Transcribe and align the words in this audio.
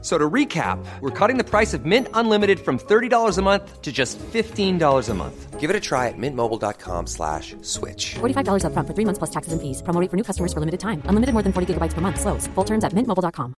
So 0.00 0.16
to 0.16 0.30
recap, 0.30 0.78
we're 1.00 1.10
cutting 1.10 1.38
the 1.38 1.44
price 1.44 1.74
of 1.74 1.84
Mint 1.84 2.06
Unlimited 2.14 2.60
from 2.60 2.78
$30 2.78 3.36
a 3.36 3.42
month 3.42 3.82
to 3.82 3.90
just 3.90 4.16
$15 4.18 5.08
a 5.08 5.14
month. 5.14 5.58
Give 5.58 5.70
it 5.70 5.74
a 5.74 5.80
try 5.80 6.06
at 6.06 6.16
mintmobile.com 6.16 7.08
slash 7.08 7.56
switch. 7.62 8.14
$45 8.20 8.64
up 8.64 8.72
front 8.74 8.86
for 8.86 8.94
three 8.94 9.04
months 9.04 9.18
plus 9.18 9.30
taxes 9.30 9.52
and 9.52 9.60
fees. 9.60 9.82
Promo 9.82 10.00
rate 10.00 10.08
for 10.08 10.16
new 10.16 10.22
customers 10.22 10.52
for 10.52 10.60
limited 10.60 10.78
time. 10.78 11.02
Unlimited 11.06 11.32
more 11.32 11.42
than 11.42 11.52
40 11.52 11.74
gigabytes 11.74 11.94
per 11.94 12.00
month. 12.00 12.20
Slows. 12.20 12.46
Full 12.54 12.64
terms 12.64 12.84
at 12.84 12.92
mintmobile.com. 12.92 13.54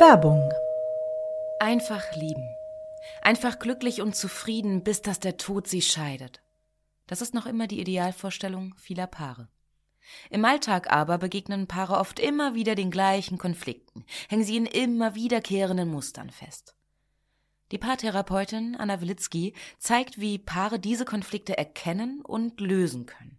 Werbung. 0.00 0.50
Einfach 1.60 2.16
lieben. 2.16 2.48
Einfach 3.22 3.58
glücklich 3.58 4.00
und 4.00 4.16
zufrieden, 4.16 4.82
bis 4.82 5.02
dass 5.02 5.20
der 5.20 5.36
Tod 5.36 5.68
sie 5.68 5.82
scheidet. 5.82 6.40
Das 7.06 7.20
ist 7.20 7.34
noch 7.34 7.46
immer 7.46 7.66
die 7.66 7.80
Idealvorstellung 7.80 8.74
vieler 8.76 9.06
Paare. 9.06 9.48
Im 10.30 10.44
Alltag 10.44 10.90
aber 10.90 11.18
begegnen 11.18 11.66
Paare 11.66 11.98
oft 11.98 12.18
immer 12.18 12.54
wieder 12.54 12.74
den 12.74 12.90
gleichen 12.90 13.38
Konflikten, 13.38 14.04
hängen 14.28 14.44
sie 14.44 14.56
in 14.56 14.66
immer 14.66 15.14
wiederkehrenden 15.14 15.88
Mustern 15.88 16.30
fest. 16.30 16.74
Die 17.72 17.78
Paartherapeutin 17.78 18.76
Anna 18.76 19.00
Wilitzki 19.00 19.54
zeigt, 19.78 20.20
wie 20.20 20.38
Paare 20.38 20.80
diese 20.80 21.04
Konflikte 21.04 21.56
erkennen 21.56 22.20
und 22.22 22.60
lösen 22.60 23.06
können. 23.06 23.38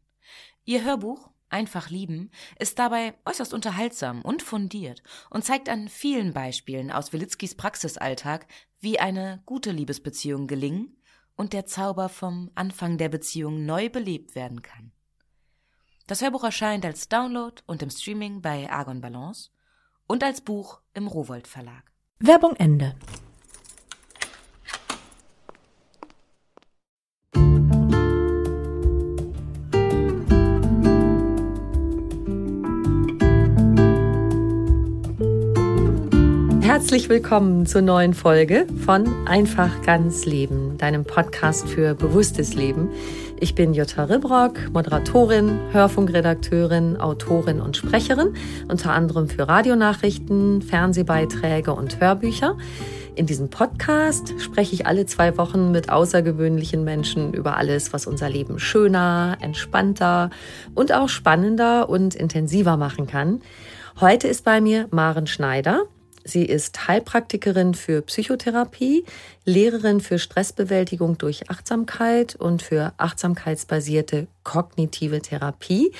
Ihr 0.64 0.84
Hörbuch 0.84 1.32
Einfach 1.52 1.90
lieben 1.90 2.32
ist 2.60 2.80
dabei 2.80 3.14
äußerst 3.26 3.54
unterhaltsam 3.54 4.22
und 4.22 4.42
fundiert 4.42 5.04
und 5.30 5.44
zeigt 5.44 5.68
an 5.68 5.90
vielen 5.90 6.32
Beispielen 6.32 6.92
aus 6.92 7.12
Wilitzkis 7.12 7.56
Praxisalltag, 7.56 8.48
wie 8.80 9.02
eine 9.02 9.44
gute 9.46 9.72
Liebesbeziehung 9.72 10.48
gelingen 10.48 10.96
und 11.36 11.52
der 11.52 11.66
Zauber 11.66 12.08
vom 12.08 12.52
Anfang 12.56 12.98
der 12.98 13.10
Beziehung 13.10 13.66
neu 13.66 13.90
belebt 13.90 14.34
werden 14.34 14.62
kann. 14.62 14.94
Das 16.08 16.22
Hörbuch 16.22 16.44
erscheint 16.44 16.86
als 16.86 17.08
Download 17.10 17.62
und 17.68 17.82
im 17.82 17.90
Streaming 17.90 18.42
bei 18.42 18.70
Argon 18.70 19.02
Balance 19.02 19.50
und 20.08 20.24
als 20.24 20.42
Buch 20.42 20.82
im 20.94 21.08
Rowold 21.08 21.48
Verlag. 21.48 21.92
Werbung 22.20 22.56
Ende. 22.56 22.96
Herzlich 36.62 37.10
willkommen 37.10 37.66
zur 37.66 37.82
neuen 37.82 38.14
Folge 38.14 38.66
von 38.86 39.28
Einfach 39.28 39.82
ganz 39.84 40.26
Leben, 40.26 40.78
deinem 40.78 41.06
Podcast 41.06 41.68
für 41.68 41.96
bewusstes 41.96 42.54
Leben. 42.54 42.90
Ich 43.44 43.56
bin 43.56 43.74
Jutta 43.74 44.04
Ribrock, 44.04 44.72
Moderatorin, 44.72 45.60
Hörfunkredakteurin, 45.72 46.98
Autorin 46.98 47.60
und 47.60 47.76
Sprecherin, 47.76 48.36
unter 48.70 48.94
anderem 48.94 49.28
für 49.28 49.48
Radionachrichten, 49.48 50.62
Fernsehbeiträge 50.62 51.74
und 51.74 52.00
Hörbücher. 52.00 52.56
In 53.16 53.26
diesem 53.26 53.50
Podcast 53.50 54.36
spreche 54.40 54.76
ich 54.76 54.86
alle 54.86 55.08
zwei 55.08 55.40
Wochen 55.40 55.72
mit 55.72 55.90
außergewöhnlichen 55.90 56.84
Menschen 56.84 57.34
über 57.34 57.58
alles, 57.58 57.94
was 57.94 58.06
unser 58.06 58.30
Leben 58.30 58.60
schöner, 58.60 59.38
entspannter 59.42 60.30
und 60.76 60.94
auch 60.94 61.10
spannender 61.10 61.90
und 61.90 62.14
intensiver 62.14 62.78
machen 62.78 63.08
kann. 63.08 63.42
Heute 64.00 64.28
ist 64.28 64.46
bei 64.46 64.62
mir 64.62 64.88
Maren 64.92 65.26
Schneider. 65.26 65.86
Sie 66.32 66.46
ist 66.46 66.88
Heilpraktikerin 66.88 67.74
für 67.74 68.02
Psychotherapie, 68.02 69.04
Lehrerin 69.44 70.00
für 70.00 70.18
Stressbewältigung 70.18 71.18
durch 71.18 71.50
Achtsamkeit 71.50 72.38
und 72.38 72.62
für 72.62 72.94
achtsamkeitsbasierte 72.96 74.28
kognitive 74.44 75.22
Therapie. 75.22 75.92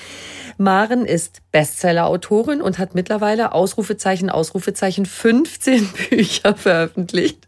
Maren 0.56 1.04
ist 1.04 1.42
Bestseller-Autorin 1.52 2.62
und 2.62 2.78
hat 2.78 2.94
mittlerweile 2.94 3.52
Ausrufezeichen, 3.52 4.30
Ausrufezeichen 4.30 5.04
15 5.04 5.88
Bücher 6.10 6.54
veröffentlicht. 6.56 7.46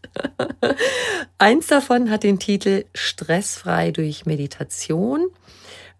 Eins 1.39 1.65
davon 1.65 2.11
hat 2.11 2.21
den 2.21 2.37
Titel 2.37 2.85
Stressfrei 2.93 3.89
durch 3.89 4.27
Meditation. 4.27 5.25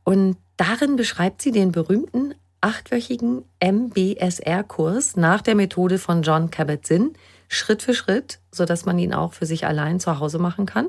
Und 0.03 0.37
darin 0.55 0.97
beschreibt 0.97 1.41
sie 1.41 1.51
den 1.51 1.71
berühmten 1.71 2.35
achtwöchigen 2.65 3.45
MBSR-Kurs 3.63 5.17
nach 5.17 5.43
der 5.43 5.53
Methode 5.53 5.99
von 5.99 6.23
John 6.23 6.49
Kabat-Zinn, 6.49 7.13
Schritt 7.47 7.83
für 7.83 7.93
Schritt, 7.93 8.39
sodass 8.51 8.85
man 8.85 8.97
ihn 8.97 9.13
auch 9.13 9.33
für 9.33 9.45
sich 9.45 9.67
allein 9.67 9.99
zu 9.99 10.19
Hause 10.19 10.39
machen 10.39 10.65
kann. 10.65 10.87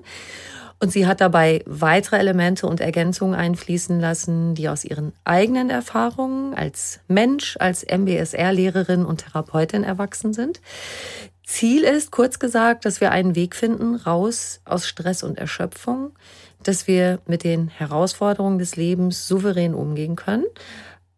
Und 0.80 0.90
sie 0.90 1.06
hat 1.06 1.20
dabei 1.20 1.62
weitere 1.66 2.16
Elemente 2.16 2.66
und 2.66 2.80
Ergänzungen 2.80 3.34
einfließen 3.34 4.00
lassen, 4.00 4.54
die 4.54 4.70
aus 4.70 4.86
ihren 4.86 5.12
eigenen 5.24 5.68
Erfahrungen 5.68 6.54
als 6.54 7.00
Mensch, 7.08 7.58
als 7.60 7.84
MBSR-Lehrerin 7.84 9.04
und 9.04 9.18
Therapeutin 9.18 9.84
erwachsen 9.84 10.32
sind. 10.32 10.62
Ziel 11.44 11.84
ist, 11.84 12.10
kurz 12.10 12.38
gesagt, 12.38 12.86
dass 12.86 13.02
wir 13.02 13.10
einen 13.10 13.34
Weg 13.34 13.54
finden, 13.54 13.96
raus 13.96 14.60
aus 14.64 14.86
Stress 14.86 15.22
und 15.22 15.36
Erschöpfung, 15.36 16.12
dass 16.62 16.86
wir 16.86 17.20
mit 17.26 17.44
den 17.44 17.68
Herausforderungen 17.68 18.58
des 18.58 18.76
Lebens 18.76 19.28
souverän 19.28 19.74
umgehen 19.74 20.16
können 20.16 20.44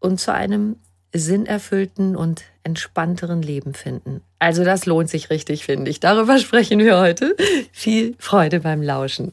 und 0.01 0.21
zu 0.21 0.33
einem 0.33 0.77
sinnerfüllten 1.13 2.17
und 2.17 2.45
entspannteren 2.63 3.43
Leben 3.43 3.75
finden. 3.75 4.21
Also 4.39 4.65
das 4.65 4.87
lohnt 4.87 5.09
sich 5.09 5.31
richtig, 5.31 5.65
finde 5.65 5.91
ich. 5.91 6.01
Darüber 6.01 6.39
sprechen 6.39 6.79
wir 6.79 6.99
heute. 6.99 7.37
Viel 7.73 8.15
Freude 8.19 8.61
beim 8.61 8.83
Lauschen. 8.83 9.33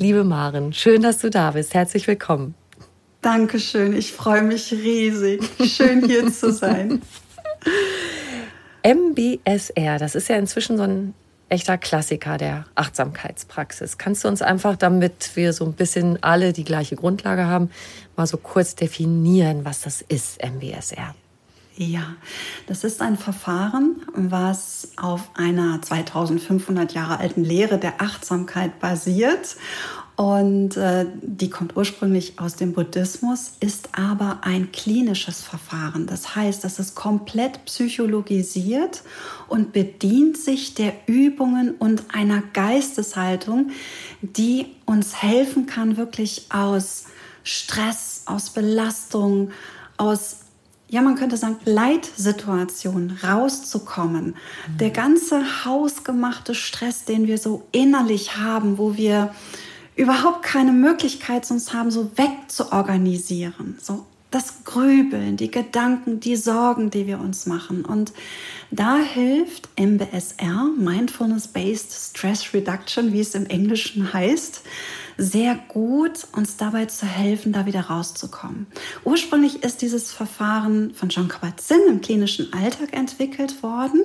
Liebe 0.00 0.22
Maren, 0.24 0.72
schön, 0.72 1.02
dass 1.02 1.18
du 1.18 1.28
da 1.28 1.50
bist. 1.50 1.74
Herzlich 1.74 2.06
willkommen. 2.06 2.54
Dankeschön, 3.20 3.96
ich 3.96 4.12
freue 4.12 4.42
mich 4.42 4.72
riesig. 4.72 5.42
Schön 5.64 6.06
hier 6.06 6.32
zu 6.32 6.52
sein. 6.52 7.02
MBSR, 8.84 9.98
das 9.98 10.14
ist 10.14 10.28
ja 10.28 10.36
inzwischen 10.36 10.76
so 10.76 10.84
ein 10.84 11.14
echter 11.48 11.78
Klassiker 11.78 12.36
der 12.38 12.64
Achtsamkeitspraxis. 12.74 13.98
Kannst 13.98 14.24
du 14.24 14.28
uns 14.28 14.42
einfach, 14.42 14.76
damit 14.76 15.30
wir 15.34 15.52
so 15.52 15.64
ein 15.64 15.72
bisschen 15.72 16.22
alle 16.22 16.52
die 16.52 16.64
gleiche 16.64 16.96
Grundlage 16.96 17.46
haben, 17.46 17.70
mal 18.16 18.26
so 18.26 18.36
kurz 18.36 18.74
definieren, 18.74 19.64
was 19.64 19.82
das 19.82 20.02
ist, 20.02 20.42
MBSR? 20.42 21.14
Ja, 21.80 22.16
das 22.66 22.82
ist 22.82 23.00
ein 23.00 23.16
Verfahren, 23.16 24.02
was 24.12 24.88
auf 24.96 25.30
einer 25.34 25.80
2500 25.80 26.92
Jahre 26.92 27.20
alten 27.20 27.44
Lehre 27.44 27.78
der 27.78 28.02
Achtsamkeit 28.02 28.80
basiert 28.80 29.56
und 30.18 30.76
äh, 30.76 31.06
die 31.22 31.48
kommt 31.48 31.76
ursprünglich 31.76 32.40
aus 32.40 32.56
dem 32.56 32.72
Buddhismus, 32.72 33.52
ist 33.60 33.90
aber 33.92 34.40
ein 34.42 34.72
klinisches 34.72 35.42
Verfahren. 35.42 36.08
Das 36.08 36.34
heißt, 36.34 36.64
das 36.64 36.80
ist 36.80 36.96
komplett 36.96 37.64
psychologisiert 37.66 39.04
und 39.46 39.72
bedient 39.72 40.36
sich 40.36 40.74
der 40.74 40.92
Übungen 41.06 41.76
und 41.76 42.02
einer 42.12 42.42
Geisteshaltung, 42.52 43.70
die 44.20 44.66
uns 44.86 45.22
helfen 45.22 45.66
kann, 45.66 45.96
wirklich 45.96 46.46
aus 46.48 47.04
Stress, 47.44 48.22
aus 48.26 48.50
Belastung, 48.50 49.52
aus 49.98 50.38
ja, 50.88 51.00
man 51.02 51.14
könnte 51.14 51.36
sagen, 51.36 51.58
Leitsituationen 51.64 53.18
rauszukommen. 53.22 54.24
Mhm. 54.24 54.78
Der 54.78 54.90
ganze 54.90 55.64
hausgemachte 55.64 56.56
Stress, 56.56 57.04
den 57.04 57.28
wir 57.28 57.38
so 57.38 57.68
innerlich 57.70 58.36
haben, 58.36 58.78
wo 58.78 58.96
wir 58.96 59.32
überhaupt 59.98 60.42
keine 60.42 60.72
Möglichkeit 60.72 61.44
sonst 61.44 61.74
haben, 61.74 61.90
so 61.90 62.10
wegzuorganisieren. 62.16 63.78
So 63.82 64.06
das 64.30 64.64
Grübeln, 64.64 65.36
die 65.36 65.50
Gedanken, 65.50 66.20
die 66.20 66.36
Sorgen, 66.36 66.90
die 66.90 67.06
wir 67.06 67.18
uns 67.18 67.46
machen. 67.46 67.84
Und 67.84 68.12
da 68.70 68.98
hilft 68.98 69.68
MBSR, 69.78 70.70
Mindfulness-Based 70.76 72.10
Stress 72.10 72.52
Reduction, 72.52 73.12
wie 73.12 73.20
es 73.20 73.34
im 73.34 73.46
Englischen 73.46 74.12
heißt, 74.12 74.62
sehr 75.16 75.58
gut, 75.68 76.26
uns 76.32 76.56
dabei 76.56 76.84
zu 76.84 77.06
helfen, 77.06 77.52
da 77.52 77.66
wieder 77.66 77.80
rauszukommen. 77.80 78.66
Ursprünglich 79.04 79.64
ist 79.64 79.82
dieses 79.82 80.12
Verfahren 80.12 80.94
von 80.94 81.08
John 81.08 81.28
Kabat-Zinn 81.28 81.80
im 81.88 82.00
klinischen 82.02 82.52
Alltag 82.52 82.92
entwickelt 82.92 83.62
worden 83.62 84.02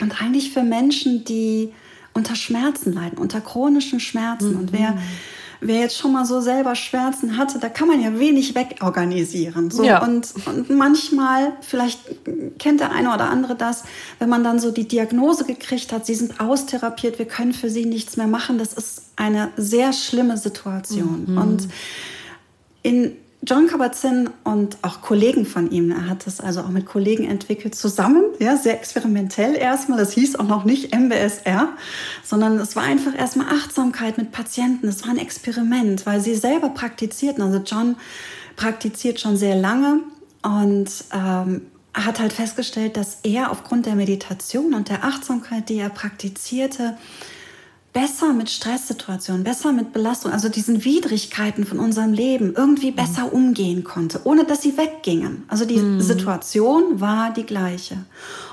und 0.00 0.20
eigentlich 0.20 0.50
für 0.50 0.62
Menschen, 0.62 1.24
die 1.24 1.72
unter 2.16 2.34
Schmerzen 2.34 2.92
leiden, 2.92 3.18
unter 3.18 3.40
chronischen 3.40 4.00
Schmerzen. 4.00 4.54
Mhm. 4.54 4.58
Und 4.58 4.72
wer 4.72 4.96
wer 5.60 5.80
jetzt 5.80 5.96
schon 5.98 6.12
mal 6.12 6.24
so 6.24 6.40
selber 6.40 6.74
Schmerzen 6.74 7.36
hatte, 7.36 7.58
da 7.58 7.68
kann 7.68 7.88
man 7.88 8.00
ja 8.00 8.18
wenig 8.18 8.54
wegorganisieren. 8.54 9.70
So. 9.70 9.84
Ja. 9.84 10.02
Und, 10.02 10.34
und 10.46 10.70
manchmal, 10.70 11.52
vielleicht 11.60 12.00
kennt 12.58 12.80
der 12.80 12.92
eine 12.92 13.14
oder 13.14 13.30
andere 13.30 13.54
das, 13.54 13.84
wenn 14.18 14.28
man 14.28 14.44
dann 14.44 14.58
so 14.58 14.70
die 14.70 14.86
Diagnose 14.86 15.44
gekriegt 15.44 15.92
hat, 15.92 16.06
sie 16.06 16.14
sind 16.14 16.40
austherapiert, 16.40 17.18
wir 17.18 17.26
können 17.26 17.52
für 17.52 17.70
sie 17.70 17.86
nichts 17.86 18.16
mehr 18.16 18.26
machen, 18.26 18.58
das 18.58 18.72
ist 18.72 19.04
eine 19.16 19.50
sehr 19.56 19.92
schlimme 19.92 20.36
Situation. 20.36 21.24
Mhm. 21.26 21.38
Und 21.38 21.68
in 22.82 23.16
John 23.46 23.68
Kabat-Zinn 23.68 24.30
und 24.42 24.76
auch 24.82 25.00
Kollegen 25.00 25.46
von 25.46 25.70
ihm, 25.70 25.92
er 25.92 26.08
hat 26.08 26.26
das 26.26 26.40
also 26.40 26.62
auch 26.62 26.68
mit 26.68 26.84
Kollegen 26.84 27.24
entwickelt, 27.24 27.76
zusammen, 27.76 28.24
ja, 28.40 28.56
sehr 28.56 28.74
experimentell 28.74 29.56
erstmal. 29.56 29.98
Das 29.98 30.12
hieß 30.12 30.36
auch 30.36 30.48
noch 30.48 30.64
nicht 30.64 30.92
MBSR, 30.92 31.68
sondern 32.24 32.58
es 32.58 32.74
war 32.74 32.82
einfach 32.82 33.16
erstmal 33.16 33.46
Achtsamkeit 33.54 34.18
mit 34.18 34.32
Patienten. 34.32 34.88
Es 34.88 35.04
war 35.04 35.10
ein 35.10 35.18
Experiment, 35.18 36.06
weil 36.06 36.20
sie 36.20 36.34
selber 36.34 36.70
praktizierten. 36.70 37.42
Also 37.42 37.58
John 37.58 37.96
praktiziert 38.56 39.20
schon 39.20 39.36
sehr 39.36 39.54
lange 39.54 40.00
und 40.42 40.90
ähm, 41.12 41.62
hat 41.94 42.18
halt 42.18 42.32
festgestellt, 42.32 42.96
dass 42.96 43.20
er 43.22 43.50
aufgrund 43.52 43.86
der 43.86 43.94
Meditation 43.94 44.74
und 44.74 44.88
der 44.88 45.04
Achtsamkeit, 45.04 45.68
die 45.68 45.78
er 45.78 45.88
praktizierte, 45.88 46.96
besser 47.96 48.34
mit 48.34 48.50
Stresssituationen, 48.50 49.42
besser 49.42 49.72
mit 49.72 49.94
Belastung, 49.94 50.30
also 50.30 50.50
diesen 50.50 50.84
Widrigkeiten 50.84 51.64
von 51.64 51.78
unserem 51.78 52.12
Leben 52.12 52.52
irgendwie 52.54 52.90
mhm. 52.90 52.96
besser 52.96 53.32
umgehen 53.32 53.84
konnte, 53.84 54.20
ohne 54.24 54.44
dass 54.44 54.60
sie 54.60 54.76
weggingen. 54.76 55.44
Also 55.48 55.64
die 55.64 55.78
mhm. 55.78 56.02
Situation 56.02 57.00
war 57.00 57.32
die 57.32 57.46
gleiche. 57.46 57.96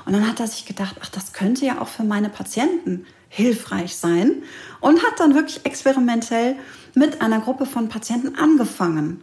Und 0.06 0.14
dann 0.14 0.26
hat 0.26 0.40
er 0.40 0.46
sich 0.46 0.64
gedacht, 0.64 0.96
ach, 1.02 1.10
das 1.10 1.34
könnte 1.34 1.66
ja 1.66 1.82
auch 1.82 1.88
für 1.88 2.04
meine 2.04 2.30
Patienten 2.30 3.04
hilfreich 3.28 3.94
sein 3.96 4.42
und 4.80 5.02
hat 5.02 5.20
dann 5.20 5.34
wirklich 5.34 5.66
experimentell 5.66 6.56
mit 6.94 7.20
einer 7.20 7.40
Gruppe 7.40 7.66
von 7.66 7.90
Patienten 7.90 8.36
angefangen. 8.36 9.22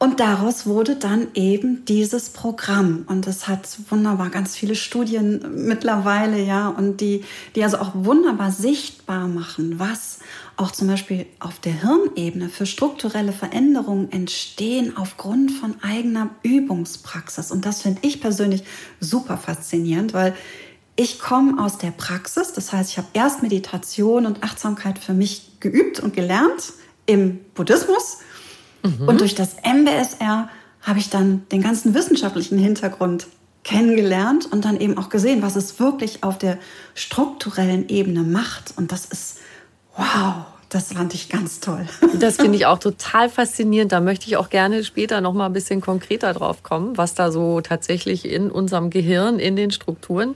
Und 0.00 0.20
daraus 0.20 0.64
wurde 0.64 0.94
dann 0.94 1.26
eben 1.34 1.84
dieses 1.84 2.30
Programm. 2.30 3.04
Und 3.08 3.26
es 3.26 3.48
hat 3.48 3.68
wunderbar 3.90 4.30
ganz 4.30 4.54
viele 4.54 4.76
Studien 4.76 5.66
mittlerweile, 5.66 6.40
ja, 6.40 6.68
und 6.68 7.00
die, 7.00 7.24
die 7.56 7.64
also 7.64 7.78
auch 7.78 7.90
wunderbar 7.94 8.52
sichtbar 8.52 9.26
machen, 9.26 9.80
was 9.80 10.20
auch 10.56 10.70
zum 10.70 10.86
Beispiel 10.86 11.26
auf 11.40 11.58
der 11.58 11.72
Hirnebene 11.72 12.48
für 12.48 12.64
strukturelle 12.64 13.32
Veränderungen 13.32 14.12
entstehen 14.12 14.96
aufgrund 14.96 15.50
von 15.50 15.74
eigener 15.82 16.30
Übungspraxis. 16.44 17.50
Und 17.50 17.66
das 17.66 17.82
finde 17.82 18.00
ich 18.02 18.20
persönlich 18.20 18.62
super 19.00 19.36
faszinierend, 19.36 20.14
weil 20.14 20.36
ich 20.94 21.18
komme 21.18 21.60
aus 21.62 21.78
der 21.78 21.90
Praxis. 21.90 22.52
Das 22.52 22.72
heißt, 22.72 22.90
ich 22.90 22.98
habe 22.98 23.08
erst 23.14 23.42
Meditation 23.42 24.26
und 24.26 24.44
Achtsamkeit 24.44 25.00
für 25.00 25.14
mich 25.14 25.58
geübt 25.58 25.98
und 25.98 26.14
gelernt 26.14 26.72
im 27.06 27.40
Buddhismus 27.54 28.18
Mhm. 28.88 29.08
Und 29.08 29.20
durch 29.20 29.34
das 29.34 29.56
MBSR 29.62 30.48
habe 30.82 30.98
ich 30.98 31.10
dann 31.10 31.46
den 31.50 31.62
ganzen 31.62 31.94
wissenschaftlichen 31.94 32.58
Hintergrund 32.58 33.26
kennengelernt 33.64 34.46
und 34.50 34.64
dann 34.64 34.80
eben 34.80 34.96
auch 34.96 35.08
gesehen, 35.08 35.42
was 35.42 35.56
es 35.56 35.78
wirklich 35.78 36.22
auf 36.22 36.38
der 36.38 36.58
strukturellen 36.94 37.88
Ebene 37.88 38.22
macht. 38.22 38.74
Und 38.76 38.92
das 38.92 39.04
ist 39.04 39.38
wow. 39.96 40.46
Das 40.70 40.92
fand 40.92 41.14
ich 41.14 41.30
ganz 41.30 41.60
toll. 41.60 41.86
Das 42.18 42.36
finde 42.36 42.56
ich 42.56 42.66
auch 42.66 42.78
total 42.78 43.30
faszinierend. 43.30 43.92
Da 43.92 44.00
möchte 44.00 44.26
ich 44.26 44.36
auch 44.36 44.50
gerne 44.50 44.84
später 44.84 45.20
noch 45.20 45.32
mal 45.32 45.46
ein 45.46 45.52
bisschen 45.52 45.80
konkreter 45.80 46.34
drauf 46.34 46.62
kommen, 46.62 46.96
was 46.96 47.14
da 47.14 47.30
so 47.30 47.60
tatsächlich 47.60 48.28
in 48.28 48.50
unserem 48.50 48.90
Gehirn, 48.90 49.38
in 49.38 49.56
den 49.56 49.70
Strukturen 49.70 50.34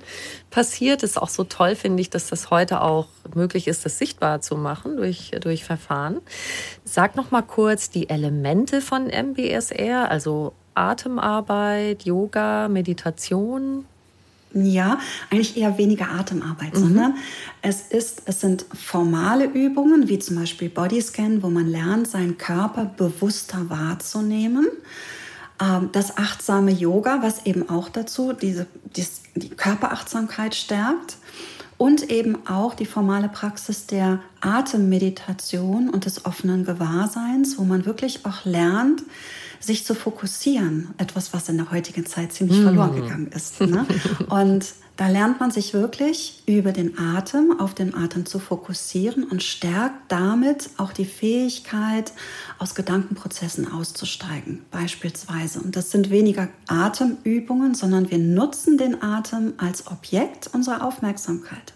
passiert. 0.53 1.03
Ist 1.03 1.21
auch 1.21 1.29
so 1.29 1.43
toll, 1.43 1.75
finde 1.75 2.01
ich, 2.01 2.11
dass 2.11 2.29
das 2.29 2.51
heute 2.51 2.83
auch 2.83 3.09
möglich 3.35 3.67
ist, 3.67 3.85
das 3.85 3.99
sichtbar 3.99 4.41
zu 4.41 4.57
machen 4.57 4.97
durch, 4.97 5.33
durch 5.41 5.65
Verfahren. 5.65 6.21
Sag 6.85 7.17
noch 7.17 7.33
mal 7.33 7.43
kurz 7.43 7.91
die 7.91 8.09
Elemente 8.09 8.81
von 8.81 9.09
MBSR, 9.09 10.09
also 10.09 10.53
Atemarbeit, 10.75 12.05
Yoga, 12.05 12.69
Meditation. 12.69 13.87
Ja, 14.55 14.99
eigentlich 15.31 15.57
eher 15.57 15.79
weniger 15.79 16.11
Atemarbeit, 16.11 16.75
mhm. 16.75 16.79
sondern 16.79 17.15
es, 17.63 17.81
ist, 17.89 18.23
es 18.27 18.41
sind 18.41 18.67
formale 18.75 19.47
Übungen, 19.47 20.09
wie 20.09 20.19
zum 20.19 20.37
Beispiel 20.37 20.69
Bodyscan, 20.69 21.43
wo 21.43 21.49
man 21.49 21.67
lernt, 21.67 22.07
seinen 22.07 22.37
Körper 22.37 22.85
bewusster 22.85 23.71
wahrzunehmen. 23.71 24.69
Ähm, 25.61 25.89
das 25.93 26.19
achtsame 26.19 26.71
Yoga, 26.71 27.23
was 27.23 27.47
eben 27.47 27.69
auch 27.71 27.89
dazu 27.89 28.35
diese, 28.35 28.67
die 29.35 29.51
Körperachtsamkeit 29.51 30.55
stärkt. 30.55 31.17
Und 31.79 32.11
eben 32.11 32.47
auch 32.47 32.75
die 32.75 32.87
formale 32.87 33.29
Praxis 33.29 33.87
der 33.87 34.21
Atemmeditation 34.41 35.91
und 35.91 36.05
des 36.05 36.25
offenen 36.27 36.65
Gewahrseins, 36.65 37.59
wo 37.59 37.65
man 37.65 37.87
wirklich 37.87 38.25
auch 38.25 38.45
lernt, 38.45 39.03
sich 39.59 39.85
zu 39.85 39.97
fokussieren. 39.97 40.95
Etwas, 40.99 41.33
was 41.33 41.49
in 41.49 41.57
der 41.57 41.73
heutigen 41.73 42.07
Zeit 42.07 42.33
ziemlich 42.33 42.59
mm. 42.59 42.63
verloren 42.63 42.95
gegangen 42.95 43.27
ist. 43.35 43.61
Ne? 43.61 43.85
Und 44.29 44.67
da 44.97 45.09
lernt 45.09 45.41
man 45.41 45.51
sich 45.51 45.73
wirklich 45.73 46.43
über 46.47 46.73
den 46.73 46.99
Atem, 46.99 47.59
auf 47.59 47.75
den 47.75 47.95
Atem 47.95 48.27
zu 48.27 48.39
fokussieren 48.39 49.25
und 49.25 49.43
stärkt 49.43 50.13
damit 50.13 50.71
auch 50.77 50.93
die 50.93 51.07
Fähigkeit, 51.07 52.13
aus 52.59 52.75
Gedankenprozessen 52.75 53.73
auszusteigen, 53.73 54.65
beispielsweise. 54.71 55.61
Und 55.61 55.77
das 55.77 55.91
sind 55.91 56.11
weniger 56.11 56.49
Atemübungen, 56.69 57.75
sondern 57.75 58.11
wir 58.11 58.19
nutzen 58.19 58.77
den 58.77 59.03
Atem 59.03 59.55
als 59.57 59.87
Objekt 59.87 60.51
unserer 60.53 60.85
Aufmerksamkeit. 60.85 61.73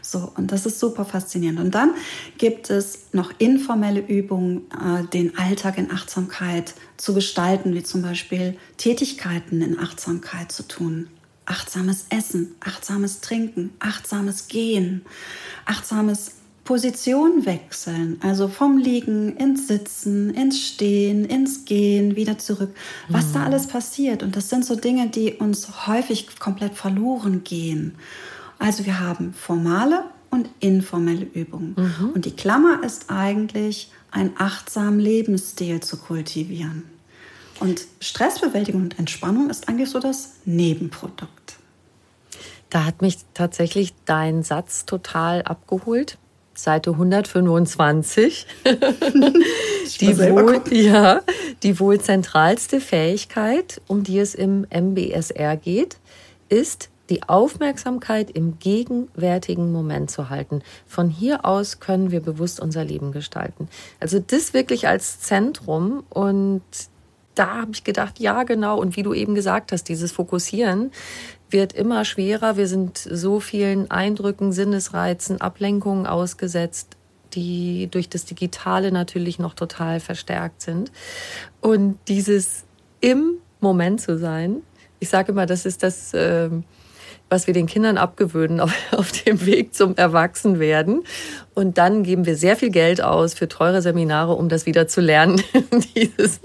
So, 0.00 0.32
und 0.36 0.52
das 0.52 0.66
ist 0.66 0.78
super 0.78 1.04
faszinierend. 1.04 1.58
Und 1.58 1.74
dann 1.74 1.94
gibt 2.38 2.70
es 2.70 3.06
noch 3.12 3.32
informelle 3.38 4.00
Übungen, 4.00 4.70
äh, 4.70 5.04
den 5.12 5.36
Alltag 5.38 5.78
in 5.78 5.90
Achtsamkeit 5.90 6.74
zu 6.96 7.14
gestalten, 7.14 7.74
wie 7.74 7.82
zum 7.82 8.02
Beispiel 8.02 8.56
Tätigkeiten 8.76 9.60
in 9.60 9.78
Achtsamkeit 9.78 10.52
zu 10.52 10.66
tun. 10.68 11.08
Achtsames 11.44 12.06
Essen, 12.10 12.54
achtsames 12.60 13.20
Trinken, 13.20 13.70
achtsames 13.80 14.48
Gehen, 14.48 15.02
achtsames 15.64 16.32
Position 16.64 17.44
wechseln, 17.44 18.18
also 18.22 18.46
vom 18.46 18.78
Liegen 18.78 19.36
ins 19.36 19.66
Sitzen, 19.66 20.32
ins 20.32 20.60
Stehen, 20.60 21.24
ins 21.24 21.64
Gehen, 21.64 22.14
wieder 22.14 22.38
zurück. 22.38 22.70
Was 23.08 23.28
mhm. 23.28 23.32
da 23.32 23.44
alles 23.44 23.66
passiert. 23.66 24.22
Und 24.22 24.36
das 24.36 24.48
sind 24.48 24.64
so 24.64 24.76
Dinge, 24.76 25.08
die 25.08 25.34
uns 25.34 25.86
häufig 25.86 26.38
komplett 26.38 26.74
verloren 26.74 27.42
gehen. 27.42 27.96
Also 28.58 28.86
wir 28.86 29.00
haben 29.00 29.34
formale 29.34 30.04
und 30.30 30.48
informelle 30.60 31.24
Übungen. 31.24 31.74
Mhm. 31.76 32.10
Und 32.14 32.24
die 32.26 32.36
Klammer 32.36 32.84
ist 32.84 33.10
eigentlich, 33.10 33.90
einen 34.12 34.32
achtsamen 34.36 35.00
Lebensstil 35.00 35.80
zu 35.80 35.96
kultivieren. 35.96 36.84
Und 37.60 37.82
Stressbewältigung 38.00 38.82
und 38.82 38.98
Entspannung 38.98 39.50
ist 39.50 39.68
eigentlich 39.68 39.90
so 39.90 40.00
das 40.00 40.34
Nebenprodukt. 40.44 41.56
Da 42.70 42.84
hat 42.84 43.02
mich 43.02 43.18
tatsächlich 43.34 43.92
dein 44.06 44.42
Satz 44.42 44.86
total 44.86 45.42
abgeholt. 45.42 46.18
Seite 46.54 46.90
125. 46.90 48.46
die, 50.00 50.18
wohl, 50.18 50.62
ja, 50.70 51.20
die 51.62 51.80
wohl 51.80 52.00
zentralste 52.00 52.80
Fähigkeit, 52.80 53.80
um 53.88 54.02
die 54.04 54.18
es 54.18 54.34
im 54.34 54.66
MBSR 54.70 55.56
geht, 55.56 55.98
ist 56.48 56.88
die 57.10 57.22
Aufmerksamkeit 57.24 58.30
im 58.30 58.58
gegenwärtigen 58.58 59.70
Moment 59.70 60.10
zu 60.10 60.30
halten. 60.30 60.62
Von 60.86 61.10
hier 61.10 61.44
aus 61.44 61.78
können 61.78 62.10
wir 62.10 62.20
bewusst 62.20 62.58
unser 62.58 62.84
Leben 62.84 63.12
gestalten. 63.12 63.68
Also 64.00 64.18
das 64.18 64.54
wirklich 64.54 64.88
als 64.88 65.20
Zentrum 65.20 66.04
und 66.08 66.62
da 67.34 67.62
habe 67.62 67.72
ich 67.72 67.84
gedacht, 67.84 68.20
ja 68.20 68.42
genau. 68.42 68.78
Und 68.78 68.96
wie 68.96 69.02
du 69.02 69.14
eben 69.14 69.34
gesagt 69.34 69.72
hast, 69.72 69.84
dieses 69.84 70.12
Fokussieren 70.12 70.90
wird 71.50 71.72
immer 71.72 72.04
schwerer. 72.04 72.56
Wir 72.56 72.66
sind 72.66 72.98
so 72.98 73.40
vielen 73.40 73.90
Eindrücken, 73.90 74.52
Sinnesreizen, 74.52 75.40
Ablenkungen 75.40 76.06
ausgesetzt 76.06 76.96
die 77.34 77.88
durch 77.90 78.08
das 78.08 78.24
Digitale 78.24 78.92
natürlich 78.92 79.38
noch 79.38 79.54
total 79.54 80.00
verstärkt 80.00 80.62
sind. 80.62 80.92
Und 81.60 81.98
dieses 82.08 82.64
im 83.00 83.34
Moment 83.60 84.00
zu 84.00 84.18
sein, 84.18 84.62
ich 84.98 85.08
sage 85.08 85.32
immer, 85.32 85.46
das 85.46 85.66
ist 85.66 85.82
das, 85.82 86.14
äh, 86.14 86.50
was 87.28 87.46
wir 87.46 87.54
den 87.54 87.66
Kindern 87.66 87.98
abgewöhnen 87.98 88.60
auf, 88.60 88.74
auf 88.92 89.12
dem 89.22 89.44
Weg 89.46 89.74
zum 89.74 89.96
Erwachsenwerden. 89.96 91.04
Und 91.54 91.78
dann 91.78 92.02
geben 92.02 92.26
wir 92.26 92.36
sehr 92.36 92.56
viel 92.56 92.70
Geld 92.70 93.02
aus 93.02 93.34
für 93.34 93.48
teure 93.48 93.82
Seminare, 93.82 94.34
um 94.34 94.48
das 94.48 94.66
wieder 94.66 94.86
zu 94.88 95.00
lernen, 95.00 95.42
dieses 95.96 96.40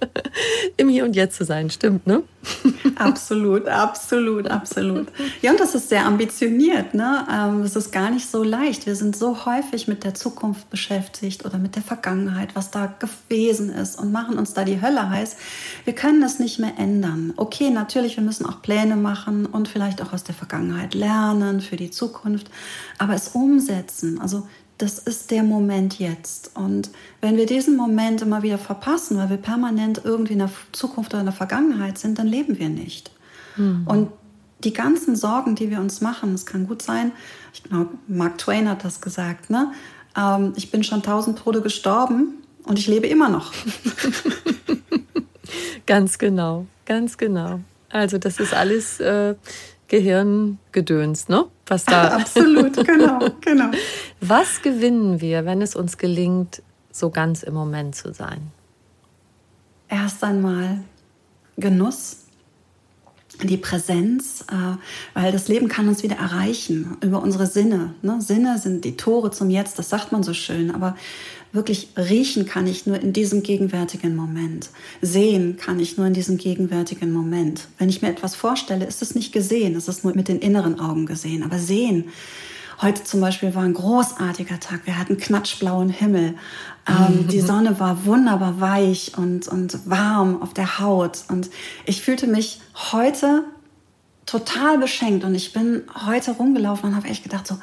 im 0.76 0.88
Hier 0.88 1.04
und 1.04 1.16
Jetzt 1.16 1.36
zu 1.36 1.44
sein, 1.44 1.70
stimmt, 1.70 2.06
ne? 2.06 2.22
Absolut, 2.96 3.66
absolut, 3.66 4.48
absolut. 4.48 5.08
Ja, 5.42 5.50
und 5.50 5.60
das 5.60 5.74
ist 5.74 5.88
sehr 5.88 6.06
ambitioniert, 6.06 6.94
ne? 6.94 7.26
Ähm, 7.30 7.62
es 7.62 7.76
ist 7.76 7.92
gar 7.92 8.10
nicht 8.10 8.30
so 8.30 8.42
leicht. 8.42 8.86
Wir 8.86 8.94
sind 8.94 9.16
so 9.16 9.44
häufig 9.44 9.88
mit 9.88 10.04
der 10.04 10.14
Zukunft 10.14 10.70
beschäftigt 10.70 11.44
oder 11.44 11.58
mit 11.58 11.74
der 11.74 11.82
Vergangenheit, 11.82 12.54
was 12.54 12.70
da 12.70 12.86
gewesen 12.86 13.70
ist 13.70 13.98
und 13.98 14.12
machen 14.12 14.38
uns 14.38 14.54
da 14.54 14.64
die 14.64 14.80
Hölle 14.80 15.10
heiß. 15.10 15.36
Wir 15.84 15.94
können 15.94 16.20
das 16.20 16.38
nicht 16.38 16.58
mehr 16.58 16.74
ändern. 16.78 17.34
Okay, 17.36 17.70
natürlich, 17.70 18.16
wir 18.16 18.24
müssen 18.24 18.46
auch 18.46 18.62
Pläne 18.62 18.96
machen 18.96 19.46
und 19.46 19.68
vielleicht 19.68 20.00
auch 20.00 20.12
aus 20.12 20.24
der 20.24 20.34
Vergangenheit 20.34 20.94
lernen 20.94 21.60
für 21.60 21.76
die 21.76 21.90
Zukunft, 21.90 22.48
aber 22.98 23.14
es 23.14 23.28
umsetzen, 23.28 24.20
also 24.20 24.46
das 24.78 24.98
ist 24.98 25.30
der 25.30 25.42
Moment 25.42 25.98
jetzt. 25.98 26.50
Und 26.54 26.90
wenn 27.20 27.36
wir 27.36 27.46
diesen 27.46 27.76
Moment 27.76 28.22
immer 28.22 28.42
wieder 28.42 28.58
verpassen, 28.58 29.16
weil 29.16 29.30
wir 29.30 29.36
permanent 29.38 30.02
irgendwie 30.04 30.34
in 30.34 30.40
der 30.40 30.50
Zukunft 30.72 31.12
oder 31.12 31.20
in 31.20 31.26
der 31.26 31.34
Vergangenheit 31.34 31.98
sind, 31.98 32.18
dann 32.18 32.26
leben 32.26 32.58
wir 32.58 32.68
nicht. 32.68 33.10
Mhm. 33.56 33.86
Und 33.86 34.08
die 34.64 34.72
ganzen 34.72 35.16
Sorgen, 35.16 35.54
die 35.54 35.70
wir 35.70 35.80
uns 35.80 36.00
machen, 36.00 36.34
es 36.34 36.46
kann 36.46 36.66
gut 36.66 36.82
sein, 36.82 37.12
ich 37.52 37.62
glaube, 37.62 37.90
Mark 38.06 38.38
Twain 38.38 38.68
hat 38.68 38.84
das 38.84 39.00
gesagt, 39.00 39.50
ne? 39.50 39.72
Ähm, 40.16 40.52
ich 40.56 40.70
bin 40.70 40.82
schon 40.82 41.02
tausend 41.02 41.38
Tode 41.38 41.62
gestorben 41.62 42.42
und 42.64 42.78
ich 42.78 42.86
lebe 42.86 43.06
immer 43.06 43.28
noch. 43.28 43.52
ganz 45.86 46.18
genau, 46.18 46.66
ganz 46.84 47.16
genau. 47.16 47.60
Also 47.90 48.18
das 48.18 48.40
ist 48.40 48.52
alles 48.52 49.00
äh, 49.00 49.34
Gehirngedöns, 49.88 51.28
ne? 51.28 51.46
Was 51.66 51.84
da. 51.84 52.08
Absolut, 52.08 52.86
genau, 52.86 53.18
genau. 53.40 53.70
Was 54.20 54.62
gewinnen 54.62 55.20
wir, 55.20 55.44
wenn 55.44 55.62
es 55.62 55.74
uns 55.74 55.98
gelingt, 55.98 56.62
so 56.92 57.10
ganz 57.10 57.42
im 57.42 57.54
Moment 57.54 57.94
zu 57.94 58.12
sein? 58.12 58.52
Erst 59.88 60.22
einmal 60.22 60.80
Genuss, 61.56 62.26
die 63.42 63.56
Präsenz, 63.56 64.44
äh, 64.50 64.76
weil 65.14 65.32
das 65.32 65.48
Leben 65.48 65.68
kann 65.68 65.88
uns 65.88 66.02
wieder 66.02 66.16
erreichen 66.16 66.96
über 67.02 67.22
unsere 67.22 67.46
Sinne. 67.46 67.94
Ne? 68.02 68.20
Sinne 68.20 68.58
sind 68.58 68.84
die 68.84 68.96
Tore 68.96 69.30
zum 69.30 69.50
Jetzt, 69.50 69.78
das 69.78 69.88
sagt 69.88 70.12
man 70.12 70.22
so 70.22 70.32
schön, 70.32 70.70
aber 70.70 70.96
wirklich 71.56 71.88
riechen 71.96 72.46
kann 72.46 72.66
ich 72.66 72.86
nur 72.86 73.00
in 73.00 73.12
diesem 73.12 73.42
gegenwärtigen 73.42 74.14
Moment. 74.14 74.70
Sehen 75.00 75.56
kann 75.56 75.80
ich 75.80 75.96
nur 75.96 76.06
in 76.06 76.14
diesem 76.14 76.36
gegenwärtigen 76.36 77.10
Moment. 77.10 77.66
Wenn 77.78 77.88
ich 77.88 78.02
mir 78.02 78.08
etwas 78.08 78.36
vorstelle, 78.36 78.84
ist 78.84 79.02
es 79.02 79.14
nicht 79.14 79.32
gesehen, 79.32 79.74
es 79.74 79.88
ist 79.88 80.04
nur 80.04 80.14
mit 80.14 80.28
den 80.28 80.38
inneren 80.38 80.78
Augen 80.78 81.06
gesehen. 81.06 81.42
Aber 81.42 81.58
sehen, 81.58 82.04
heute 82.80 83.02
zum 83.02 83.20
Beispiel 83.20 83.54
war 83.54 83.64
ein 83.64 83.74
großartiger 83.74 84.60
Tag. 84.60 84.86
Wir 84.86 84.98
hatten 84.98 85.16
knatschblauen 85.16 85.88
Himmel. 85.88 86.34
Ähm, 86.86 87.26
die 87.32 87.40
Sonne 87.40 87.80
war 87.80 88.04
wunderbar 88.04 88.60
weich 88.60 89.12
und, 89.16 89.48
und 89.48 89.88
warm 89.88 90.40
auf 90.42 90.54
der 90.54 90.78
Haut. 90.78 91.24
Und 91.28 91.50
ich 91.86 92.02
fühlte 92.02 92.26
mich 92.26 92.60
heute 92.92 93.44
total 94.26 94.78
beschenkt. 94.78 95.24
Und 95.24 95.34
ich 95.34 95.52
bin 95.52 95.82
heute 96.06 96.32
rumgelaufen 96.32 96.90
und 96.90 96.96
habe 96.96 97.08
echt 97.08 97.22
gedacht, 97.22 97.46
so, 97.46 97.56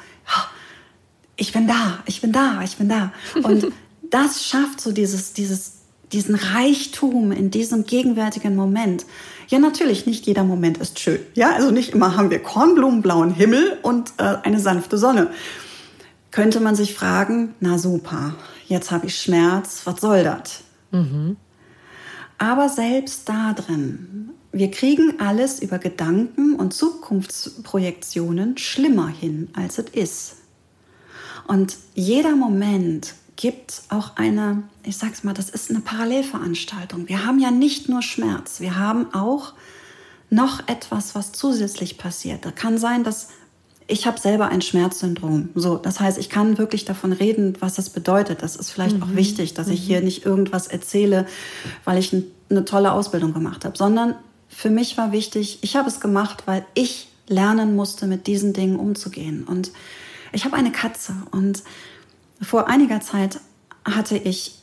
ich 1.36 1.52
bin 1.52 1.66
da, 1.66 1.98
ich 2.06 2.20
bin 2.20 2.32
da, 2.32 2.62
ich 2.62 2.76
bin 2.76 2.88
da. 2.88 3.12
Und 3.42 3.72
das 4.14 4.46
schafft 4.46 4.80
so 4.80 4.92
dieses, 4.92 5.32
dieses, 5.32 5.72
diesen 6.12 6.36
Reichtum 6.36 7.32
in 7.32 7.50
diesem 7.50 7.84
gegenwärtigen 7.84 8.54
Moment. 8.54 9.06
Ja, 9.48 9.58
natürlich, 9.58 10.06
nicht 10.06 10.26
jeder 10.26 10.44
Moment 10.44 10.78
ist 10.78 11.00
schön. 11.00 11.18
Ja, 11.34 11.52
also 11.54 11.72
nicht 11.72 11.90
immer 11.90 12.16
haben 12.16 12.30
wir 12.30 12.38
kornblumenblauen 12.38 13.34
Himmel 13.34 13.76
und 13.82 14.12
äh, 14.18 14.36
eine 14.44 14.60
sanfte 14.60 14.98
Sonne. 14.98 15.30
Könnte 16.30 16.60
man 16.60 16.76
sich 16.76 16.94
fragen, 16.94 17.54
na 17.58 17.76
super, 17.76 18.36
jetzt 18.68 18.92
habe 18.92 19.06
ich 19.06 19.20
Schmerz, 19.20 19.82
was 19.84 20.00
soll 20.00 20.22
das? 20.22 20.60
Mhm. 20.92 21.36
Aber 22.38 22.68
selbst 22.68 23.28
da 23.28 23.52
drin, 23.52 24.30
wir 24.52 24.70
kriegen 24.70 25.18
alles 25.18 25.60
über 25.60 25.78
Gedanken 25.78 26.54
und 26.54 26.72
Zukunftsprojektionen 26.72 28.58
schlimmer 28.58 29.08
hin, 29.08 29.48
als 29.54 29.78
es 29.78 29.90
ist. 29.90 30.36
Und 31.48 31.76
jeder 31.94 32.36
Moment 32.36 33.14
gibt 33.36 33.82
auch 33.88 34.16
eine, 34.16 34.62
ich 34.84 34.96
sag's 34.96 35.24
mal, 35.24 35.34
das 35.34 35.50
ist 35.50 35.70
eine 35.70 35.80
Parallelveranstaltung. 35.80 37.08
Wir 37.08 37.26
haben 37.26 37.38
ja 37.38 37.50
nicht 37.50 37.88
nur 37.88 38.02
Schmerz, 38.02 38.60
wir 38.60 38.78
haben 38.78 39.12
auch 39.12 39.54
noch 40.30 40.66
etwas, 40.68 41.14
was 41.14 41.32
zusätzlich 41.32 41.98
passiert. 41.98 42.44
Da 42.44 42.50
kann 42.50 42.78
sein, 42.78 43.04
dass 43.04 43.28
ich 43.86 44.06
habe 44.06 44.18
selber 44.18 44.48
ein 44.48 44.62
Schmerzsyndrom. 44.62 45.50
So, 45.54 45.76
das 45.76 46.00
heißt, 46.00 46.16
ich 46.16 46.30
kann 46.30 46.56
wirklich 46.56 46.84
davon 46.84 47.12
reden, 47.12 47.54
was 47.60 47.74
das 47.74 47.90
bedeutet. 47.90 48.42
Das 48.42 48.56
ist 48.56 48.70
vielleicht 48.70 48.96
mhm. 48.96 49.02
auch 49.02 49.14
wichtig, 49.14 49.54
dass 49.54 49.68
ich 49.68 49.80
hier 49.80 49.98
mhm. 49.98 50.04
nicht 50.04 50.24
irgendwas 50.24 50.66
erzähle, 50.68 51.26
weil 51.84 51.98
ich 51.98 52.16
eine 52.48 52.64
tolle 52.64 52.92
Ausbildung 52.92 53.34
gemacht 53.34 53.64
habe, 53.64 53.76
sondern 53.76 54.14
für 54.48 54.70
mich 54.70 54.96
war 54.96 55.12
wichtig, 55.12 55.58
ich 55.62 55.76
habe 55.76 55.88
es 55.88 56.00
gemacht, 56.00 56.44
weil 56.46 56.64
ich 56.74 57.08
lernen 57.26 57.76
musste, 57.76 58.06
mit 58.06 58.26
diesen 58.26 58.52
Dingen 58.52 58.78
umzugehen. 58.78 59.44
Und 59.44 59.72
ich 60.32 60.44
habe 60.44 60.56
eine 60.56 60.72
Katze 60.72 61.14
und 61.30 61.62
vor 62.40 62.68
einiger 62.68 63.00
Zeit 63.00 63.40
hatte 63.84 64.16
ich 64.16 64.58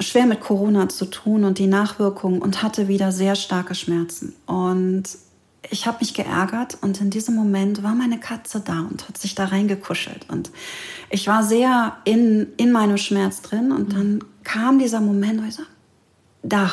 schwer 0.00 0.26
mit 0.26 0.40
Corona 0.40 0.88
zu 0.88 1.06
tun 1.06 1.44
und 1.44 1.58
die 1.58 1.66
Nachwirkungen 1.66 2.40
und 2.42 2.62
hatte 2.62 2.88
wieder 2.88 3.12
sehr 3.12 3.34
starke 3.34 3.74
Schmerzen. 3.74 4.34
Und 4.46 5.04
ich 5.70 5.86
habe 5.86 5.98
mich 6.00 6.14
geärgert 6.14 6.78
und 6.80 7.00
in 7.00 7.10
diesem 7.10 7.34
Moment 7.34 7.82
war 7.82 7.94
meine 7.94 8.18
Katze 8.18 8.60
da 8.60 8.80
und 8.80 9.08
hat 9.08 9.18
sich 9.18 9.34
da 9.34 9.46
reingekuschelt. 9.46 10.28
Und 10.28 10.50
ich 11.10 11.26
war 11.26 11.42
sehr 11.42 11.96
in, 12.04 12.48
in 12.56 12.72
meinem 12.72 12.98
Schmerz 12.98 13.42
drin 13.42 13.72
und 13.72 13.92
dann 13.92 14.22
kam 14.42 14.78
dieser 14.78 15.00
Moment, 15.00 15.42
wo 15.42 15.46
ich 15.46 15.54
so, 15.54 15.62
da, 16.42 16.72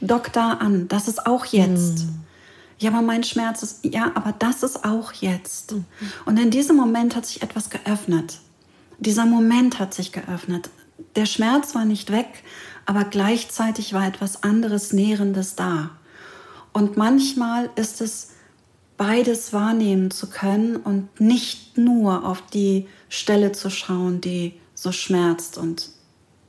dock 0.00 0.32
da 0.32 0.54
an, 0.54 0.88
das 0.88 1.08
ist 1.08 1.26
auch 1.26 1.44
jetzt. 1.46 2.04
Mhm. 2.04 2.20
Ja, 2.78 2.90
aber 2.90 3.02
mein 3.02 3.24
Schmerz 3.24 3.62
ist, 3.62 3.84
ja, 3.84 4.12
aber 4.14 4.34
das 4.38 4.62
ist 4.62 4.84
auch 4.84 5.12
jetzt. 5.14 5.72
Mhm. 5.72 5.84
Und 6.26 6.38
in 6.38 6.50
diesem 6.50 6.76
Moment 6.76 7.16
hat 7.16 7.26
sich 7.26 7.42
etwas 7.42 7.70
geöffnet. 7.70 8.38
Dieser 8.98 9.26
Moment 9.26 9.78
hat 9.78 9.94
sich 9.94 10.12
geöffnet. 10.12 10.70
Der 11.16 11.26
Schmerz 11.26 11.74
war 11.74 11.84
nicht 11.84 12.10
weg, 12.10 12.44
aber 12.86 13.04
gleichzeitig 13.04 13.92
war 13.92 14.06
etwas 14.06 14.42
anderes 14.42 14.92
Nährendes 14.92 15.56
da. 15.56 15.90
Und 16.72 16.96
manchmal 16.96 17.70
ist 17.76 18.00
es 18.00 18.30
beides 18.96 19.52
wahrnehmen 19.52 20.10
zu 20.10 20.28
können 20.28 20.76
und 20.76 21.20
nicht 21.20 21.76
nur 21.76 22.26
auf 22.26 22.42
die 22.42 22.86
Stelle 23.08 23.52
zu 23.52 23.70
schauen, 23.70 24.20
die 24.20 24.54
so 24.74 24.92
schmerzt 24.92 25.58
und 25.58 25.90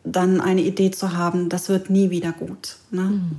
dann 0.04 0.40
eine 0.40 0.62
Idee 0.62 0.92
zu 0.92 1.14
haben, 1.14 1.50
das 1.50 1.70
wird 1.70 1.90
nie 1.90 2.10
wieder 2.10 2.32
gut. 2.32 2.78
Ne? 2.92 3.02
Mhm. 3.02 3.32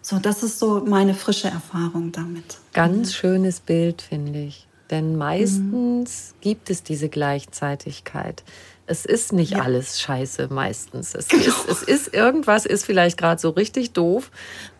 So, 0.00 0.18
das 0.18 0.42
ist 0.42 0.58
so 0.58 0.84
meine 0.86 1.14
frische 1.14 1.48
Erfahrung 1.48 2.12
damit. 2.12 2.58
Ganz 2.72 3.14
schönes 3.14 3.60
Bild, 3.60 4.00
finde 4.00 4.40
ich. 4.40 4.67
Denn 4.90 5.16
meistens 5.16 6.34
mhm. 6.34 6.40
gibt 6.40 6.70
es 6.70 6.82
diese 6.82 7.08
Gleichzeitigkeit. 7.08 8.42
Es 8.86 9.04
ist 9.04 9.34
nicht 9.34 9.52
ja. 9.52 9.62
alles 9.62 10.00
scheiße 10.00 10.48
meistens. 10.50 11.14
Es, 11.14 11.28
genau. 11.28 11.44
ist, 11.44 11.68
es 11.68 11.82
ist 11.82 12.14
irgendwas, 12.14 12.64
ist 12.64 12.86
vielleicht 12.86 13.18
gerade 13.18 13.38
so 13.40 13.50
richtig 13.50 13.92
doof, 13.92 14.30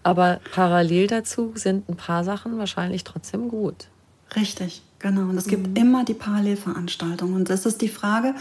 aber 0.02 0.40
parallel 0.52 1.08
dazu 1.08 1.52
sind 1.54 1.88
ein 1.90 1.96
paar 1.96 2.24
Sachen 2.24 2.56
wahrscheinlich 2.56 3.04
trotzdem 3.04 3.48
gut. 3.48 3.88
Richtig, 4.34 4.82
genau. 4.98 5.22
Und 5.22 5.36
es 5.36 5.46
mhm. 5.46 5.50
gibt 5.50 5.78
immer 5.78 6.04
die 6.04 6.14
Parallelveranstaltungen. 6.14 7.34
Und 7.34 7.50
es 7.50 7.66
ist 7.66 7.82
die 7.82 7.88
Frage, 7.88 8.34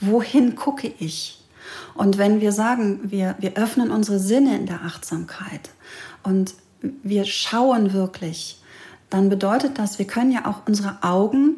wohin 0.00 0.56
gucke 0.56 0.92
ich? 0.98 1.38
Und 1.94 2.18
wenn 2.18 2.40
wir 2.40 2.52
sagen, 2.52 3.00
wir, 3.04 3.36
wir 3.38 3.56
öffnen 3.56 3.90
unsere 3.90 4.18
Sinne 4.18 4.56
in 4.56 4.66
der 4.66 4.82
Achtsamkeit 4.82 5.70
und 6.22 6.54
wir 6.80 7.24
schauen 7.24 7.92
wirklich, 7.92 8.61
dann 9.12 9.28
bedeutet 9.28 9.78
das, 9.78 9.98
wir 9.98 10.06
können 10.06 10.32
ja 10.32 10.46
auch 10.46 10.66
unsere 10.66 11.02
Augen 11.02 11.56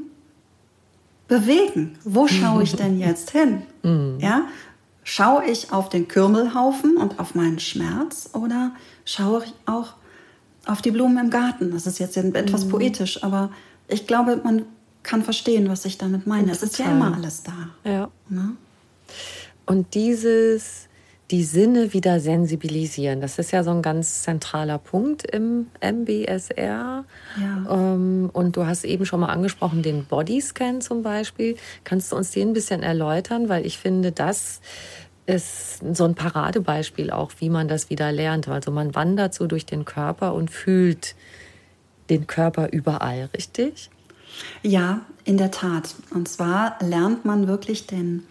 bewegen. 1.29 1.99
Wo 2.05 2.27
schaue 2.27 2.65
ich 2.65 2.75
denn 2.75 2.99
jetzt 2.99 3.31
hin? 3.31 3.63
Mhm. 3.83 4.19
Ja? 4.21 4.43
Schaue 5.05 5.45
ich 5.45 5.73
auf 5.73 5.89
den 5.89 6.09
Kürmelhaufen 6.09 6.97
und 6.97 7.19
auf 7.21 7.35
meinen 7.35 7.61
Schmerz 7.61 8.31
oder 8.33 8.73
schaue 9.05 9.45
ich 9.45 9.55
auch 9.67 9.95
auf 10.67 10.83
die 10.83 10.91
Blumen 10.91 11.19
im 11.19 11.31
Garten? 11.31 11.71
Das 11.71 11.87
ist 11.87 11.99
jetzt 11.99 12.17
etwas 12.17 12.65
mhm. 12.65 12.71
poetisch, 12.71 13.23
aber 13.23 13.51
ich 13.87 14.07
glaube, 14.07 14.41
man 14.43 14.65
kann 15.03 15.23
verstehen, 15.23 15.69
was 15.69 15.85
ich 15.85 15.99
damit 15.99 16.27
meine. 16.27 16.51
Es 16.51 16.63
ist 16.63 16.79
ja 16.79 16.87
immer 16.87 17.15
alles 17.15 17.43
da. 17.43 17.69
Ja. 17.89 18.11
Ne? 18.29 18.57
Und 19.67 19.95
dieses 19.95 20.89
die 21.35 21.43
Sinne 21.43 21.93
wieder 21.93 22.21
sensibilisieren. 22.21 23.21
Das 23.21 23.41
ist 23.41 23.51
ja 23.51 23.65
so 23.65 23.73
ein 23.73 23.83
ganz 23.83 24.23
zentraler 24.23 24.79
Punkt 24.79 25.29
im 25.29 25.67
MBSR. 25.81 27.05
Ja. 27.41 27.67
Ähm, 27.69 28.31
und 28.33 28.57
du 28.57 28.67
hast 28.67 28.85
eben 28.85 29.05
schon 29.05 29.19
mal 29.19 29.31
angesprochen, 29.31 29.83
den 29.83 30.05
Bodyscan 30.05 30.81
zum 30.81 31.03
Beispiel. 31.03 31.57
Kannst 31.83 32.13
du 32.13 32.17
uns 32.17 32.31
den 32.31 32.51
ein 32.51 32.53
bisschen 32.53 32.85
erläutern? 32.85 33.49
Weil 33.49 33.67
ich 33.67 33.79
finde, 33.79 34.13
das 34.13 34.61
ist 35.27 35.81
so 35.97 36.05
ein 36.05 36.15
Paradebeispiel 36.15 37.11
auch, 37.11 37.33
wie 37.41 37.51
man 37.51 37.67
das 37.67 37.91
wieder 37.91 38.13
lernt. 38.13 38.47
Also 38.47 38.71
man 38.71 38.95
wandert 38.95 39.35
so 39.35 39.49
durch 39.49 39.67
den 39.67 39.85
Körper 39.85 40.35
und 40.35 40.53
fühlt 40.53 41.17
den 42.11 42.29
Körper 42.29 42.69
überall, 42.71 43.29
richtig? 43.37 43.91
Ja, 44.63 45.01
in 45.25 45.37
der 45.37 45.51
Tat. 45.51 45.97
Und 46.11 46.29
zwar 46.29 46.79
lernt 46.81 47.25
man 47.25 47.49
wirklich 47.49 47.89
den 47.89 48.23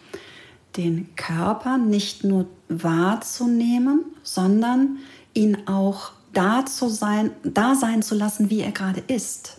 den 0.77 1.15
Körper 1.15 1.77
nicht 1.77 2.23
nur 2.23 2.47
wahrzunehmen, 2.69 4.05
sondern 4.23 4.97
ihn 5.33 5.67
auch 5.67 6.11
da, 6.33 6.65
zu 6.65 6.89
sein, 6.89 7.31
da 7.43 7.75
sein 7.75 8.01
zu 8.01 8.15
lassen, 8.15 8.49
wie 8.49 8.61
er 8.61 8.71
gerade 8.71 9.03
ist. 9.07 9.57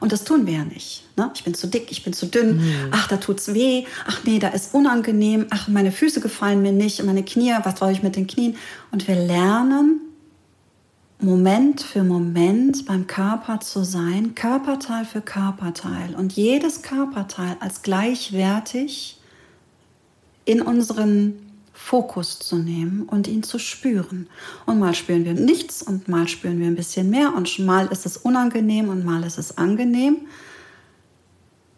Und 0.00 0.10
das 0.10 0.24
tun 0.24 0.46
wir 0.46 0.54
ja 0.54 0.64
nicht. 0.64 1.04
Ne? 1.16 1.30
Ich 1.34 1.44
bin 1.44 1.54
zu 1.54 1.68
dick, 1.68 1.92
ich 1.92 2.02
bin 2.02 2.12
zu 2.12 2.26
dünn, 2.26 2.56
mhm. 2.56 2.88
ach, 2.90 3.06
da 3.06 3.18
tut's 3.18 3.54
weh, 3.54 3.84
ach 4.06 4.24
nee, 4.24 4.40
da 4.40 4.48
ist 4.48 4.74
unangenehm, 4.74 5.46
ach, 5.50 5.68
meine 5.68 5.92
Füße 5.92 6.20
gefallen 6.20 6.60
mir 6.60 6.72
nicht, 6.72 7.02
meine 7.04 7.24
Knie, 7.24 7.54
was 7.62 7.78
soll 7.78 7.92
ich 7.92 8.02
mit 8.02 8.16
den 8.16 8.26
Knien? 8.26 8.56
Und 8.90 9.06
wir 9.06 9.14
lernen, 9.14 10.00
Moment 11.20 11.82
für 11.82 12.02
Moment 12.02 12.84
beim 12.84 13.06
Körper 13.06 13.60
zu 13.60 13.84
sein, 13.84 14.34
Körperteil 14.34 15.04
für 15.04 15.20
Körperteil 15.20 16.16
und 16.16 16.32
jedes 16.32 16.82
Körperteil 16.82 17.56
als 17.60 17.82
gleichwertig 17.82 19.20
in 20.44 20.62
unseren 20.62 21.34
Fokus 21.72 22.38
zu 22.38 22.56
nehmen 22.56 23.02
und 23.02 23.26
ihn 23.26 23.42
zu 23.42 23.58
spüren. 23.58 24.28
Und 24.66 24.78
mal 24.78 24.94
spüren 24.94 25.24
wir 25.24 25.34
nichts 25.34 25.82
und 25.82 26.08
mal 26.08 26.28
spüren 26.28 26.60
wir 26.60 26.66
ein 26.66 26.76
bisschen 26.76 27.10
mehr 27.10 27.34
und 27.34 27.58
mal 27.58 27.86
ist 27.86 28.06
es 28.06 28.16
unangenehm 28.16 28.88
und 28.88 29.04
mal 29.04 29.24
ist 29.24 29.38
es 29.38 29.58
angenehm. 29.58 30.18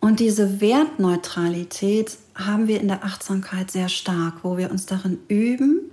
Und 0.01 0.21
diese 0.21 0.61
Wertneutralität 0.61 2.19
haben 2.35 2.69
wir 2.69 2.81
in 2.81 2.89
der 2.89 3.05
Achtsamkeit 3.05 3.71
sehr 3.71 3.89
stark, 3.89 4.35
wo 4.43 4.59
wir 4.59 4.71
uns 4.71 4.85
darin 4.85 5.19
üben, 5.29 5.91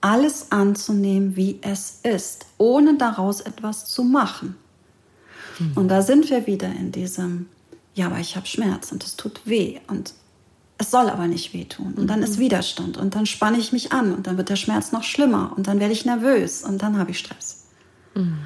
alles 0.00 0.52
anzunehmen, 0.52 1.36
wie 1.36 1.58
es 1.62 2.00
ist, 2.02 2.46
ohne 2.58 2.96
daraus 2.96 3.40
etwas 3.40 3.86
zu 3.86 4.04
machen. 4.04 4.56
Mhm. 5.58 5.72
Und 5.74 5.88
da 5.88 6.02
sind 6.02 6.30
wir 6.30 6.46
wieder 6.46 6.68
in 6.68 6.92
diesem, 6.92 7.46
ja, 7.94 8.06
aber 8.06 8.20
ich 8.20 8.36
habe 8.36 8.46
Schmerz 8.46 8.92
und 8.92 9.04
es 9.04 9.16
tut 9.16 9.42
weh 9.44 9.80
und 9.88 10.14
es 10.78 10.90
soll 10.90 11.08
aber 11.08 11.26
nicht 11.26 11.54
wehtun. 11.54 11.94
Und 11.94 12.08
dann 12.08 12.22
ist 12.22 12.36
mhm. 12.36 12.42
Widerstand 12.42 12.96
und 12.96 13.14
dann 13.14 13.26
spanne 13.26 13.58
ich 13.58 13.72
mich 13.72 13.92
an 13.92 14.12
und 14.12 14.26
dann 14.26 14.36
wird 14.36 14.48
der 14.48 14.56
Schmerz 14.56 14.92
noch 14.92 15.04
schlimmer 15.04 15.52
und 15.56 15.66
dann 15.66 15.80
werde 15.80 15.92
ich 15.92 16.04
nervös 16.04 16.62
und 16.62 16.82
dann 16.82 16.98
habe 16.98 17.12
ich 17.12 17.18
Stress. 17.18 17.66
Mhm. 18.14 18.38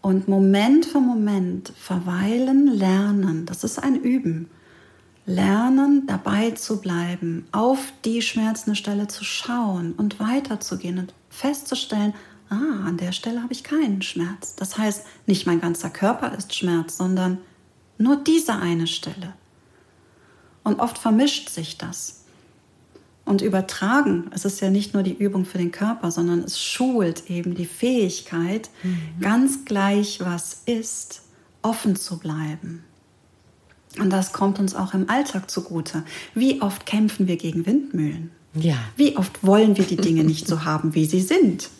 Und 0.00 0.28
Moment 0.28 0.84
für 0.84 1.00
Moment 1.00 1.72
verweilen, 1.76 2.66
lernen, 2.66 3.46
das 3.46 3.64
ist 3.64 3.82
ein 3.82 3.96
Üben. 3.96 4.50
Lernen, 5.26 6.06
dabei 6.06 6.50
zu 6.50 6.82
bleiben, 6.82 7.46
auf 7.52 7.78
die 8.04 8.20
schmerzende 8.20 8.76
Stelle 8.76 9.08
zu 9.08 9.24
schauen 9.24 9.92
und 9.92 10.20
weiterzugehen 10.20 10.98
und 10.98 11.14
festzustellen, 11.30 12.12
ah, 12.50 12.86
an 12.86 12.98
der 12.98 13.12
Stelle 13.12 13.42
habe 13.42 13.54
ich 13.54 13.64
keinen 13.64 14.02
Schmerz. 14.02 14.54
Das 14.56 14.76
heißt, 14.76 15.06
nicht 15.26 15.46
mein 15.46 15.62
ganzer 15.62 15.88
Körper 15.88 16.36
ist 16.36 16.54
Schmerz, 16.54 16.98
sondern 16.98 17.38
nur 17.96 18.16
diese 18.16 18.56
eine 18.56 18.86
Stelle. 18.86 19.32
Und 20.64 20.80
oft 20.80 20.98
vermischt 20.98 21.50
sich 21.50 21.78
das. 21.78 22.22
Und 23.24 23.40
übertragen, 23.40 24.30
es 24.34 24.44
ist 24.44 24.60
ja 24.60 24.68
nicht 24.68 24.92
nur 24.92 25.02
die 25.02 25.16
Übung 25.16 25.46
für 25.46 25.58
den 25.58 25.70
Körper, 25.70 26.10
sondern 26.10 26.40
es 26.40 26.62
schult 26.62 27.30
eben 27.30 27.54
die 27.54 27.64
Fähigkeit, 27.64 28.68
mhm. 28.82 29.20
ganz 29.20 29.64
gleich 29.64 30.20
was 30.20 30.62
ist, 30.66 31.22
offen 31.62 31.96
zu 31.96 32.18
bleiben. 32.18 32.84
Und 33.98 34.10
das 34.10 34.32
kommt 34.32 34.58
uns 34.58 34.74
auch 34.74 34.92
im 34.92 35.08
Alltag 35.08 35.50
zugute. 35.50 36.02
Wie 36.34 36.60
oft 36.60 36.84
kämpfen 36.84 37.28
wir 37.28 37.36
gegen 37.36 37.64
Windmühlen? 37.64 38.30
Ja. 38.54 38.76
Wie 38.96 39.16
oft 39.16 39.44
wollen 39.44 39.76
wir 39.76 39.84
die 39.84 39.96
Dinge 39.96 40.24
nicht 40.24 40.46
so 40.46 40.64
haben, 40.64 40.94
wie 40.94 41.06
sie 41.06 41.20
sind? 41.20 41.70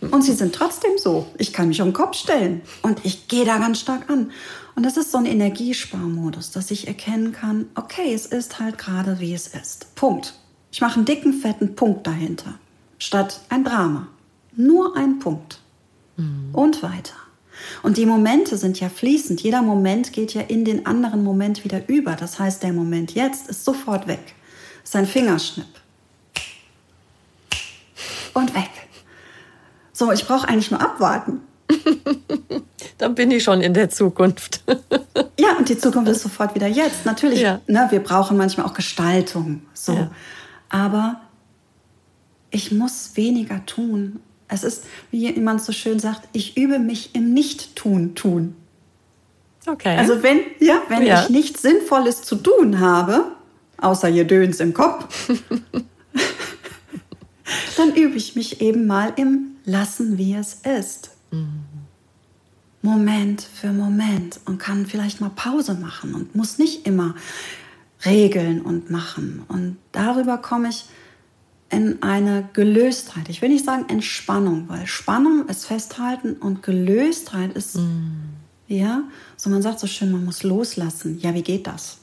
Und 0.00 0.22
sie 0.22 0.32
sind 0.32 0.54
trotzdem 0.54 0.92
so. 0.96 1.26
Ich 1.38 1.52
kann 1.52 1.68
mich 1.68 1.80
um 1.80 1.88
den 1.88 1.94
Kopf 1.94 2.16
stellen 2.16 2.62
und 2.82 3.04
ich 3.04 3.28
gehe 3.28 3.44
da 3.44 3.58
ganz 3.58 3.80
stark 3.80 4.10
an. 4.10 4.30
Und 4.74 4.84
das 4.84 4.96
ist 4.96 5.12
so 5.12 5.18
ein 5.18 5.26
Energiesparmodus, 5.26 6.50
dass 6.50 6.70
ich 6.70 6.88
erkennen 6.88 7.32
kann, 7.32 7.66
okay, 7.74 8.14
es 8.14 8.26
ist 8.26 8.58
halt 8.58 8.78
gerade 8.78 9.20
wie 9.20 9.34
es 9.34 9.48
ist. 9.48 9.94
Punkt. 9.94 10.34
Ich 10.70 10.80
mache 10.80 10.96
einen 10.96 11.04
dicken, 11.04 11.34
fetten 11.34 11.74
Punkt 11.74 12.06
dahinter, 12.06 12.54
statt 12.98 13.42
ein 13.50 13.64
Drama. 13.64 14.08
Nur 14.54 14.96
ein 14.96 15.18
Punkt. 15.18 15.60
Mhm. 16.16 16.50
Und 16.52 16.82
weiter. 16.82 17.14
Und 17.82 17.96
die 17.96 18.06
Momente 18.06 18.56
sind 18.56 18.80
ja 18.80 18.88
fließend. 18.88 19.42
Jeder 19.42 19.62
Moment 19.62 20.12
geht 20.12 20.34
ja 20.34 20.42
in 20.42 20.64
den 20.64 20.86
anderen 20.86 21.22
Moment 21.22 21.64
wieder 21.64 21.88
über. 21.88 22.16
Das 22.16 22.38
heißt, 22.38 22.62
der 22.62 22.72
Moment 22.72 23.14
jetzt 23.14 23.48
ist 23.48 23.64
sofort 23.64 24.06
weg. 24.06 24.34
Ist 24.82 24.96
ein 24.96 25.06
Fingerschnipp. 25.06 25.66
Und 28.34 28.54
weg. 28.54 28.70
So, 29.92 30.10
ich 30.10 30.26
brauche 30.26 30.48
eigentlich 30.48 30.70
nur 30.70 30.80
abwarten. 30.80 31.40
Dann 32.98 33.14
bin 33.14 33.30
ich 33.30 33.42
schon 33.42 33.60
in 33.60 33.74
der 33.74 33.90
Zukunft. 33.90 34.62
ja, 35.38 35.56
und 35.58 35.68
die 35.68 35.78
Zukunft 35.78 36.10
ist 36.10 36.22
sofort 36.22 36.54
wieder 36.54 36.66
jetzt. 36.66 37.04
Natürlich, 37.04 37.40
ja. 37.40 37.60
ne, 37.66 37.86
wir 37.90 38.00
brauchen 38.00 38.36
manchmal 38.36 38.66
auch 38.66 38.74
Gestaltung. 38.74 39.62
So. 39.74 39.94
Ja. 39.94 40.10
Aber 40.68 41.20
ich 42.50 42.72
muss 42.72 43.12
weniger 43.14 43.64
tun. 43.66 44.20
Es 44.48 44.64
ist, 44.64 44.84
wie 45.10 45.32
jemand 45.32 45.62
so 45.62 45.72
schön 45.72 45.98
sagt, 45.98 46.28
ich 46.32 46.56
übe 46.56 46.78
mich 46.78 47.14
im 47.14 47.32
Nicht-Tun 47.32 48.14
tun. 48.14 48.54
Okay. 49.66 49.96
Also 49.96 50.22
wenn, 50.22 50.40
ja, 50.60 50.82
wenn 50.88 51.04
ja. 51.04 51.22
ich 51.22 51.30
nichts 51.30 51.62
Sinnvolles 51.62 52.22
zu 52.22 52.36
tun 52.36 52.80
habe, 52.80 53.24
außer 53.78 54.08
ihr 54.08 54.24
Döns 54.24 54.60
im 54.60 54.74
Kopf, 54.74 55.28
dann 57.76 57.94
übe 57.94 58.16
ich 58.16 58.34
mich 58.34 58.60
eben 58.60 58.86
mal 58.86 59.12
im 59.16 59.56
Lassen, 59.64 60.18
wie 60.18 60.34
es 60.34 60.60
ist. 60.78 61.11
Mhm. 61.32 61.64
Moment 62.82 63.42
für 63.42 63.72
Moment 63.72 64.40
und 64.44 64.58
kann 64.58 64.86
vielleicht 64.86 65.20
mal 65.20 65.30
Pause 65.30 65.74
machen 65.74 66.14
und 66.14 66.34
muss 66.34 66.58
nicht 66.58 66.86
immer 66.86 67.14
regeln 68.04 68.60
und 68.60 68.90
machen. 68.90 69.44
Und 69.46 69.76
darüber 69.92 70.38
komme 70.38 70.68
ich 70.68 70.84
in 71.70 72.02
eine 72.02 72.48
Gelöstheit. 72.52 73.28
Ich 73.28 73.40
will 73.40 73.48
nicht 73.48 73.64
sagen 73.64 73.88
Entspannung, 73.88 74.68
weil 74.68 74.86
Spannung 74.86 75.48
ist 75.48 75.64
Festhalten 75.64 76.34
und 76.34 76.62
Gelöstheit 76.62 77.54
ist, 77.54 77.76
mm. 77.76 78.10
ja, 78.66 79.04
so 79.36 79.48
man 79.48 79.62
sagt 79.62 79.78
so 79.78 79.86
schön, 79.86 80.12
man 80.12 80.24
muss 80.24 80.42
loslassen. 80.42 81.18
Ja, 81.20 81.34
wie 81.34 81.42
geht 81.42 81.66
das? 81.66 81.98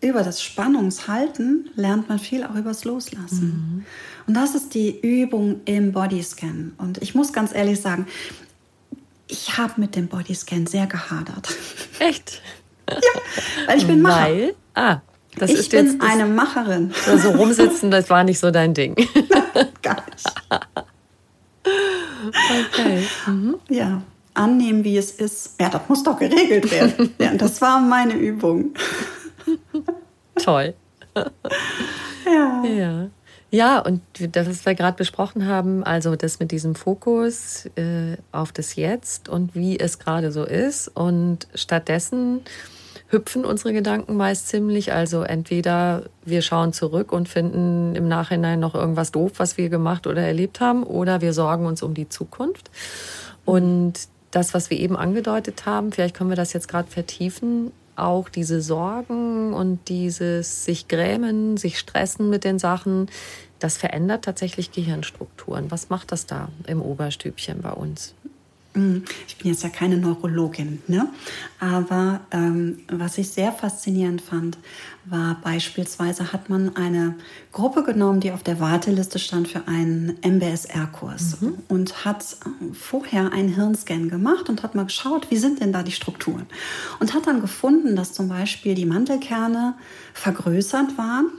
Über 0.00 0.22
das 0.22 0.42
Spannungshalten 0.42 1.70
lernt 1.74 2.08
man 2.08 2.18
viel 2.18 2.44
auch 2.44 2.54
übers 2.54 2.84
Loslassen. 2.84 3.48
Mm. 3.48 4.28
Und 4.28 4.34
das 4.34 4.54
ist 4.54 4.74
die 4.74 5.00
Übung 5.00 5.60
im 5.64 5.92
Bodyscan. 5.92 6.74
Und 6.78 7.02
ich 7.02 7.14
muss 7.16 7.32
ganz 7.32 7.52
ehrlich 7.52 7.80
sagen, 7.80 8.06
ich 9.26 9.58
habe 9.58 9.74
mit 9.76 9.96
dem 9.96 10.06
Bodyscan 10.06 10.66
sehr 10.66 10.86
gehadert. 10.86 11.48
Echt? 11.98 12.42
ja, 12.88 13.20
weil 13.66 13.78
ich 13.78 13.86
bin 13.86 14.00
Macher. 14.00 14.28
Weil? 14.28 14.54
Ah, 14.74 15.00
das 15.36 15.50
ich 15.50 15.58
ist 15.58 15.70
bin 15.70 15.86
jetzt, 15.86 16.00
eine 16.00 16.26
Macherin. 16.26 16.92
So 17.04 17.10
also 17.12 17.30
rumsitzen, 17.30 17.90
das 17.90 18.08
war 18.10 18.24
nicht 18.24 18.38
so 18.38 18.50
dein 18.50 18.74
Ding. 18.74 18.94
Gar 19.82 20.04
nicht. 20.10 20.26
Okay. 21.64 23.06
Mhm. 23.26 23.56
Ja, 23.68 24.02
annehmen, 24.34 24.84
wie 24.84 24.96
es 24.96 25.10
ist. 25.12 25.54
Ja, 25.60 25.68
das 25.68 25.82
muss 25.88 26.02
doch 26.02 26.18
geregelt 26.18 26.70
werden. 26.70 27.14
ja, 27.18 27.34
das 27.34 27.60
war 27.60 27.80
meine 27.80 28.14
Übung. 28.14 28.74
Toll. 30.42 30.74
ja. 32.26 32.64
Ja. 32.64 33.10
Ja, 33.50 33.78
und 33.78 34.02
das, 34.18 34.46
was 34.46 34.66
wir 34.66 34.74
gerade 34.74 34.96
besprochen 34.96 35.46
haben, 35.46 35.82
also 35.82 36.16
das 36.16 36.38
mit 36.38 36.50
diesem 36.50 36.74
Fokus 36.74 37.64
äh, 37.76 38.18
auf 38.30 38.52
das 38.52 38.76
Jetzt 38.76 39.30
und 39.30 39.54
wie 39.54 39.80
es 39.80 39.98
gerade 39.98 40.32
so 40.32 40.44
ist. 40.44 40.88
Und 40.88 41.48
stattdessen 41.54 42.42
hüpfen 43.08 43.46
unsere 43.46 43.72
Gedanken 43.72 44.16
meist 44.16 44.48
ziemlich. 44.48 44.92
Also 44.92 45.22
entweder 45.22 46.04
wir 46.26 46.42
schauen 46.42 46.74
zurück 46.74 47.10
und 47.10 47.26
finden 47.26 47.94
im 47.94 48.06
Nachhinein 48.06 48.60
noch 48.60 48.74
irgendwas 48.74 49.12
doof, 49.12 49.32
was 49.38 49.56
wir 49.56 49.70
gemacht 49.70 50.06
oder 50.06 50.20
erlebt 50.20 50.60
haben, 50.60 50.82
oder 50.82 51.22
wir 51.22 51.32
sorgen 51.32 51.64
uns 51.64 51.82
um 51.82 51.94
die 51.94 52.08
Zukunft. 52.08 52.70
Und 53.46 53.94
das, 54.30 54.52
was 54.52 54.68
wir 54.68 54.78
eben 54.78 54.94
angedeutet 54.94 55.64
haben, 55.64 55.90
vielleicht 55.90 56.14
können 56.14 56.28
wir 56.28 56.36
das 56.36 56.52
jetzt 56.52 56.68
gerade 56.68 56.90
vertiefen, 56.90 57.72
auch 57.98 58.28
diese 58.28 58.60
Sorgen 58.60 59.52
und 59.52 59.88
dieses 59.88 60.64
sich 60.64 60.88
grämen, 60.88 61.56
sich 61.56 61.78
stressen 61.78 62.30
mit 62.30 62.44
den 62.44 62.58
Sachen, 62.58 63.08
das 63.58 63.76
verändert 63.76 64.24
tatsächlich 64.24 64.70
Gehirnstrukturen. 64.70 65.70
Was 65.70 65.90
macht 65.90 66.12
das 66.12 66.26
da 66.26 66.48
im 66.66 66.80
Oberstübchen 66.80 67.60
bei 67.60 67.72
uns? 67.72 68.14
Hm, 68.74 69.04
ich 69.26 69.38
bin 69.38 69.50
jetzt 69.50 69.62
ja 69.62 69.70
keine 69.70 69.96
Neurologin, 69.96 70.82
ne? 70.88 71.08
aber 71.58 72.20
ähm, 72.30 72.80
was 72.90 73.16
ich 73.16 73.30
sehr 73.30 73.50
faszinierend 73.50 74.20
fand, 74.20 74.58
war 75.06 75.38
beispielsweise 75.42 76.32
hat 76.32 76.50
man 76.50 76.76
eine 76.76 77.14
Gruppe 77.50 77.82
genommen, 77.82 78.20
die 78.20 78.30
auf 78.30 78.42
der 78.42 78.60
Warteliste 78.60 79.18
stand 79.18 79.48
für 79.48 79.66
einen 79.66 80.18
MBSR-Kurs 80.22 81.40
mhm. 81.40 81.54
und 81.68 82.04
hat 82.04 82.24
vorher 82.74 83.32
einen 83.32 83.54
Hirnscan 83.54 84.10
gemacht 84.10 84.50
und 84.50 84.62
hat 84.62 84.74
mal 84.74 84.84
geschaut, 84.84 85.30
wie 85.30 85.38
sind 85.38 85.60
denn 85.60 85.72
da 85.72 85.82
die 85.82 85.92
Strukturen 85.92 86.46
und 87.00 87.14
hat 87.14 87.26
dann 87.26 87.40
gefunden, 87.40 87.96
dass 87.96 88.12
zum 88.12 88.28
Beispiel 88.28 88.74
die 88.74 88.86
Mantelkerne 88.86 89.74
vergrößert 90.12 90.98
waren 90.98 91.30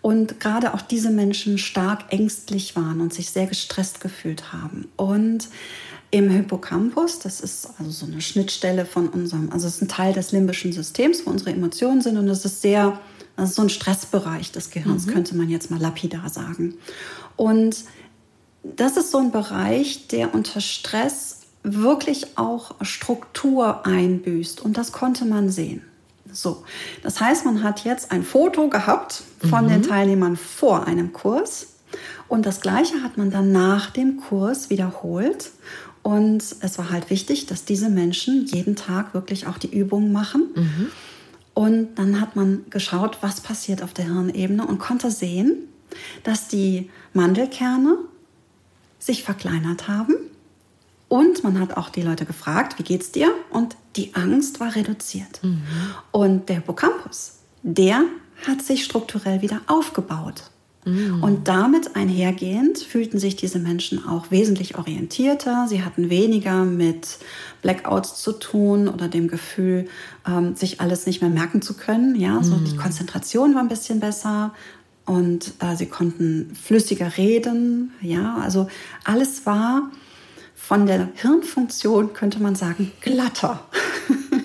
und 0.00 0.40
gerade 0.40 0.72
auch 0.72 0.82
diese 0.82 1.10
Menschen 1.10 1.58
stark 1.58 2.12
ängstlich 2.12 2.76
waren 2.76 3.00
und 3.00 3.12
sich 3.12 3.30
sehr 3.30 3.46
gestresst 3.46 4.00
gefühlt 4.00 4.52
haben 4.52 4.88
und 4.96 5.48
im 6.10 6.30
Hippocampus. 6.30 7.18
Das 7.18 7.40
ist 7.40 7.68
also 7.78 7.90
so 7.90 8.06
eine 8.06 8.20
Schnittstelle 8.20 8.86
von 8.86 9.08
unserem, 9.08 9.50
also 9.52 9.66
es 9.66 9.76
ist 9.76 9.82
ein 9.82 9.88
Teil 9.88 10.12
des 10.12 10.32
limbischen 10.32 10.72
Systems, 10.72 11.26
wo 11.26 11.30
unsere 11.30 11.50
Emotionen 11.50 12.00
sind 12.00 12.16
und 12.16 12.28
es 12.28 12.44
ist 12.44 12.62
sehr, 12.62 12.98
also 13.36 13.54
so 13.54 13.62
ein 13.62 13.70
Stressbereich 13.70 14.52
des 14.52 14.70
Gehirns, 14.70 15.06
mhm. 15.06 15.12
könnte 15.12 15.36
man 15.36 15.48
jetzt 15.48 15.70
mal 15.70 15.80
lapidar 15.80 16.28
sagen. 16.28 16.74
Und 17.36 17.84
das 18.62 18.96
ist 18.96 19.10
so 19.10 19.18
ein 19.18 19.30
Bereich, 19.30 20.08
der 20.08 20.34
unter 20.34 20.60
Stress 20.60 21.40
wirklich 21.62 22.38
auch 22.38 22.74
Struktur 22.82 23.86
einbüßt 23.86 24.60
und 24.60 24.76
das 24.76 24.92
konnte 24.92 25.24
man 25.24 25.50
sehen. 25.50 25.82
So, 26.32 26.64
das 27.02 27.20
heißt, 27.20 27.44
man 27.44 27.62
hat 27.62 27.84
jetzt 27.84 28.12
ein 28.12 28.22
Foto 28.22 28.68
gehabt 28.68 29.22
von 29.48 29.64
mhm. 29.64 29.68
den 29.68 29.82
Teilnehmern 29.82 30.36
vor 30.36 30.86
einem 30.86 31.12
Kurs 31.12 31.68
und 32.28 32.46
das 32.46 32.60
gleiche 32.60 33.02
hat 33.02 33.16
man 33.16 33.30
dann 33.30 33.52
nach 33.52 33.90
dem 33.90 34.20
Kurs 34.20 34.70
wiederholt 34.70 35.50
und 36.06 36.40
es 36.60 36.78
war 36.78 36.90
halt 36.90 37.10
wichtig, 37.10 37.46
dass 37.46 37.64
diese 37.64 37.88
Menschen 37.88 38.46
jeden 38.46 38.76
Tag 38.76 39.12
wirklich 39.12 39.48
auch 39.48 39.58
die 39.58 39.76
Übungen 39.76 40.12
machen. 40.12 40.50
Mhm. 40.54 40.86
Und 41.52 41.96
dann 41.96 42.20
hat 42.20 42.36
man 42.36 42.64
geschaut, 42.70 43.18
was 43.22 43.40
passiert 43.40 43.82
auf 43.82 43.92
der 43.92 44.04
Hirnebene 44.04 44.64
und 44.64 44.78
konnte 44.78 45.10
sehen, 45.10 45.66
dass 46.22 46.46
die 46.46 46.90
Mandelkerne 47.12 47.98
sich 49.00 49.24
verkleinert 49.24 49.88
haben. 49.88 50.14
Und 51.08 51.42
man 51.42 51.58
hat 51.58 51.76
auch 51.76 51.88
die 51.88 52.02
Leute 52.02 52.24
gefragt, 52.24 52.78
wie 52.78 52.84
geht's 52.84 53.10
dir? 53.10 53.34
Und 53.50 53.74
die 53.96 54.14
Angst 54.14 54.60
war 54.60 54.76
reduziert. 54.76 55.42
Mhm. 55.42 55.62
Und 56.12 56.48
der 56.48 56.56
Hippocampus, 56.56 57.40
der 57.64 58.04
hat 58.46 58.62
sich 58.62 58.84
strukturell 58.84 59.42
wieder 59.42 59.60
aufgebaut. 59.66 60.52
Mhm. 60.86 61.22
Und 61.22 61.48
damit 61.48 61.96
einhergehend 61.96 62.78
fühlten 62.78 63.18
sich 63.18 63.36
diese 63.36 63.58
Menschen 63.58 64.06
auch 64.06 64.30
wesentlich 64.30 64.78
orientierter. 64.78 65.66
Sie 65.68 65.84
hatten 65.84 66.08
weniger 66.08 66.64
mit 66.64 67.18
Blackouts 67.60 68.22
zu 68.22 68.32
tun 68.32 68.88
oder 68.88 69.08
dem 69.08 69.28
Gefühl, 69.28 69.88
ähm, 70.26 70.54
sich 70.54 70.80
alles 70.80 71.06
nicht 71.06 71.20
mehr 71.20 71.30
merken 71.30 71.60
zu 71.60 71.74
können. 71.74 72.14
Ja, 72.14 72.42
so 72.42 72.56
die 72.56 72.72
mhm. 72.72 72.78
Konzentration 72.78 73.54
war 73.54 73.62
ein 73.62 73.68
bisschen 73.68 74.00
besser 74.00 74.54
und 75.04 75.54
äh, 75.60 75.76
sie 75.76 75.86
konnten 75.86 76.56
flüssiger 76.60 77.16
reden. 77.16 77.92
Ja, 78.00 78.36
also 78.36 78.68
alles 79.04 79.44
war 79.44 79.90
von 80.54 80.86
der 80.86 81.08
Hirnfunktion, 81.14 82.12
könnte 82.12 82.40
man 82.40 82.54
sagen, 82.56 82.90
glatter. 83.00 83.60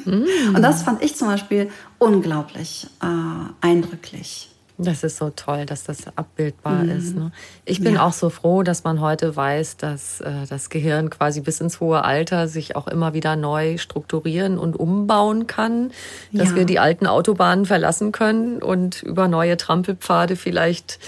Mm. 0.06 0.24
Und 0.56 0.62
das 0.62 0.84
fand 0.84 1.02
ich 1.02 1.16
zum 1.16 1.30
Beispiel 1.30 1.72
unglaublich 1.98 2.86
äh, 3.02 3.66
eindrücklich. 3.66 4.50
Das 4.78 5.04
ist 5.04 5.18
so 5.18 5.30
toll, 5.30 5.66
dass 5.66 5.84
das 5.84 6.06
abbildbar 6.16 6.84
mhm. 6.84 6.90
ist. 6.90 7.16
Ne? 7.16 7.32
Ich 7.66 7.82
bin 7.82 7.96
ja. 7.96 8.06
auch 8.06 8.14
so 8.14 8.30
froh, 8.30 8.64
dass 8.64 8.84
man 8.84 9.00
heute 9.02 9.36
weiß, 9.36 9.78
dass 9.78 10.22
äh, 10.22 10.32
das 10.50 10.70
Gehirn 10.70 11.10
quasi 11.10 11.42
bis 11.42 11.62
ins 11.62 11.80
hohe 11.80 12.04
Alter 12.04 12.48
sich 12.48 12.76
auch 12.76 12.88
immer 12.88 13.14
wieder 13.14 13.36
neu 13.36 13.78
strukturieren 13.78 14.58
und 14.58 14.76
umbauen 14.76 15.48
kann, 15.48 15.92
dass 16.32 16.50
ja. 16.50 16.56
wir 16.56 16.66
die 16.66 16.80
alten 16.80 17.08
Autobahnen 17.08 17.66
verlassen 17.66 18.12
können 18.12 18.62
und 18.62 19.04
über 19.04 19.28
neue 19.28 19.58
Trampelpfade 19.58 20.36
vielleicht 20.36 21.00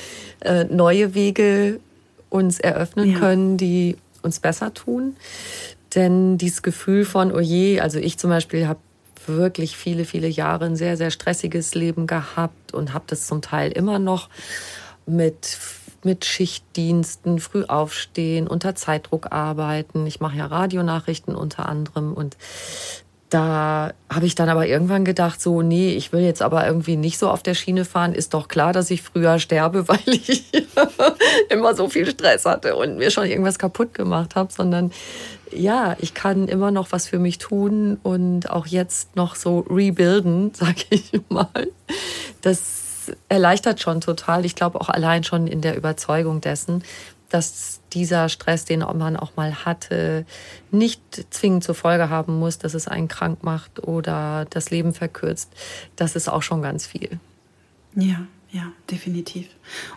äh, 0.42 0.66
neue 0.66 1.16
Wege 1.16 1.80
uns 2.30 2.60
eröffnen 2.60 3.12
ja. 3.12 3.20
können, 3.20 3.58
die 3.58 3.98
uns 4.22 4.40
besser 4.40 4.74
tun. 4.74 5.16
Denn 5.96 6.38
dieses 6.38 6.64
Gefühl 6.64 7.06
von, 7.06 7.32
oh 7.32 7.40
je, 7.40 7.80
also 7.80 8.00
ich 8.00 8.18
zum 8.18 8.30
Beispiel 8.30 8.68
habe 8.68 8.80
wirklich 9.28 9.78
viele, 9.78 10.06
viele 10.06 10.28
Jahre 10.28 10.66
ein 10.66 10.76
sehr, 10.76 10.98
sehr 10.98 11.12
stressiges 11.12 11.76
Leben 11.76 12.08
gehabt 12.08 12.74
und 12.74 12.94
habe 12.94 13.06
das 13.08 13.28
zum 13.28 13.42
Teil 13.42 13.72
immer 13.72 14.00
noch 14.00 14.30
mit 15.06 15.58
mit 16.06 16.26
Schichtdiensten, 16.26 17.40
früh 17.40 17.64
aufstehen, 17.64 18.48
unter 18.48 18.76
Zeitdruck 18.76 19.32
arbeiten. 19.32 20.06
Ich 20.06 20.20
mache 20.20 20.38
ja 20.38 20.46
Radionachrichten 20.46 21.36
unter 21.36 21.70
anderem 21.70 22.14
und 22.14 22.36
da 23.34 23.94
habe 24.10 24.28
ich 24.28 24.36
dann 24.36 24.50
aber 24.50 24.68
irgendwann 24.68 25.06
gedacht, 25.06 25.42
so, 25.42 25.64
nee, 25.64 25.96
ich 25.96 26.14
will 26.14 26.22
jetzt 26.22 26.44
aber 26.44 26.68
irgendwie 26.68 26.98
nicht 26.98 27.18
so 27.18 27.30
auf 27.30 27.42
der 27.42 27.56
Schiene 27.56 27.84
fahren. 27.84 28.14
Ist 28.14 28.36
doch 28.36 28.48
klar, 28.48 28.74
dass 28.74 28.92
ich 28.92 29.02
früher 29.02 29.40
sterbe, 29.40 29.88
weil 29.88 30.00
ich 30.06 30.44
immer 31.50 31.74
so 31.74 31.90
viel 31.90 32.06
Stress 32.06 32.46
hatte 32.46 32.76
und 32.76 32.98
mir 32.98 33.10
schon 33.10 33.26
irgendwas 33.26 33.58
kaputt 33.58 33.96
gemacht 33.96 34.36
habe, 34.36 34.54
sondern 34.54 34.92
ja, 35.52 35.96
ich 36.00 36.14
kann 36.14 36.48
immer 36.48 36.70
noch 36.70 36.92
was 36.92 37.08
für 37.08 37.20
mich 37.20 37.40
tun 37.40 37.98
und 38.04 38.50
auch 38.50 38.68
jetzt 38.68 39.16
noch 39.16 39.36
so 39.36 39.60
rebuilden, 39.62 40.52
sag 40.54 40.76
ich 40.92 41.12
mal. 41.30 41.48
Das 42.42 43.12
erleichtert 43.30 43.82
schon 43.82 44.00
total. 44.00 44.46
Ich 44.46 44.56
glaube 44.56 44.80
auch 44.80 44.90
allein 44.90 45.24
schon 45.24 45.48
in 45.48 45.62
der 45.62 45.76
Überzeugung 45.76 46.40
dessen, 46.40 46.84
dass 47.34 47.80
dieser 47.94 48.30
Stress, 48.30 48.66
den 48.66 48.80
man 48.80 49.18
auch 49.18 49.36
mal 49.36 49.66
hatte, 49.66 50.26
nicht 50.70 51.02
zwingend 51.32 51.64
zur 51.64 51.74
Folge 51.74 52.10
haben 52.10 52.38
muss, 52.38 52.60
dass 52.60 52.76
es 52.76 52.88
einen 52.88 53.08
krank 53.08 53.44
macht 53.44 53.84
oder 53.88 54.46
das 54.52 54.70
Leben 54.70 54.94
verkürzt. 54.94 55.52
Das 55.96 56.16
ist 56.16 56.30
auch 56.30 56.44
schon 56.44 56.62
ganz 56.62 56.86
viel. 56.86 57.20
Ja, 57.96 58.28
ja, 58.52 58.72
definitiv. 58.92 59.48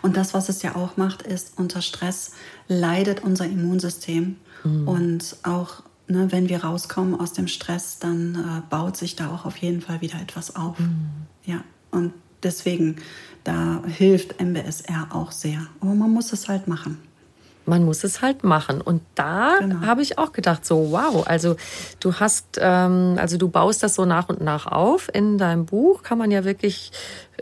Und 0.01 0.17
das, 0.17 0.33
was 0.33 0.49
es 0.49 0.63
ja 0.63 0.75
auch 0.75 0.97
macht, 0.97 1.21
ist, 1.21 1.59
unter 1.59 1.83
Stress 1.83 2.31
leidet 2.67 3.23
unser 3.23 3.45
Immunsystem. 3.45 4.37
Mhm. 4.63 4.87
Und 4.87 5.37
auch 5.43 5.83
ne, 6.07 6.31
wenn 6.31 6.49
wir 6.49 6.63
rauskommen 6.63 7.19
aus 7.19 7.33
dem 7.33 7.47
Stress, 7.47 7.99
dann 7.99 8.33
äh, 8.33 8.61
baut 8.71 8.97
sich 8.97 9.15
da 9.15 9.29
auch 9.29 9.45
auf 9.45 9.57
jeden 9.57 9.81
Fall 9.81 10.01
wieder 10.01 10.19
etwas 10.19 10.55
auf. 10.55 10.79
Mhm. 10.79 11.09
Ja, 11.45 11.63
und 11.91 12.13
deswegen, 12.41 12.95
da 13.43 13.83
hilft 13.85 14.41
MBSR 14.41 15.09
auch 15.11 15.31
sehr. 15.31 15.67
Aber 15.81 15.93
man 15.93 16.11
muss 16.11 16.33
es 16.33 16.49
halt 16.49 16.67
machen 16.67 16.97
man 17.67 17.83
muss 17.83 18.03
es 18.03 18.21
halt 18.21 18.43
machen. 18.43 18.81
Und 18.81 19.01
da 19.15 19.57
genau. 19.59 19.85
habe 19.85 20.01
ich 20.01 20.17
auch 20.17 20.31
gedacht, 20.31 20.65
so 20.65 20.91
wow, 20.91 21.27
also 21.27 21.55
du 21.99 22.15
hast, 22.15 22.57
ähm, 22.59 23.17
also 23.19 23.37
du 23.37 23.49
baust 23.49 23.83
das 23.83 23.95
so 23.95 24.05
nach 24.05 24.29
und 24.29 24.41
nach 24.41 24.67
auf. 24.67 25.09
In 25.13 25.37
deinem 25.37 25.65
Buch 25.65 26.03
kann 26.03 26.17
man 26.17 26.31
ja 26.31 26.43
wirklich 26.43 26.91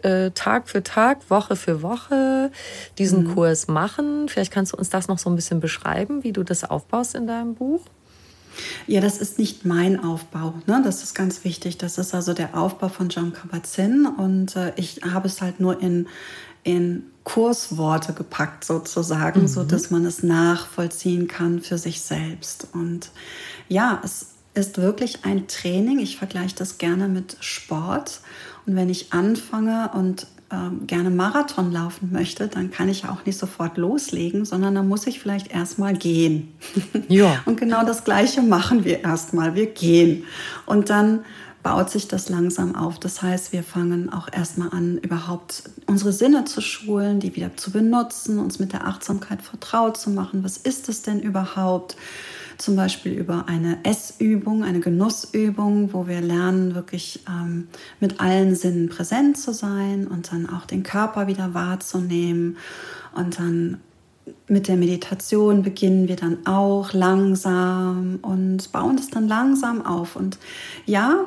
äh, 0.02 0.32
Tag 0.32 0.68
für 0.68 0.84
Tag, 0.84 1.30
Woche 1.30 1.56
für 1.56 1.82
Woche 1.82 2.52
diesen 2.98 3.28
mhm. 3.28 3.36
Kurs 3.36 3.68
machen. 3.68 4.28
Vielleicht 4.28 4.52
kannst 4.52 4.74
du 4.74 4.78
uns 4.78 4.90
das 4.90 5.08
noch 5.08 5.20
so 5.20 5.30
ein 5.30 5.36
bisschen 5.36 5.60
beschreiben, 5.60 6.24
wie 6.24 6.34
du 6.34 6.44
das 6.44 6.64
aufbaust 6.64 7.16
in 7.16 7.28
deinem 7.28 7.56
Buch. 7.56 7.82
Ja, 8.88 9.02
das 9.02 9.18
ist 9.18 9.38
nicht 9.38 9.66
mein 9.66 10.04
Aufbau. 10.04 10.54
Ne? 10.66 10.82
Das 10.84 11.04
ist 11.04 11.14
ganz 11.14 11.44
wichtig. 11.44 11.78
Das 11.78 11.98
ist 11.98 12.14
also 12.14 12.34
der 12.34 12.58
Aufbau 12.58 12.88
von 12.88 13.10
John 13.10 13.34
Kabat-Zinn 13.34 14.06
und 14.06 14.56
äh, 14.56 14.74
ich 14.76 15.02
habe 15.04 15.28
es 15.28 15.42
halt 15.42 15.60
nur 15.60 15.82
in, 15.82 16.08
in 16.66 17.04
Kursworte 17.24 18.14
gepackt 18.14 18.66
sozusagen, 18.66 19.44
mhm. 19.44 19.48
so 19.48 19.64
dass 19.64 19.92
man 19.92 20.06
es 20.06 20.22
nachvollziehen 20.22 21.28
kann 21.28 21.62
für 21.62 21.78
sich 21.78 22.02
selbst. 22.02 22.68
Und 22.74 23.10
ja, 23.70 24.02
es 24.04 24.32
ist 24.54 24.78
wirklich 24.78 25.24
ein 25.24 25.48
Training. 25.48 26.00
Ich 26.00 26.18
vergleiche 26.18 26.56
das 26.56 26.78
gerne 26.78 27.08
mit 27.08 27.38
Sport. 27.40 28.20
Und 28.66 28.76
wenn 28.76 28.90
ich 28.90 29.14
anfange 29.14 29.92
und 29.94 30.28
äh, 30.50 30.86
gerne 30.86 31.10
Marathon 31.10 31.72
laufen 31.72 32.12
möchte, 32.12 32.48
dann 32.48 32.72
kann 32.72 32.90
ich 32.90 33.04
ja 33.04 33.12
auch 33.12 33.26
nicht 33.26 33.38
sofort 33.38 33.78
loslegen, 33.78 34.46
sondern 34.46 34.76
dann 34.76 34.88
muss 34.88 35.08
ich 35.08 35.20
vielleicht 35.20 35.52
erstmal 35.52 35.94
gehen. 35.94 36.54
Ja. 37.10 37.42
und 37.46 37.60
genau 37.60 37.86
das 37.86 38.04
Gleiche 38.04 38.42
machen 38.42 38.86
wir 38.86 39.04
erstmal. 39.04 39.56
Wir 39.56 39.68
gehen. 39.68 40.24
Und 40.66 40.90
dann 40.90 41.26
baut 41.66 41.90
sich 41.90 42.08
das 42.08 42.30
langsam 42.30 42.76
auf. 42.76 43.00
Das 43.00 43.24
heißt, 43.24 43.52
wir 43.52 43.64
fangen 43.64 44.14
auch 44.14 44.32
erstmal 44.32 44.70
an, 44.70 45.00
überhaupt 45.00 45.64
unsere 45.88 46.14
Sinne 46.14 46.46
zu 46.46 46.62
schulen, 46.62 47.20
die 47.20 47.36
wieder 47.36 47.58
zu 47.58 47.72
benutzen, 47.72 48.38
uns 48.38 48.60
mit 48.60 48.72
der 48.72 48.86
Achtsamkeit 48.86 49.42
vertraut 49.42 49.98
zu 49.98 50.12
machen. 50.12 50.44
Was 50.44 50.58
ist 50.58 50.90
es 50.90 51.02
denn 51.02 51.20
überhaupt? 51.20 51.98
Zum 52.60 52.76
Beispiel 52.76 53.14
über 53.14 53.46
eine 53.48 53.80
Essübung, 53.84 54.64
eine 54.64 54.80
Genussübung, 54.80 55.92
wo 55.92 56.06
wir 56.06 56.22
lernen, 56.22 56.76
wirklich 56.76 57.22
ähm, 57.28 57.68
mit 58.00 58.22
allen 58.22 58.56
Sinnen 58.56 58.88
präsent 58.88 59.36
zu 59.36 59.52
sein 59.52 60.06
und 60.06 60.32
dann 60.32 60.48
auch 60.48 60.68
den 60.68 60.84
Körper 60.84 61.26
wieder 61.26 61.56
wahrzunehmen. 61.56 62.58
Und 63.16 63.40
dann 63.40 63.82
mit 64.48 64.68
der 64.68 64.78
Meditation 64.78 65.64
beginnen 65.64 66.08
wir 66.08 66.16
dann 66.16 66.46
auch 66.46 66.94
langsam 66.94 68.20
und 68.22 68.72
bauen 68.72 69.00
es 69.00 69.10
dann 69.10 69.28
langsam 69.28 69.84
auf. 69.84 70.16
Und 70.16 70.38
ja, 70.86 71.26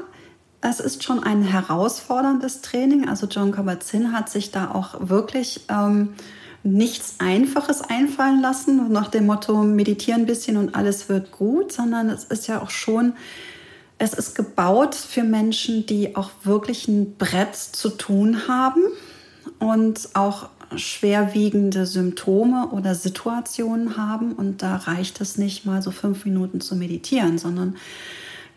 es 0.61 0.81
ist 0.81 1.05
schon 1.05 1.23
ein 1.23 1.43
herausforderndes 1.43 2.63
Training. 2.63 3.09
Also 3.09 3.27
John 3.27 3.53
Kabat-Zinn 3.53 4.13
hat 4.13 4.29
sich 4.29 4.51
da 4.51 4.71
auch 4.73 5.09
wirklich 5.09 5.63
ähm, 5.69 6.15
nichts 6.63 7.17
Einfaches 7.19 7.83
einfallen 7.83 8.41
lassen, 8.41 8.91
nach 8.93 9.09
dem 9.09 9.27
Motto 9.27 9.63
meditieren 9.63 10.23
ein 10.23 10.27
bisschen 10.27 10.57
und 10.57 10.75
alles 10.75 11.09
wird 11.09 11.31
gut, 11.31 11.73
sondern 11.73 12.11
es 12.11 12.25
ist 12.25 12.49
ja 12.49 12.61
auch 12.61 12.71
schon, 12.71 13.13
es 13.99 14.13
ist 14.13 14.35
gebaut 14.35 14.95
für 14.95 15.23
Menschen, 15.23 15.87
die 15.87 16.17
auch 16.17 16.31
wirklich 16.43 16.89
ein 16.89 17.17
Brett 17.17 17.55
zu 17.55 17.91
tun 17.91 18.49
haben 18.49 18.83
und 19.59 20.11
auch 20.15 20.49
schwerwiegende 20.77 21.87
Symptome 21.87 22.69
oder 22.73 22.95
Situationen 22.95 23.97
haben. 23.97 24.33
Und 24.33 24.63
da 24.63 24.77
reicht 24.77 25.21
es 25.21 25.39
nicht 25.39 25.65
mal 25.65 25.83
so 25.83 25.91
fünf 25.91 26.25
Minuten 26.25 26.61
zu 26.61 26.77
meditieren, 26.77 27.39
sondern 27.39 27.77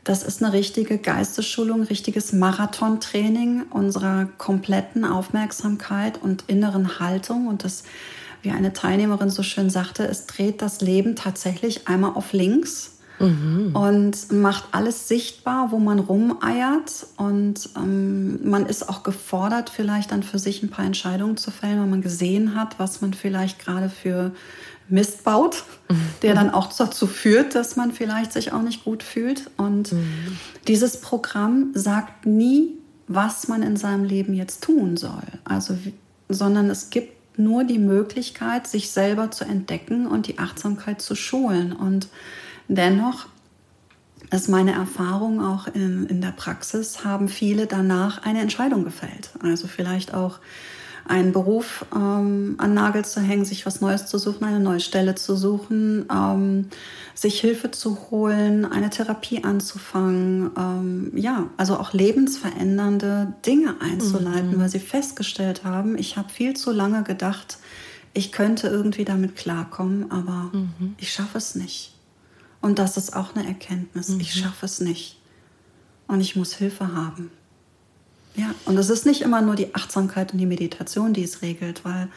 das 0.04 0.24
ist 0.24 0.44
eine 0.44 0.54
richtige 0.54 0.98
Geistesschulung, 0.98 1.84
richtiges 1.84 2.34
Marathontraining 2.34 3.64
unserer 3.70 4.28
kompletten 4.38 5.06
Aufmerksamkeit 5.06 6.22
und 6.22 6.46
inneren 6.48 7.00
Haltung. 7.00 7.48
Und 7.48 7.64
das, 7.64 7.84
wie 8.42 8.52
eine 8.52 8.74
Teilnehmerin 8.74 9.30
so 9.30 9.44
schön 9.44 9.70
sagte, 9.70 10.04
es 10.04 10.26
dreht 10.26 10.62
das 10.62 10.82
Leben 10.82 11.16
tatsächlich 11.16 11.88
einmal 11.88 12.14
auf 12.16 12.34
links 12.34 12.98
mhm. 13.20 13.76
und 13.76 14.32
macht 14.32 14.64
alles 14.72 15.08
sichtbar, 15.08 15.72
wo 15.72 15.78
man 15.78 16.00
rumeiert. 16.00 17.06
Und 17.18 17.70
ähm, 17.76 18.50
man 18.50 18.66
ist 18.66 18.90
auch 18.90 19.04
gefordert, 19.04 19.70
vielleicht 19.70 20.12
dann 20.12 20.24
für 20.24 20.40
sich 20.40 20.64
ein 20.64 20.70
paar 20.72 20.86
Entscheidungen 20.86 21.38
zu 21.38 21.52
fällen, 21.52 21.80
wenn 21.80 21.92
man 21.92 22.02
gesehen 22.02 22.56
hat, 22.56 22.80
was 22.80 23.02
man 23.02 23.14
vielleicht 23.14 23.60
gerade 23.60 23.90
für 23.90 24.32
Mist 24.92 25.24
baut, 25.24 25.64
der 26.22 26.36
dann 26.36 26.50
auch 26.50 26.72
dazu 26.72 27.08
führt, 27.08 27.56
dass 27.56 27.76
man 27.76 27.92
vielleicht 27.92 28.34
sich 28.34 28.52
auch 28.52 28.62
nicht 28.62 28.84
gut 28.84 29.04
fühlt. 29.04 29.50
Und 29.58 29.92
mhm. 29.92 30.38
dieses 30.68 31.02
Programm 31.02 31.72
sagt 31.74 32.26
nie, 32.26 32.78
was 33.08 33.48
man 33.48 33.64
in 33.64 33.76
seinem 33.78 34.04
Leben 34.04 34.34
jetzt 34.34 34.64
tun 34.64 34.98
soll. 34.98 35.24
Also, 35.44 35.78
sondern 36.30 36.70
es 36.70 36.90
gibt 36.90 37.40
nur 37.40 37.64
die 37.64 37.80
Möglichkeit, 37.80 38.68
sich 38.68 38.92
selber 38.92 39.32
zu 39.32 39.46
entdecken 39.46 40.08
und 40.08 40.28
die 40.28 40.40
Achtsamkeit 40.40 41.02
zu 41.02 41.16
schulen. 41.16 41.74
Und 41.74 42.08
dennoch 42.68 43.28
ist 44.32 44.50
meine 44.50 44.74
Erfahrung 44.74 45.44
auch 45.44 45.68
in, 45.68 46.08
in 46.08 46.22
der 46.22 46.32
Praxis, 46.32 47.04
haben 47.04 47.28
viele 47.28 47.68
danach 47.68 48.24
eine 48.24 48.42
Entscheidung 48.42 48.84
gefällt. 48.84 49.32
Also 49.42 49.68
vielleicht 49.68 50.14
auch 50.14 50.40
einen 51.08 51.32
Beruf 51.32 51.86
ähm, 51.94 52.56
an 52.58 52.74
Nagel 52.74 53.06
zu 53.06 53.22
hängen, 53.22 53.46
sich 53.46 53.66
was 53.66 53.82
Neues 53.82 54.06
zu 54.06 54.18
suchen, 54.18 54.44
eine 54.46 54.60
neue 54.60 54.80
Stelle 54.80 55.16
zu 55.16 55.36
suchen, 55.36 56.06
ähm, 56.12 56.68
sich 57.16 57.40
Hilfe 57.40 57.72
zu 57.72 57.98
holen, 58.10 58.66
eine 58.66 58.90
Therapie 58.90 59.44
anzufangen, 59.44 60.52
ähm, 60.58 61.12
ja, 61.16 61.48
also 61.58 61.78
auch 61.78 61.94
lebensverändernde 61.94 63.34
Dinge 63.46 63.76
einzuleiten, 63.82 64.52
mhm. 64.52 64.60
weil 64.60 64.70
sie 64.70 64.80
festgestellt 64.80 65.64
haben, 65.64 65.98
ich 65.98 66.18
habe 66.18 66.30
viel 66.30 66.56
zu 66.56 66.72
lange 66.72 67.04
gedacht, 67.04 67.58
ich 68.14 68.32
könnte 68.32 68.68
irgendwie 68.68 69.06
damit 69.06 69.36
klarkommen, 69.36 70.12
aber 70.12 70.52
mhm. 70.54 70.96
ich 70.98 71.14
schaffe 71.14 71.38
es 71.38 71.56
nicht. 71.56 71.94
Und 72.62 72.78
das 72.78 72.98
ist 72.98 73.16
auch 73.16 73.36
eine 73.36 73.48
Erkenntnis, 73.48 74.10
mhm. 74.10 74.20
ich 74.20 74.34
schaffe 74.34 74.66
es 74.66 74.80
nicht. 74.82 75.18
Und 76.08 76.22
ich 76.22 76.36
muss 76.36 76.54
Hilfe 76.54 76.94
haben. 76.94 77.32
Ja, 78.36 78.54
und 78.66 78.78
es 78.78 78.90
ist 78.90 79.06
nicht 79.06 79.22
immer 79.22 79.42
nur 79.42 79.56
die 79.56 79.76
Achtsamkeit 79.76 80.32
und 80.32 80.40
die 80.40 80.46
Meditation, 80.46 81.14
die 81.14 81.24
es 81.24 81.42
regelt, 81.42 81.84
weil 81.84 82.08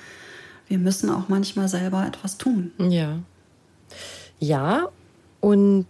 wir 0.68 0.78
müssen 0.78 1.10
auch 1.10 1.28
manchmal 1.28 1.68
selber 1.68 2.06
etwas 2.06 2.38
tun. 2.38 2.72
Ja. 2.78 3.18
Ja, 4.38 4.88
und 5.40 5.86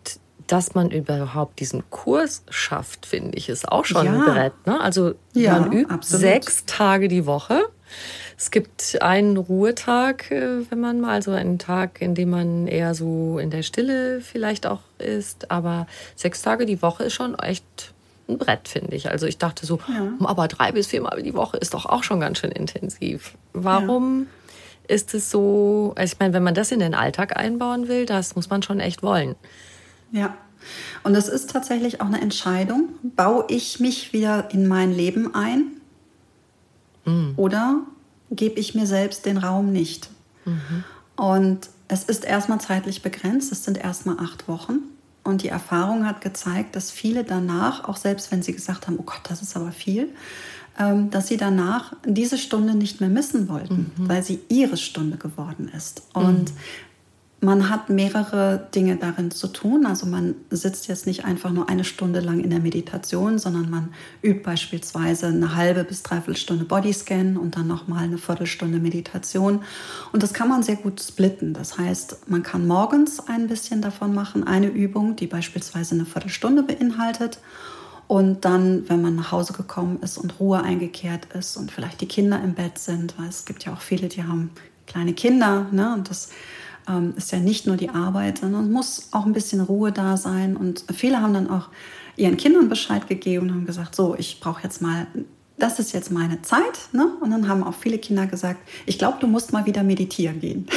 dass 0.47 0.75
man 0.75 0.91
überhaupt 0.91 1.61
diesen 1.61 1.89
Kurs 1.91 2.43
schafft, 2.51 3.07
finde 3.07 3.37
ich, 3.39 3.49
ist 3.49 3.71
auch 3.71 3.85
schon 3.85 4.07
ja. 4.07 4.13
ein 4.13 4.25
Brett. 4.25 4.67
Ne? 4.67 4.81
Also 4.81 5.15
ja, 5.33 5.59
man 5.59 5.73
übt 5.73 5.93
absolut. 5.93 6.21
sechs 6.21 6.65
Tage 6.67 7.09
die 7.09 7.27
Woche. 7.27 7.63
Es 8.37 8.51
gibt 8.51 9.01
einen 9.01 9.37
Ruhetag, 9.37 10.31
äh, 10.31 10.69
wenn 10.69 10.81
man 10.81 11.01
mal 11.01 11.23
so 11.23 11.31
einen 11.31 11.59
Tag, 11.59 12.03
in 12.03 12.15
dem 12.15 12.31
man 12.31 12.67
eher 12.67 12.95
so 12.95 13.39
in 13.39 13.51
der 13.51 13.63
Stille 13.63 14.21
vielleicht 14.21 14.67
auch 14.67 14.81
ist. 14.99 15.51
Aber 15.51 15.87
sechs 16.17 16.43
Tage 16.43 16.67
die 16.67 16.83
Woche 16.83 17.05
ist 17.05 17.15
schon 17.15 17.39
echt 17.39 17.93
ein 18.29 18.39
Brett, 18.39 18.69
finde 18.69 18.97
ich. 18.97 19.11
Also 19.11 19.27
ich 19.27 19.39
dachte 19.39 19.67
so, 19.67 19.79
ja. 19.89 20.13
aber 20.21 20.49
drei 20.49 20.73
bis 20.73 20.87
viermal 20.89 21.23
die 21.23 21.35
Woche 21.35 21.57
ist 21.57 21.75
doch 21.75 21.87
auch 21.87 22.03
schon 22.03 22.21
ganz 22.21 22.39
schön 22.39 22.53
intensiv. 22.53 23.37
Warum 23.53 24.27
ja. 24.89 24.95
ist 24.95 25.15
es 25.15 25.31
so? 25.31 25.93
Also 25.97 26.15
ich 26.15 26.19
meine, 26.19 26.33
wenn 26.33 26.43
man 26.43 26.55
das 26.55 26.73
in 26.73 26.81
den 26.81 26.95
Alltag 26.95 27.37
einbauen 27.37 27.89
will, 27.89 28.07
das 28.07 28.37
muss 28.37 28.51
man 28.51 28.63
schon 28.63 28.81
echt 28.81 29.03
wollen. 29.03 29.35
Ja. 30.13 30.35
Und 31.03 31.15
es 31.15 31.29
ist 31.29 31.51
tatsächlich 31.51 32.01
auch 32.01 32.07
eine 32.07 32.21
Entscheidung. 32.21 32.89
Baue 33.03 33.45
ich 33.49 33.81
mich 33.81 34.13
wieder 34.13 34.49
in 34.53 34.67
mein 34.67 34.93
Leben 34.93 35.35
ein? 35.35 35.73
Mhm. 37.05 37.35
Oder 37.37 37.81
gebe 38.31 38.59
ich 38.59 38.75
mir 38.75 38.87
selbst 38.87 39.27
den 39.27 39.37
Raum 39.37 39.73
nicht? 39.73 40.09
Mhm. 40.47 40.85
Und 41.17 41.69
es 41.89 42.05
ist 42.05 42.25
erstmal 42.25 42.61
zeitlich 42.61 43.03
begrenzt. 43.03 43.53
Es 43.53 43.65
sind 43.65 43.77
erstmal 43.77 44.19
acht 44.19 44.49
Wochen. 44.49 44.79
Und 45.25 45.43
die 45.43 45.49
Erfahrung 45.49 46.07
hat 46.07 46.21
gezeigt, 46.21 46.77
dass 46.77 46.91
viele 46.91 47.25
danach, 47.25 47.89
auch 47.89 47.97
selbst 47.97 48.31
wenn 48.31 48.43
sie 48.43 48.53
gesagt 48.53 48.87
haben, 48.87 48.99
oh 48.99 49.05
Gott, 49.05 49.23
das 49.25 49.41
ist 49.43 49.57
aber 49.57 49.73
viel, 49.73 50.11
ähm, 50.79 51.11
dass 51.11 51.29
sie 51.29 51.39
danach 51.39 51.95
diese 52.05 52.37
Stunde 52.37 52.75
nicht 52.75 53.01
mehr 53.01 53.09
missen 53.09 53.49
wollten, 53.49 53.93
mhm. 53.97 54.09
weil 54.09 54.23
sie 54.23 54.41
ihre 54.49 54.77
Stunde 54.77 55.17
geworden 55.17 55.71
ist. 55.75 56.03
Und 56.13 56.51
mhm. 56.51 56.57
Man 57.44 57.68
hat 57.68 57.90
mehrere 57.90 58.68
Dinge 58.74 58.96
darin 58.96 59.30
zu 59.30 59.48
tun. 59.48 59.85
Also 59.85 60.07
man 60.07 60.35
sitzt 60.48 60.88
jetzt 60.88 61.07
nicht 61.07 61.26
einfach 61.26 61.50
nur 61.50 61.68
eine 61.68 61.85
Stunde 61.85 62.20
lang 62.20 62.40
in 62.40 62.48
der 62.48 62.61
Meditation, 62.61 63.38
sondern 63.38 63.68
man 63.68 63.92
übt 64.22 64.42
beispielsweise 64.42 65.26
eine 65.26 65.54
halbe 65.54 65.85
bis 65.85 66.02
dreiviertel 66.02 66.38
Stunde 66.38 66.64
Bodyscan 66.64 67.37
und 67.37 67.57
dann 67.57 67.66
nochmal 67.66 68.04
eine 68.04 68.16
Viertelstunde 68.16 68.78
Meditation. 68.78 69.61
Und 70.11 70.22
das 70.22 70.33
kann 70.33 70.48
man 70.48 70.62
sehr 70.62 70.76
gut 70.76 71.02
splitten. 71.02 71.52
Das 71.52 71.76
heißt, 71.76 72.30
man 72.30 72.42
kann 72.42 72.66
morgens 72.66 73.20
ein 73.28 73.46
bisschen 73.46 73.83
davon 73.83 74.14
machen, 74.14 74.46
eine 74.46 74.68
Übung, 74.68 75.14
die 75.14 75.26
beispielsweise 75.26 75.96
eine 75.96 76.07
Viertelstunde 76.07 76.62
beinhaltet. 76.62 77.40
Und 78.07 78.46
dann, 78.46 78.88
wenn 78.88 79.02
man 79.02 79.16
nach 79.16 79.33
Hause 79.33 79.52
gekommen 79.52 79.98
ist 80.00 80.16
und 80.16 80.40
Ruhe 80.40 80.62
eingekehrt 80.62 81.26
ist 81.35 81.59
und 81.59 81.70
vielleicht 81.70 82.00
die 82.00 82.09
Kinder 82.09 82.42
im 82.42 82.54
Bett 82.54 82.78
sind, 82.78 83.18
weil 83.18 83.28
es 83.28 83.44
gibt 83.44 83.66
ja 83.66 83.74
auch 83.74 83.83
viele, 83.83 84.09
die 84.09 84.22
haben 84.22 84.50
kleine 84.87 85.12
Kinder, 85.12 85.66
ne? 85.72 85.92
Und 85.94 86.09
das 86.09 86.30
ähm, 86.88 87.14
ist 87.16 87.33
ja 87.33 87.38
nicht 87.38 87.66
nur 87.66 87.77
die 87.77 87.90
Arbeit, 87.90 88.38
sondern 88.38 88.70
muss 88.70 89.09
auch 89.12 89.27
ein 89.27 89.33
bisschen 89.33 89.61
Ruhe 89.61 89.92
da 89.92 90.16
sein. 90.16 90.57
Und 90.57 90.85
viele 90.94 91.20
haben 91.20 91.35
dann 91.35 91.51
auch 91.51 91.68
ihren 92.16 92.37
Kindern 92.37 92.68
Bescheid 92.68 93.07
gegeben 93.09 93.49
und 93.49 93.55
haben 93.55 93.66
gesagt, 93.66 93.94
so, 93.94 94.14
ich 94.18 94.40
brauche 94.40 94.62
jetzt 94.62 94.81
mal, 94.83 95.07
das 95.59 95.79
ist 95.79 95.92
jetzt 95.92 96.11
meine 96.11 96.42
Zeit. 96.42 96.88
Ne? 96.92 97.12
Und 97.20 97.31
dann 97.31 97.49
haben 97.49 97.62
auch 97.64 97.75
viele 97.75 97.99
Kinder 97.99 98.27
gesagt, 98.27 98.61
ich 98.87 98.99
glaube, 98.99 99.18
du 99.20 99.27
musst 99.27 99.53
mal 99.53 99.66
wieder 99.66 99.83
meditieren 99.83 100.40
gehen. 100.40 100.66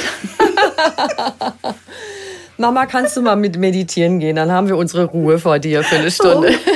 Mama, 2.58 2.86
kannst 2.86 3.16
du 3.16 3.22
mal 3.22 3.36
mit 3.36 3.56
meditieren 3.56 4.18
gehen? 4.18 4.34
Dann 4.34 4.50
haben 4.50 4.66
wir 4.66 4.76
unsere 4.76 5.04
Ruhe 5.04 5.38
vor 5.38 5.60
dir 5.60 5.84
für 5.84 5.96
eine 5.96 6.10
Stunde. 6.10 6.50
Oh. 6.50 6.70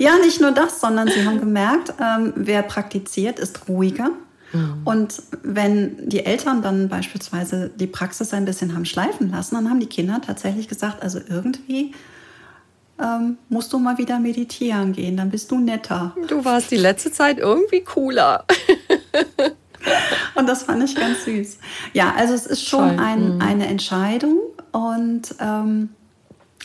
Ja, 0.00 0.16
nicht 0.18 0.40
nur 0.40 0.50
das, 0.50 0.80
sondern 0.80 1.08
sie 1.08 1.24
haben 1.24 1.38
gemerkt, 1.38 1.92
ähm, 2.00 2.32
wer 2.36 2.62
praktiziert, 2.62 3.38
ist 3.38 3.68
ruhiger. 3.68 4.10
Mhm. 4.52 4.80
Und 4.84 5.22
wenn 5.42 6.08
die 6.08 6.24
Eltern 6.24 6.62
dann 6.62 6.88
beispielsweise 6.88 7.70
die 7.74 7.86
Praxis 7.86 8.32
ein 8.32 8.44
bisschen 8.44 8.74
haben 8.74 8.84
schleifen 8.84 9.30
lassen, 9.30 9.54
dann 9.54 9.68
haben 9.68 9.80
die 9.80 9.86
Kinder 9.86 10.20
tatsächlich 10.24 10.68
gesagt, 10.68 11.02
also 11.02 11.18
irgendwie 11.28 11.92
ähm, 13.00 13.38
musst 13.48 13.72
du 13.72 13.78
mal 13.78 13.98
wieder 13.98 14.18
meditieren 14.18 14.92
gehen, 14.92 15.16
dann 15.16 15.30
bist 15.30 15.50
du 15.50 15.58
netter. 15.58 16.14
Du 16.28 16.44
warst 16.44 16.70
die 16.70 16.76
letzte 16.76 17.12
Zeit 17.12 17.38
irgendwie 17.38 17.80
cooler. 17.80 18.44
und 20.34 20.48
das 20.48 20.64
fand 20.64 20.82
ich 20.82 20.96
ganz 20.96 21.24
süß. 21.24 21.58
Ja, 21.92 22.14
also 22.16 22.34
es 22.34 22.46
ist 22.46 22.66
schon 22.66 22.98
ein, 22.98 23.36
mhm. 23.36 23.40
eine 23.40 23.66
Entscheidung. 23.66 24.38
Und 24.72 25.34
ähm, 25.40 25.90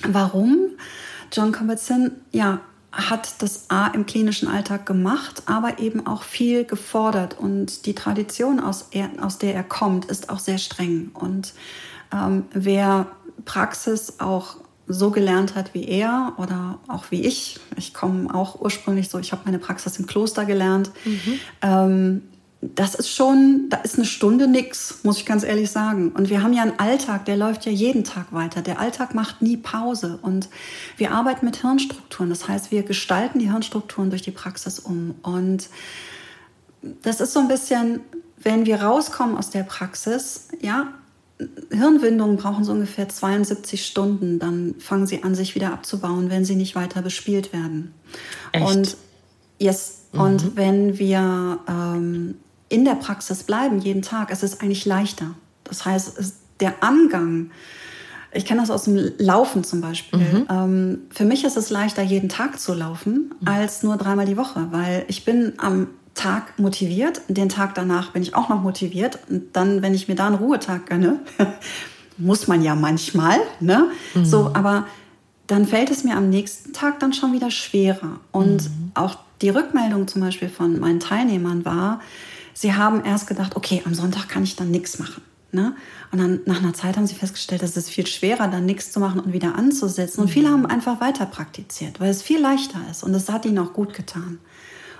warum? 0.08 0.72
John 1.32 1.52
Kabat-Zinn, 1.52 2.12
ja, 2.32 2.62
hat 2.94 3.42
das 3.42 3.72
A 3.72 3.88
im 3.88 4.06
klinischen 4.06 4.48
Alltag 4.48 4.86
gemacht, 4.86 5.44
aber 5.48 5.80
eben 5.80 6.06
auch 6.06 6.22
viel 6.22 6.64
gefordert. 6.64 7.38
Und 7.40 7.88
die 7.88 7.96
Tradition, 7.96 8.60
aus, 8.60 8.88
er, 8.92 9.10
aus 9.20 9.40
der 9.40 9.56
er 9.56 9.64
kommt, 9.64 10.06
ist 10.06 10.30
auch 10.30 10.40
sehr 10.40 10.60
streng. 10.60 11.10
Und 11.14 11.54
ähm, 12.14 12.46
wer 12.54 13.08
Praxis 13.46 14.20
auch 14.20 14.58
so 14.86 15.10
gelernt 15.10 15.56
hat 15.56 15.74
wie 15.74 15.88
er 15.88 16.34
oder 16.38 16.78
auch 16.88 17.06
wie 17.10 17.26
ich, 17.26 17.60
ich 17.78 17.94
komme 17.94 18.34
auch 18.34 18.62
ursprünglich 18.62 19.10
so, 19.10 19.18
ich 19.18 19.32
habe 19.32 19.44
meine 19.46 19.58
Praxis 19.60 19.98
im 19.98 20.06
Kloster 20.06 20.46
gelernt, 20.46 20.92
mhm. 21.06 21.40
ähm, 21.62 22.22
das 22.76 22.96
ist 22.96 23.10
schon, 23.10 23.68
da 23.70 23.78
ist 23.78 23.96
eine 23.96 24.06
Stunde 24.06 24.48
nix, 24.48 25.00
muss 25.04 25.18
ich 25.18 25.26
ganz 25.26 25.44
ehrlich 25.44 25.70
sagen. 25.70 26.12
Und 26.12 26.30
wir 26.30 26.42
haben 26.42 26.54
ja 26.54 26.62
einen 26.62 26.80
Alltag, 26.80 27.26
der 27.26 27.36
läuft 27.36 27.66
ja 27.66 27.72
jeden 27.72 28.04
Tag 28.04 28.32
weiter. 28.32 28.62
Der 28.62 28.80
Alltag 28.80 29.14
macht 29.14 29.42
nie 29.42 29.58
Pause. 29.58 30.20
Und 30.22 30.50
wir 30.98 31.12
arbeiten 31.12 31.46
mit 31.46 31.58
Hirnstrukturen. 31.58 32.30
Das 32.30 32.48
heißt, 32.48 32.72
wir 32.72 32.84
gestalten 32.84 33.40
die 33.40 33.50
Hirnstrukturen 33.50 34.10
durch 34.10 34.22
die 34.22 34.32
Praxis 34.32 34.80
um. 34.80 35.16
Und 35.24 35.70
das 37.02 37.20
ist 37.20 37.34
so 37.34 37.40
ein 37.40 37.48
bisschen, 37.48 38.00
wenn 38.38 38.66
wir 38.66 38.82
rauskommen 38.82 39.38
aus 39.38 39.50
der 39.50 39.64
Praxis, 39.64 40.48
ja, 40.62 40.94
Hirnwindungen 41.72 42.38
brauchen 42.38 42.64
so 42.64 42.72
ungefähr 42.72 43.10
72 43.10 43.86
Stunden. 43.86 44.40
Dann 44.40 44.76
fangen 44.80 45.08
sie 45.08 45.24
an, 45.24 45.36
sich 45.36 45.56
wieder 45.56 45.74
abzubauen, 45.74 46.30
wenn 46.30 46.46
sie 46.46 46.56
nicht 46.56 46.76
weiter 46.76 47.02
bespielt 47.02 47.52
werden. 47.52 47.94
Echt? 48.54 48.66
Und 48.66 48.98
yes, 49.60 50.04
mhm. 50.14 50.20
und 50.22 50.56
wenn 50.56 50.98
wir 51.00 51.60
ähm, 51.68 52.36
in 52.74 52.86
der 52.86 52.96
Praxis 52.96 53.44
bleiben, 53.44 53.80
jeden 53.80 54.02
Tag, 54.02 54.32
es 54.32 54.42
ist 54.42 54.62
eigentlich 54.62 54.86
leichter. 54.86 55.36
Das 55.64 55.86
heißt, 55.86 56.18
es, 56.18 56.38
der 56.60 56.84
Angang, 56.84 57.52
ich 58.32 58.46
kenne 58.46 58.62
das 58.62 58.72
aus 58.72 58.86
dem 58.86 59.12
Laufen 59.20 59.64
zum 59.64 59.80
Beispiel. 59.80 60.20
Mhm. 60.20 60.48
Ähm, 60.50 60.98
für 61.12 61.24
mich 61.24 61.44
ist 61.44 61.56
es 61.56 61.70
leichter, 61.70 62.02
jeden 62.02 62.30
Tag 62.30 62.60
zu 62.60 62.74
laufen, 62.74 63.32
mhm. 63.40 63.48
als 63.48 63.84
nur 63.84 63.98
dreimal 63.98 64.26
die 64.26 64.38
Woche, 64.38 64.68
weil 64.72 65.06
ich 65.08 65.24
bin 65.24 65.54
am 65.58 65.88
Tag 66.16 66.60
motiviert, 66.60 67.22
den 67.28 67.50
Tag 67.50 67.76
danach 67.76 68.12
bin 68.12 68.24
ich 68.24 68.36
auch 68.36 68.50
noch 68.50 68.62
motiviert 68.62 69.20
und 69.30 69.56
dann, 69.56 69.82
wenn 69.82 69.94
ich 69.94 70.08
mir 70.08 70.16
da 70.16 70.28
einen 70.28 70.36
Ruhetag 70.36 70.88
gönne, 70.88 71.20
muss 72.18 72.48
man 72.48 72.64
ja 72.64 72.76
manchmal, 72.76 73.38
ne? 73.60 73.90
Mhm. 74.16 74.26
So, 74.26 74.52
aber 74.54 74.88
dann 75.46 75.68
fällt 75.68 75.92
es 75.92 76.04
mir 76.04 76.16
am 76.16 76.30
nächsten 76.30 76.74
Tag 76.74 77.00
dann 77.00 77.14
schon 77.14 77.34
wieder 77.34 77.52
schwerer. 77.52 78.20
Und 78.32 78.64
mhm. 78.64 78.92
auch 78.94 79.18
die 79.42 79.50
Rückmeldung 79.50 80.08
zum 80.08 80.22
Beispiel 80.22 80.50
von 80.50 80.80
meinen 80.80 81.00
Teilnehmern 81.00 81.66
war, 81.66 82.00
sie 82.54 82.74
haben 82.74 83.04
erst 83.04 83.28
gedacht, 83.28 83.56
okay, 83.56 83.82
am 83.86 83.94
Sonntag 83.94 84.30
kann 84.30 84.44
ich 84.44 84.56
dann 84.56 84.72
nichts 84.72 85.00
machen. 85.00 85.22
Ne? 85.52 85.76
Und 86.12 86.20
dann 86.20 86.40
nach 86.46 86.60
einer 86.60 86.74
Zeit 86.74 86.98
haben 86.98 87.06
sie 87.06 87.16
festgestellt, 87.16 87.62
dass 87.62 87.78
es 87.78 87.88
viel 87.88 88.08
schwerer, 88.08 88.48
dann 88.48 88.66
nichts 88.66 88.92
zu 88.92 89.00
machen 89.00 89.20
und 89.20 89.34
wieder 89.34 89.56
anzusetzen. 89.56 90.22
Und 90.22 90.30
viele 90.30 90.50
mhm. 90.50 90.54
haben 90.54 90.66
einfach 90.66 91.00
weiter 91.00 91.28
praktiziert, 91.28 92.00
weil 92.00 92.10
es 92.10 92.24
viel 92.24 92.42
leichter 92.42 92.80
ist. 92.90 93.04
Und 93.04 93.14
es 93.14 93.30
hat 93.30 93.46
ihnen 93.46 93.60
auch 93.60 93.74
gut 93.74 93.94
getan. 93.94 94.40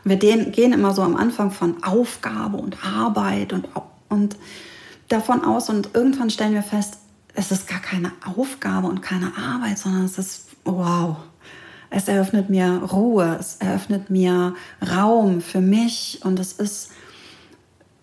Und 0.04 0.10
wir 0.10 0.18
gehen 0.18 0.74
immer 0.74 0.94
so 0.94 1.02
am 1.02 1.16
Anfang 1.16 1.50
von 1.50 1.84
Aufgabe 1.84 2.58
und 2.58 2.86
Arbeit 2.86 3.52
und, 3.52 3.68
und 4.10 4.38
davon 5.08 5.44
aus. 5.44 5.70
Und 5.70 5.90
irgendwann 5.96 6.30
stellen 6.30 6.54
wir 6.54 6.64
fest, 6.64 6.98
es 7.34 7.52
ist 7.52 7.68
gar 7.68 7.80
keine 7.80 8.12
Aufgabe 8.38 8.88
und 8.88 9.02
keine 9.02 9.36
Arbeit, 9.36 9.80
sondern 9.80 10.06
es 10.06 10.20
ist, 10.20 10.50
wow, 10.66 11.18
es 11.90 12.08
eröffnet 12.08 12.50
mir 12.50 12.84
Ruhe, 12.92 13.38
es 13.40 13.56
eröffnet 13.56 14.10
mir 14.10 14.56
Raum 14.88 15.42
für 15.42 15.62
mich 15.62 16.20
und 16.24 16.40
es 16.40 16.54
ist 16.54 16.92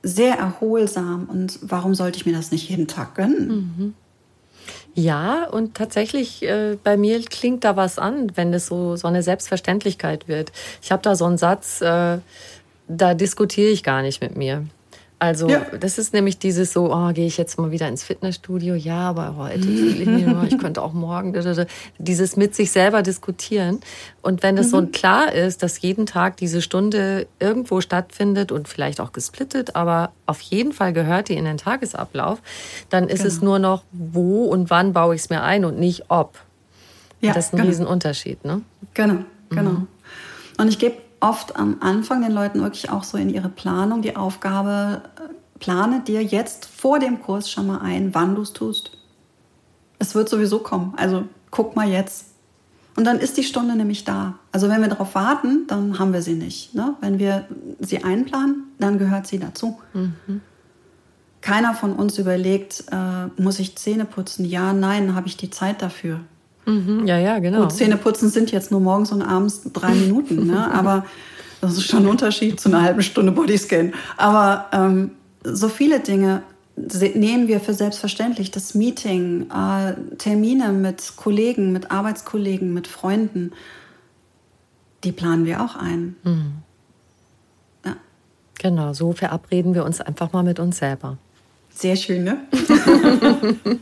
sehr 0.03 0.37
erholsam. 0.37 1.29
Und 1.31 1.59
warum 1.63 1.95
sollte 1.95 2.19
ich 2.19 2.27
mir 2.27 2.35
das 2.35 2.53
nicht 2.53 2.69
jeden 2.69 2.87
Tag 2.87 3.15
gönnen? 3.15 3.49
Mhm. 3.49 3.95
Ja, 4.95 5.45
und 5.45 5.75
tatsächlich, 5.75 6.43
äh, 6.43 6.77
bei 6.83 6.97
mir 6.97 7.23
klingt 7.23 7.65
da 7.65 7.77
was 7.77 7.99
an, 7.99 8.33
wenn 8.35 8.53
das 8.53 8.67
so, 8.67 8.97
so 8.97 9.07
eine 9.09 9.23
Selbstverständlichkeit 9.23 10.27
wird. 10.27 10.53
Ich 10.83 10.91
habe 10.91 11.03
da 11.03 11.15
so 11.15 11.27
einen 11.27 11.39
Satz, 11.39 11.81
äh, 11.81 12.19
da 12.89 13.15
diskutiere 13.15 13.71
ich 13.71 13.83
gar 13.83 14.03
nicht 14.03 14.21
mit 14.21 14.37
mir. 14.37 14.67
Also 15.21 15.51
ja. 15.51 15.67
das 15.79 15.99
ist 15.99 16.15
nämlich 16.15 16.39
dieses 16.39 16.73
so, 16.73 16.95
oh, 16.95 17.13
gehe 17.13 17.27
ich 17.27 17.37
jetzt 17.37 17.59
mal 17.59 17.71
wieder 17.71 17.87
ins 17.87 18.03
Fitnessstudio? 18.03 18.75
Ja, 18.75 19.11
aber 19.11 19.37
heute 19.37 19.69
will 19.69 20.01
ich 20.01 20.09
nicht 20.09 20.27
mehr, 20.27 20.43
ich 20.49 20.57
könnte 20.57 20.81
auch 20.81 20.95
morgen. 20.95 21.35
Dieses 21.99 22.37
mit 22.37 22.55
sich 22.55 22.71
selber 22.71 23.03
diskutieren. 23.03 23.81
Und 24.23 24.43
wenn 24.43 24.57
es 24.57 24.69
mhm. 24.69 24.71
so 24.71 24.87
klar 24.87 25.31
ist, 25.31 25.63
dass 25.63 25.83
jeden 25.83 26.07
Tag 26.07 26.39
diese 26.39 26.63
Stunde 26.63 27.27
irgendwo 27.39 27.83
stattfindet 27.83 28.51
und 28.51 28.67
vielleicht 28.67 28.99
auch 28.99 29.13
gesplittet, 29.13 29.77
aber 29.77 30.13
auf 30.25 30.41
jeden 30.41 30.73
Fall 30.73 30.95
gehört 30.95 31.29
die 31.29 31.35
in 31.35 31.45
den 31.45 31.59
Tagesablauf, 31.59 32.41
dann 32.89 33.11
ist 33.11 33.19
genau. 33.19 33.29
es 33.29 33.43
nur 33.43 33.59
noch, 33.59 33.85
wo 33.93 34.47
und 34.47 34.71
wann 34.71 34.95
baue 34.95 35.15
ich 35.15 35.21
es 35.21 35.29
mir 35.29 35.43
ein 35.43 35.67
und 35.67 35.79
nicht 35.79 36.05
ob. 36.09 36.39
Ja, 37.21 37.35
das 37.35 37.47
ist 37.47 37.53
ein 37.53 37.59
genau. 37.59 37.69
Riesenunterschied, 37.69 38.47
ne? 38.47 38.63
Genau, 38.95 39.19
genau. 39.51 39.71
Mhm. 39.71 39.89
Und 40.57 40.69
ich 40.69 40.79
gebe 40.79 40.97
oft 41.21 41.57
am 41.57 41.77
Anfang 41.81 42.23
den 42.23 42.33
Leuten 42.33 42.63
wirklich 42.63 42.91
auch 42.91 43.05
so 43.05 43.17
in 43.19 43.31
ihre 43.31 43.49
Planung 43.49 44.03
die 44.03 44.17
Aufgabe, 44.17 45.03
äh, 45.17 45.59
plane 45.59 46.01
dir 46.01 46.23
jetzt 46.23 46.67
vor 46.67 46.99
dem 46.99 47.23
Kurs 47.23 47.51
schon 47.51 47.67
mal 47.67 47.79
ein, 47.79 48.15
wann 48.15 48.35
du 48.35 48.43
es 48.43 48.53
tust. 48.53 48.93
Es 49.99 50.15
wird 50.15 50.29
sowieso 50.29 50.61
kommen. 50.61 50.95
Also 50.97 51.25
guck 51.51 51.77
mal 51.77 51.89
jetzt. 51.89 52.27
Und 52.97 53.05
dann 53.05 53.19
ist 53.19 53.37
die 53.37 53.45
Stunde 53.45 53.77
nämlich 53.77 54.05
da. 54.05 54.39
Also 54.51 54.69
wenn 54.69 54.81
wir 54.81 54.89
darauf 54.89 55.15
warten, 55.15 55.67
dann 55.69 55.99
haben 55.99 56.13
wir 56.13 56.23
sie 56.23 56.35
nicht. 56.35 56.75
Ne? 56.75 56.95
Wenn 57.01 57.19
wir 57.19 57.47
sie 57.79 58.03
einplanen, 58.03 58.65
dann 58.79 58.99
gehört 58.99 59.27
sie 59.27 59.39
dazu. 59.39 59.79
Mhm. 59.93 60.41
Keiner 61.41 61.75
von 61.75 61.95
uns 61.95 62.19
überlegt, 62.19 62.85
äh, 62.91 63.41
muss 63.41 63.59
ich 63.59 63.77
Zähne 63.77 64.05
putzen? 64.05 64.45
Ja, 64.45 64.73
nein, 64.73 65.15
habe 65.15 65.29
ich 65.29 65.37
die 65.37 65.51
Zeit 65.51 65.81
dafür. 65.81 66.21
Mhm, 66.71 67.07
ja, 67.07 67.19
ja, 67.19 67.39
genau. 67.41 67.63
Gut, 67.63 67.73
Zähneputzen 67.73 68.31
sind 68.31 68.53
jetzt 68.53 68.71
nur 68.71 68.81
morgens 68.81 69.11
und 69.11 69.23
abends 69.23 69.63
drei 69.73 69.93
Minuten, 69.95 70.47
ne? 70.47 70.73
aber 70.73 71.05
das 71.61 71.73
ist 71.73 71.87
schon 71.87 72.05
ein 72.05 72.09
Unterschied 72.09 72.61
zu 72.61 72.69
einer 72.69 72.83
halben 72.83 73.03
Stunde 73.03 73.33
Bodyscan. 73.33 73.93
Aber 74.17 74.67
ähm, 74.73 75.11
so 75.45 75.69
viele 75.69 76.01
Dinge 76.01 76.43
nehmen 76.77 77.49
wir 77.49 77.61
für 77.61 77.75
selbstverständlich. 77.75 78.51
Das 78.51 78.75
Meeting, 78.75 79.51
äh, 79.51 79.95
Termine 80.17 80.73
mit 80.73 81.15
Kollegen, 81.17 81.73
mit 81.73 81.91
Arbeitskollegen, 81.91 82.73
mit 82.73 82.87
Freunden, 82.87 83.53
die 85.05 85.13
planen 85.13 85.45
wir 85.45 85.63
auch 85.63 85.77
ein. 85.77 86.17
Mhm. 86.23 86.53
Ja. 87.85 87.97
Genau, 88.59 88.93
so 88.93 89.13
verabreden 89.13 89.75
wir 89.75 89.85
uns 89.85 90.01
einfach 90.01 90.33
mal 90.33 90.43
mit 90.43 90.61
uns 90.61 90.79
selber. 90.79 91.19
Sehr 91.71 91.97
schön, 91.97 92.25
ne? 92.25 92.39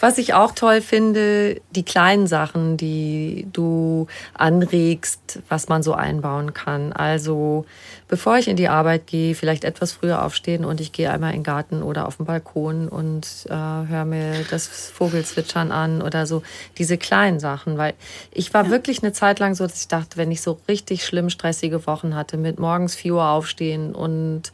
Was 0.00 0.16
ich 0.16 0.32
auch 0.34 0.52
toll 0.52 0.80
finde, 0.80 1.60
die 1.70 1.84
kleinen 1.84 2.26
Sachen, 2.26 2.76
die 2.78 3.46
du 3.52 4.06
anregst, 4.34 5.40
was 5.48 5.68
man 5.68 5.82
so 5.82 5.92
einbauen 5.92 6.54
kann. 6.54 6.92
Also 6.92 7.66
bevor 8.10 8.38
ich 8.38 8.48
in 8.48 8.56
die 8.56 8.68
Arbeit 8.68 9.06
gehe, 9.06 9.36
vielleicht 9.36 9.62
etwas 9.62 9.92
früher 9.92 10.24
aufstehen 10.24 10.64
und 10.64 10.80
ich 10.80 10.90
gehe 10.90 11.12
einmal 11.12 11.30
in 11.30 11.38
den 11.38 11.44
Garten 11.44 11.80
oder 11.80 12.08
auf 12.08 12.16
den 12.16 12.26
Balkon 12.26 12.88
und 12.88 13.46
äh, 13.48 13.52
höre 13.54 14.04
mir 14.04 14.44
das 14.50 14.66
Vogelzwitschern 14.66 15.70
an 15.70 16.02
oder 16.02 16.26
so. 16.26 16.42
Diese 16.76 16.98
kleinen 16.98 17.38
Sachen, 17.38 17.78
weil 17.78 17.94
ich 18.32 18.52
war 18.52 18.64
ja. 18.64 18.70
wirklich 18.70 19.04
eine 19.04 19.12
Zeit 19.12 19.38
lang 19.38 19.54
so, 19.54 19.64
dass 19.64 19.82
ich 19.82 19.88
dachte, 19.88 20.16
wenn 20.16 20.32
ich 20.32 20.42
so 20.42 20.58
richtig 20.66 21.06
schlimm 21.06 21.30
stressige 21.30 21.86
Wochen 21.86 22.16
hatte, 22.16 22.36
mit 22.36 22.58
morgens 22.58 22.96
4 22.96 23.14
Uhr 23.14 23.28
aufstehen 23.28 23.94
und 23.94 24.50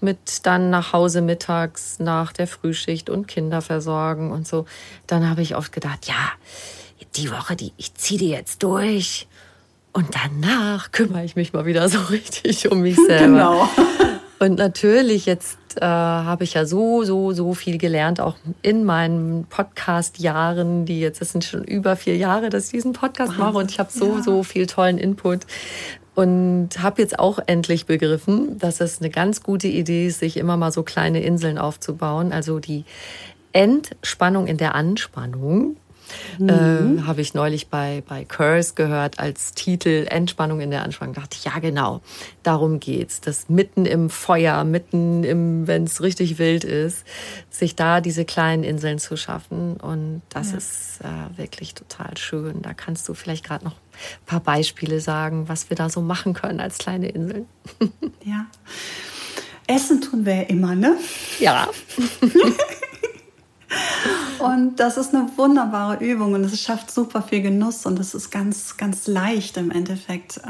mit 0.00 0.46
dann 0.46 0.70
nach 0.70 0.92
Hause 0.92 1.20
mittags 1.20 1.98
nach 1.98 2.32
der 2.32 2.46
Frühschicht 2.46 3.10
und 3.10 3.26
Kinder 3.26 3.60
versorgen 3.60 4.30
und 4.30 4.46
so, 4.46 4.66
dann 5.08 5.28
habe 5.28 5.42
ich 5.42 5.56
oft 5.56 5.72
gedacht, 5.72 6.06
ja, 6.06 6.14
die 7.16 7.32
Woche, 7.32 7.56
die 7.56 7.72
ich 7.76 7.92
ziehe 7.94 8.20
die 8.20 8.28
jetzt 8.28 8.62
durch 8.62 9.26
und 9.94 10.08
danach 10.10 10.90
kümmere 10.92 11.24
ich 11.24 11.36
mich 11.36 11.52
mal 11.52 11.66
wieder 11.66 11.88
so 11.88 11.98
richtig 12.10 12.70
um 12.70 12.82
mich 12.82 12.96
selber. 12.96 13.24
Genau. 13.24 13.68
Und 14.40 14.58
natürlich, 14.58 15.24
jetzt 15.24 15.56
äh, 15.76 15.84
habe 15.86 16.44
ich 16.44 16.54
ja 16.54 16.66
so, 16.66 17.04
so, 17.04 17.32
so 17.32 17.54
viel 17.54 17.78
gelernt, 17.78 18.20
auch 18.20 18.34
in 18.60 18.84
meinen 18.84 19.44
Podcast-Jahren, 19.44 20.84
die 20.84 21.00
jetzt, 21.00 21.20
das 21.20 21.30
sind 21.30 21.44
schon 21.44 21.62
über 21.64 21.96
vier 21.96 22.16
Jahre, 22.16 22.50
dass 22.50 22.66
ich 22.66 22.72
diesen 22.72 22.92
Podcast 22.92 23.38
mache 23.38 23.56
und 23.56 23.70
ich 23.70 23.78
habe 23.78 23.90
so, 23.90 24.16
ja. 24.16 24.22
so 24.22 24.42
viel 24.42 24.66
tollen 24.66 24.98
Input. 24.98 25.46
Und 26.16 26.70
habe 26.82 27.00
jetzt 27.00 27.18
auch 27.18 27.38
endlich 27.46 27.86
begriffen, 27.86 28.58
dass 28.58 28.80
es 28.80 29.00
eine 29.00 29.08
ganz 29.08 29.42
gute 29.42 29.68
Idee 29.68 30.08
ist, 30.08 30.18
sich 30.18 30.36
immer 30.36 30.56
mal 30.56 30.72
so 30.72 30.82
kleine 30.82 31.22
Inseln 31.22 31.56
aufzubauen. 31.56 32.32
Also 32.32 32.58
die 32.58 32.84
Entspannung 33.52 34.46
in 34.46 34.56
der 34.56 34.74
Anspannung 34.74 35.76
Mhm. 36.38 36.98
Äh, 36.98 37.02
Habe 37.02 37.20
ich 37.20 37.34
neulich 37.34 37.68
bei, 37.68 38.02
bei 38.08 38.24
Curse 38.24 38.74
gehört 38.74 39.18
als 39.18 39.52
Titel 39.52 40.06
Entspannung 40.08 40.60
in 40.60 40.70
der 40.70 40.82
Anspannung. 40.82 41.14
Da 41.14 41.22
dachte 41.22 41.36
ich, 41.38 41.44
ja 41.44 41.58
genau, 41.58 42.00
darum 42.42 42.80
geht's. 42.80 43.20
Das 43.20 43.48
mitten 43.48 43.86
im 43.86 44.10
Feuer, 44.10 44.64
mitten 44.64 45.24
im, 45.24 45.66
wenn 45.66 45.84
es 45.84 46.02
richtig 46.02 46.38
wild 46.38 46.64
ist, 46.64 47.04
sich 47.50 47.76
da 47.76 48.00
diese 48.00 48.24
kleinen 48.24 48.64
Inseln 48.64 48.98
zu 48.98 49.16
schaffen. 49.16 49.76
Und 49.76 50.22
das 50.28 50.52
ja. 50.52 50.58
ist 50.58 51.00
äh, 51.02 51.38
wirklich 51.38 51.74
total 51.74 52.16
schön. 52.16 52.62
Da 52.62 52.74
kannst 52.74 53.08
du 53.08 53.14
vielleicht 53.14 53.44
gerade 53.44 53.64
noch 53.64 53.74
ein 53.74 54.26
paar 54.26 54.40
Beispiele 54.40 55.00
sagen, 55.00 55.48
was 55.48 55.70
wir 55.70 55.76
da 55.76 55.88
so 55.88 56.00
machen 56.00 56.34
können 56.34 56.60
als 56.60 56.78
kleine 56.78 57.08
Inseln. 57.08 57.46
Ja. 58.24 58.46
Essen 59.66 60.00
tun 60.00 60.26
wir 60.26 60.34
ja 60.34 60.42
immer, 60.42 60.74
ne? 60.74 60.96
Ja. 61.38 61.68
Und 64.44 64.76
das 64.76 64.98
ist 64.98 65.14
eine 65.14 65.26
wunderbare 65.36 66.04
Übung 66.04 66.34
und 66.34 66.44
es 66.44 66.60
schafft 66.60 66.90
super 66.90 67.22
viel 67.22 67.40
Genuss 67.40 67.86
und 67.86 67.98
es 67.98 68.14
ist 68.14 68.30
ganz, 68.30 68.76
ganz 68.76 69.06
leicht 69.06 69.56
im 69.56 69.70
Endeffekt. 69.70 70.40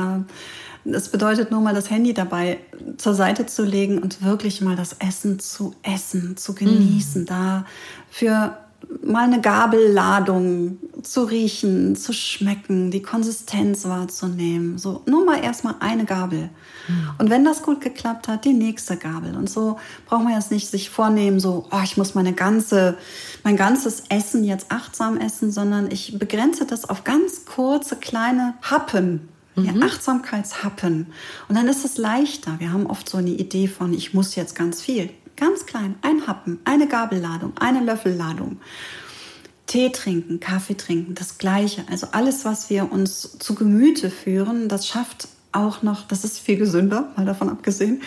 Es 0.85 1.09
bedeutet 1.09 1.51
nur 1.51 1.61
mal 1.61 1.75
das 1.75 1.91
Handy 1.91 2.13
dabei 2.13 2.59
zur 2.99 3.15
Seite 3.15 3.47
zu 3.47 3.65
legen 3.65 3.99
und 3.99 4.23
wirklich 4.23 4.61
mal 4.61 4.75
das 4.75 4.95
Essen 4.95 5.39
zu 5.39 5.75
essen, 5.83 6.37
zu 6.37 6.55
genießen, 6.55 7.23
mm. 7.23 7.27
da 7.27 7.67
für 8.11 8.59
mal 9.03 9.25
eine 9.25 9.41
Gabelladung 9.41 10.79
zu 11.03 11.25
riechen, 11.25 11.97
zu 11.97 12.13
schmecken, 12.13 12.91
die 12.91 13.03
Konsistenz 13.03 13.85
wahrzunehmen. 13.85 14.79
So 14.79 15.03
nur 15.07 15.25
mal 15.25 15.43
erstmal 15.43 15.77
eine 15.81 16.05
Gabel. 16.05 16.51
Mhm. 16.89 17.11
Und 17.19 17.31
wenn 17.31 17.45
das 17.45 17.63
gut 17.63 17.81
geklappt 17.81 18.29
hat, 18.29 18.45
die 18.45 18.53
nächste 18.53 18.97
Gabel. 18.97 19.37
Und 19.37 19.51
so 19.51 19.79
braucht 20.07 20.25
man 20.25 20.35
jetzt 20.35 20.51
nicht 20.51 20.69
sich 20.69 20.91
vornehmen, 20.91 21.41
so, 21.41 21.67
oh, 21.71 21.81
ich 21.83 21.97
muss 21.97 22.15
meine 22.15 22.33
ganze, 22.33 22.97
mein 23.43 23.57
ganzes 23.57 24.05
Essen 24.09 24.45
jetzt 24.45 24.67
achtsam 24.71 25.19
essen, 25.19 25.51
sondern 25.51 25.91
ich 25.91 26.19
begrenze 26.19 26.67
das 26.67 26.89
auf 26.89 27.05
ganz 27.05 27.45
kurze, 27.45 27.97
kleine 27.97 28.55
Happen. 28.63 29.29
Ja, 29.57 29.73
mhm. 29.73 29.85
Achtsamkeitshappen. 29.85 31.07
Und 31.49 31.55
dann 31.57 31.69
ist 31.69 31.85
es 31.85 31.97
leichter. 31.97 32.57
Wir 32.59 32.73
haben 32.73 32.87
oft 32.87 33.09
so 33.09 33.19
eine 33.19 33.31
Idee 33.31 33.69
von, 33.69 33.93
ich 33.93 34.13
muss 34.13 34.35
jetzt 34.35 34.57
ganz 34.57 34.83
viel. 34.83 35.11
Ganz 35.37 35.67
klein, 35.67 35.97
ein 36.03 36.27
Happen, 36.27 36.61
eine 36.65 36.87
Gabelladung, 36.87 37.53
eine 37.59 37.81
Löffelladung. 37.81 38.59
Tee 39.67 39.91
trinken, 39.91 40.41
Kaffee 40.41 40.77
trinken, 40.77 41.15
das 41.15 41.39
Gleiche. 41.39 41.85
Also 41.91 42.09
alles, 42.13 42.45
was 42.45 42.71
wir 42.71 42.93
uns 42.93 43.39
zu 43.39 43.55
Gemüte 43.55 44.11
führen, 44.11 44.69
das 44.69 44.87
schafft 44.87 45.29
auch 45.55 45.83
noch, 45.83 46.07
das 46.07 46.25
ist 46.25 46.39
viel 46.39 46.57
gesünder, 46.59 47.13
mal 47.17 47.25
davon 47.25 47.49
abgesehen. 47.49 48.03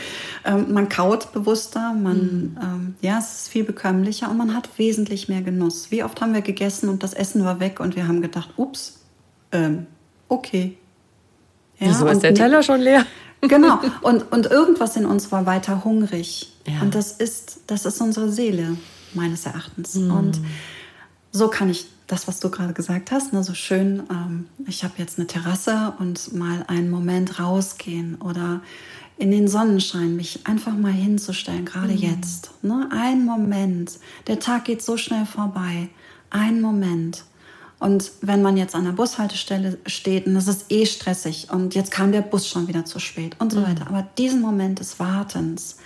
Ähm, 0.45 0.73
man 0.73 0.89
kaut 0.89 1.31
bewusster, 1.31 1.93
man, 1.93 2.17
mhm. 2.17 2.57
ähm, 2.61 2.95
ja, 3.01 3.17
es 3.17 3.41
ist 3.41 3.49
viel 3.49 3.63
bekömmlicher 3.63 4.29
und 4.29 4.37
man 4.37 4.53
hat 4.53 4.69
wesentlich 4.77 5.29
mehr 5.29 5.41
Genuss. 5.41 5.89
Wie 5.89 6.03
oft 6.03 6.19
haben 6.21 6.33
wir 6.33 6.41
gegessen 6.41 6.89
und 6.89 7.03
das 7.03 7.13
Essen 7.13 7.43
war 7.45 7.59
weg 7.59 7.79
und 7.79 7.95
wir 7.95 8.07
haben 8.07 8.21
gedacht, 8.21 8.49
ups, 8.57 8.99
ähm, 9.51 9.87
okay. 10.27 10.77
Ja, 11.79 11.87
Wieso 11.87 12.07
ist 12.07 12.23
der 12.23 12.33
Teller 12.33 12.63
schon 12.63 12.81
leer? 12.81 13.05
Genau. 13.41 13.79
Und, 14.01 14.31
und 14.31 14.47
irgendwas 14.47 14.95
in 14.95 15.05
uns 15.05 15.31
war 15.31 15.45
weiter 15.45 15.83
hungrig. 15.83 16.51
Ja. 16.65 16.81
Und 16.81 16.95
das 16.95 17.11
ist, 17.11 17.61
das 17.67 17.85
ist 17.85 18.01
unsere 18.01 18.31
Seele, 18.31 18.77
meines 19.13 19.45
Erachtens. 19.45 19.95
Mhm. 19.95 20.11
Und 20.11 20.41
so 21.31 21.47
kann 21.47 21.69
ich 21.69 21.87
das, 22.07 22.27
was 22.27 22.39
du 22.39 22.49
gerade 22.49 22.73
gesagt 22.73 23.11
hast, 23.11 23.33
ne, 23.33 23.43
so 23.43 23.53
schön, 23.53 24.03
ähm, 24.09 24.47
ich 24.65 24.83
habe 24.83 24.93
jetzt 24.97 25.19
eine 25.19 25.27
Terrasse 25.27 25.93
und 25.99 26.33
mal 26.33 26.63
einen 26.67 26.89
Moment 26.89 27.39
rausgehen 27.39 28.15
oder 28.15 28.61
in 29.17 29.31
den 29.31 29.47
Sonnenschein 29.47 30.15
mich 30.15 30.45
einfach 30.47 30.73
mal 30.73 30.91
hinzustellen, 30.91 31.65
gerade 31.65 31.93
mhm. 31.93 31.99
jetzt. 31.99 32.51
Ne? 32.61 32.87
Ein 32.91 33.25
Moment. 33.25 33.99
Der 34.27 34.39
Tag 34.39 34.65
geht 34.65 34.81
so 34.81 34.95
schnell 34.95 35.25
vorbei. 35.25 35.89
Ein 36.29 36.61
Moment. 36.61 37.23
Und 37.79 38.11
wenn 38.21 38.41
man 38.41 38.57
jetzt 38.57 38.73
an 38.73 38.85
der 38.85 38.91
Bushaltestelle 38.91 39.77
steht 39.85 40.25
und 40.25 40.35
es 40.35 40.47
ist 40.47 40.71
eh 40.71 40.85
stressig 40.85 41.49
und 41.51 41.75
jetzt 41.75 41.91
kam 41.91 42.11
der 42.11 42.21
Bus 42.21 42.47
schon 42.47 42.67
wieder 42.67 42.85
zu 42.85 42.99
spät 42.99 43.35
und 43.39 43.51
so 43.51 43.59
mhm. 43.59 43.67
weiter. 43.67 43.87
Aber 43.87 44.07
diesen 44.17 44.41
Moment 44.41 44.79
des 44.79 44.99
Wartens, 44.99 45.77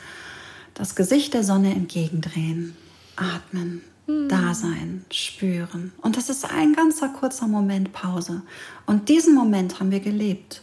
das 0.73 0.95
Gesicht 0.95 1.33
der 1.33 1.43
Sonne 1.43 1.73
entgegendrehen, 1.75 2.77
atmen, 3.17 3.81
mhm. 4.07 4.29
da 4.29 4.53
sein, 4.53 5.05
spüren. 5.11 5.91
Und 6.01 6.15
das 6.15 6.29
ist 6.29 6.45
ein 6.49 6.73
ganzer 6.73 7.09
kurzer 7.09 7.47
Moment 7.47 7.91
Pause. 7.91 8.41
Und 8.85 9.09
diesen 9.09 9.35
Moment 9.35 9.79
haben 9.79 9.91
wir 9.91 9.99
gelebt. 9.99 10.61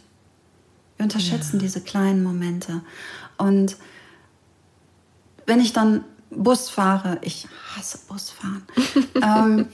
Wir 0.97 1.05
unterschätzen 1.05 1.57
ja. 1.57 1.61
diese 1.61 1.83
kleinen 1.83 2.23
Momente. 2.23 2.81
Und 3.37 3.77
wenn 5.45 5.61
ich 5.61 5.75
dann 5.75 6.05
Bus 6.31 6.69
fahre, 6.71 7.19
ich 7.23 7.49
hasse 7.75 7.99
Busfahren. 8.09 8.63
ähm, 9.23 9.69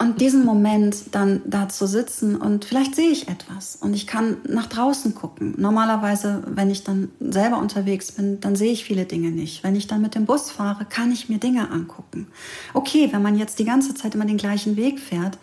und 0.00 0.20
diesen 0.20 0.44
Moment 0.44 1.12
dann 1.12 1.42
da 1.44 1.68
zu 1.68 1.88
sitzen 1.88 2.36
und 2.36 2.64
vielleicht 2.64 2.94
sehe 2.94 3.10
ich 3.10 3.26
etwas 3.26 3.74
und 3.74 3.94
ich 3.94 4.06
kann 4.06 4.36
nach 4.48 4.66
draußen 4.66 5.14
gucken. 5.14 5.54
Normalerweise, 5.58 6.44
wenn 6.46 6.70
ich 6.70 6.84
dann 6.84 7.10
selber 7.18 7.58
unterwegs 7.58 8.12
bin, 8.12 8.40
dann 8.40 8.54
sehe 8.54 8.70
ich 8.70 8.84
viele 8.84 9.06
Dinge 9.06 9.30
nicht. 9.30 9.64
Wenn 9.64 9.74
ich 9.74 9.88
dann 9.88 10.00
mit 10.00 10.14
dem 10.14 10.24
Bus 10.24 10.52
fahre, 10.52 10.84
kann 10.84 11.10
ich 11.10 11.28
mir 11.28 11.38
Dinge 11.38 11.70
angucken. 11.72 12.28
Okay, 12.74 13.08
wenn 13.10 13.22
man 13.22 13.36
jetzt 13.36 13.58
die 13.58 13.64
ganze 13.64 13.92
Zeit 13.94 14.14
immer 14.14 14.24
den 14.24 14.36
gleichen 14.36 14.76
Weg 14.76 15.00
fährt, 15.00 15.36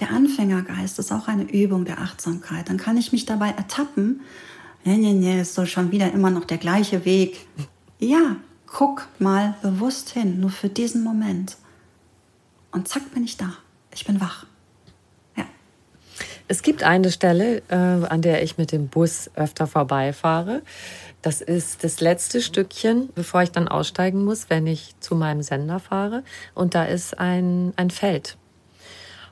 der 0.00 0.10
Anfängergeist 0.10 0.98
ist 0.98 1.12
auch 1.12 1.28
eine 1.28 1.42
Übung 1.42 1.84
der 1.84 2.00
Achtsamkeit. 2.00 2.70
Dann 2.70 2.78
kann 2.78 2.96
ich 2.96 3.12
mich 3.12 3.26
dabei 3.26 3.50
ertappen. 3.50 4.20
Nee, 4.84 4.96
nee, 4.96 5.12
nee, 5.12 5.40
ist 5.40 5.54
so 5.54 5.66
schon 5.66 5.90
wieder 5.90 6.12
immer 6.12 6.30
noch 6.30 6.46
der 6.46 6.58
gleiche 6.58 7.04
Weg. 7.04 7.46
Ja, 7.98 8.36
guck 8.66 9.08
mal 9.18 9.56
bewusst 9.60 10.10
hin, 10.10 10.40
nur 10.40 10.50
für 10.50 10.70
diesen 10.70 11.04
Moment. 11.04 11.56
Und 12.72 12.88
zack 12.88 13.12
bin 13.12 13.24
ich 13.24 13.36
da 13.36 13.52
ich 13.98 14.06
bin 14.06 14.20
wach. 14.20 14.46
Ja. 15.36 15.44
Es 16.46 16.62
gibt 16.62 16.84
eine 16.84 17.10
Stelle, 17.10 17.62
äh, 17.68 17.74
an 17.74 18.22
der 18.22 18.42
ich 18.44 18.56
mit 18.56 18.70
dem 18.70 18.88
Bus 18.88 19.28
öfter 19.34 19.66
vorbeifahre. 19.66 20.62
Das 21.20 21.40
ist 21.40 21.82
das 21.82 22.00
letzte 22.00 22.40
Stückchen, 22.40 23.10
bevor 23.14 23.42
ich 23.42 23.50
dann 23.50 23.66
aussteigen 23.66 24.24
muss, 24.24 24.50
wenn 24.50 24.68
ich 24.68 24.94
zu 25.00 25.16
meinem 25.16 25.42
Sender 25.42 25.80
fahre. 25.80 26.22
Und 26.54 26.76
da 26.76 26.84
ist 26.84 27.18
ein, 27.18 27.72
ein 27.74 27.90
Feld. 27.90 28.36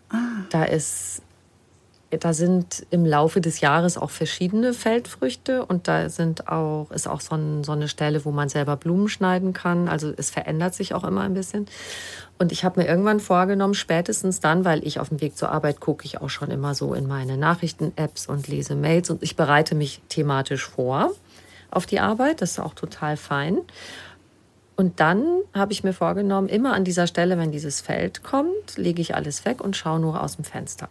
Ah. 0.09 0.43
Da 0.51 0.65
ist 0.65 1.23
da 2.11 2.33
sind 2.33 2.87
im 2.91 3.05
Laufe 3.05 3.41
des 3.41 3.61
Jahres 3.61 3.99
auch 3.99 4.11
verschiedene 4.11 4.73
Feldfrüchte 4.73 5.65
und 5.67 5.89
da 5.89 6.09
sind 6.09 6.49
auch, 6.49 6.91
ist 6.93 7.09
auch 7.09 7.21
so, 7.21 7.35
ein, 7.35 7.65
so, 7.65 7.73
eine 7.73 7.89
Stelle, 7.89 8.25
wo 8.25 8.31
man 8.31 8.49
selber 8.49 8.77
Blumen 8.77 9.09
schneiden 9.09 9.53
kann. 9.53 9.89
Also 9.89 10.13
es 10.17 10.31
verändert 10.31 10.75
sich 10.75 10.95
auch 10.95 11.03
immer 11.03 11.23
ein 11.23 11.35
bisschen. 11.35 11.67
Und 12.39 12.53
ich 12.53 12.65
habe 12.65 12.81
mir 12.81 12.87
irgendwann 12.87 13.19
vorgenommen, 13.19 13.75
spätestens 13.75 14.39
dann, 14.39 14.65
weil 14.65 14.87
ich 14.87 15.01
auf 15.01 15.09
dem 15.09 15.21
Weg 15.21 15.37
zur 15.37 15.51
Arbeit 15.51 15.81
gucke 15.81 16.05
ich 16.05 16.21
auch 16.21 16.31
schon 16.31 16.51
immer 16.51 16.75
so 16.75 16.95
in 16.95 17.09
meine 17.09 17.37
Nachrichten-Apps 17.37 18.27
und 18.29 18.47
lese 18.47 18.77
Mails 18.77 19.11
und 19.11 19.23
ich 19.23 19.35
bereite 19.35 19.75
mich 19.75 20.01
thematisch 20.09 20.65
vor 20.65 21.11
auf 21.71 21.87
die 21.87 21.99
Arbeit. 21.99 22.41
Das 22.41 22.53
ist 22.53 22.61
auch 22.61 22.75
total 22.75 23.17
fein. 23.17 23.59
Und 24.77 25.01
dann 25.01 25.25
habe 25.55 25.73
ich 25.73 25.83
mir 25.83 25.95
vorgenommen, 25.95 26.49
immer 26.49 26.75
an 26.75 26.85
dieser 26.85 27.07
Stelle, 27.07 27.39
wenn 27.39 27.51
dieses 27.51 27.81
Feld 27.81 28.23
kommt, 28.23 28.77
lege 28.77 29.01
ich 29.01 29.15
alles 29.15 29.45
weg 29.45 29.61
und 29.65 29.77
schaue 29.77 29.99
nur 29.99 30.23
aus 30.23 30.37
dem 30.37 30.45
Fenster. 30.45 30.89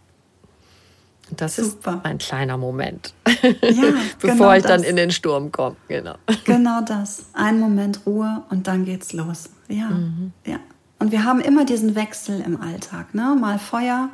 Das 1.30 1.56
Super. 1.56 1.94
ist 1.94 2.04
ein 2.04 2.18
kleiner 2.18 2.56
Moment, 2.56 3.12
ja, 3.42 3.42
bevor 4.20 4.34
genau 4.36 4.52
ich 4.52 4.62
dann 4.62 4.82
das. 4.82 4.88
in 4.88 4.96
den 4.96 5.10
Sturm 5.10 5.50
komme. 5.50 5.74
Genau. 5.88 6.14
genau 6.44 6.82
das. 6.82 7.26
Ein 7.32 7.58
Moment 7.58 8.06
Ruhe 8.06 8.44
und 8.48 8.68
dann 8.68 8.84
geht's 8.84 9.12
los. 9.12 9.50
Ja, 9.68 9.90
mhm. 9.90 10.32
ja. 10.44 10.60
Und 10.98 11.10
wir 11.10 11.24
haben 11.24 11.40
immer 11.40 11.64
diesen 11.64 11.94
Wechsel 11.96 12.40
im 12.40 12.60
Alltag. 12.60 13.12
Ne? 13.14 13.36
Mal 13.38 13.58
Feuer 13.58 14.10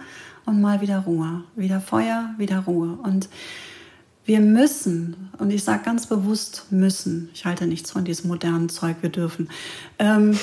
und 0.47 0.61
mal 0.61 0.81
wieder 0.81 1.01
Ruhe. 1.01 1.45
Wieder 1.55 1.81
Feuer, 1.81 2.31
wieder 2.39 2.61
Ruhe. 2.61 2.99
Und 3.03 3.29
wir 4.25 4.41
müssen, 4.41 5.31
und 5.39 5.51
ich 5.51 5.65
sage 5.65 5.83
ganz 5.85 6.07
bewusst 6.07 6.67
müssen, 6.71 7.29
ich 7.35 7.45
halte 7.45 7.67
nichts 7.67 7.91
von 7.91 8.05
diesem 8.05 8.29
modernen 8.29 8.69
Zeug, 8.69 8.97
wir 9.01 9.11
dürfen, 9.11 9.49
ähm, 9.99 10.39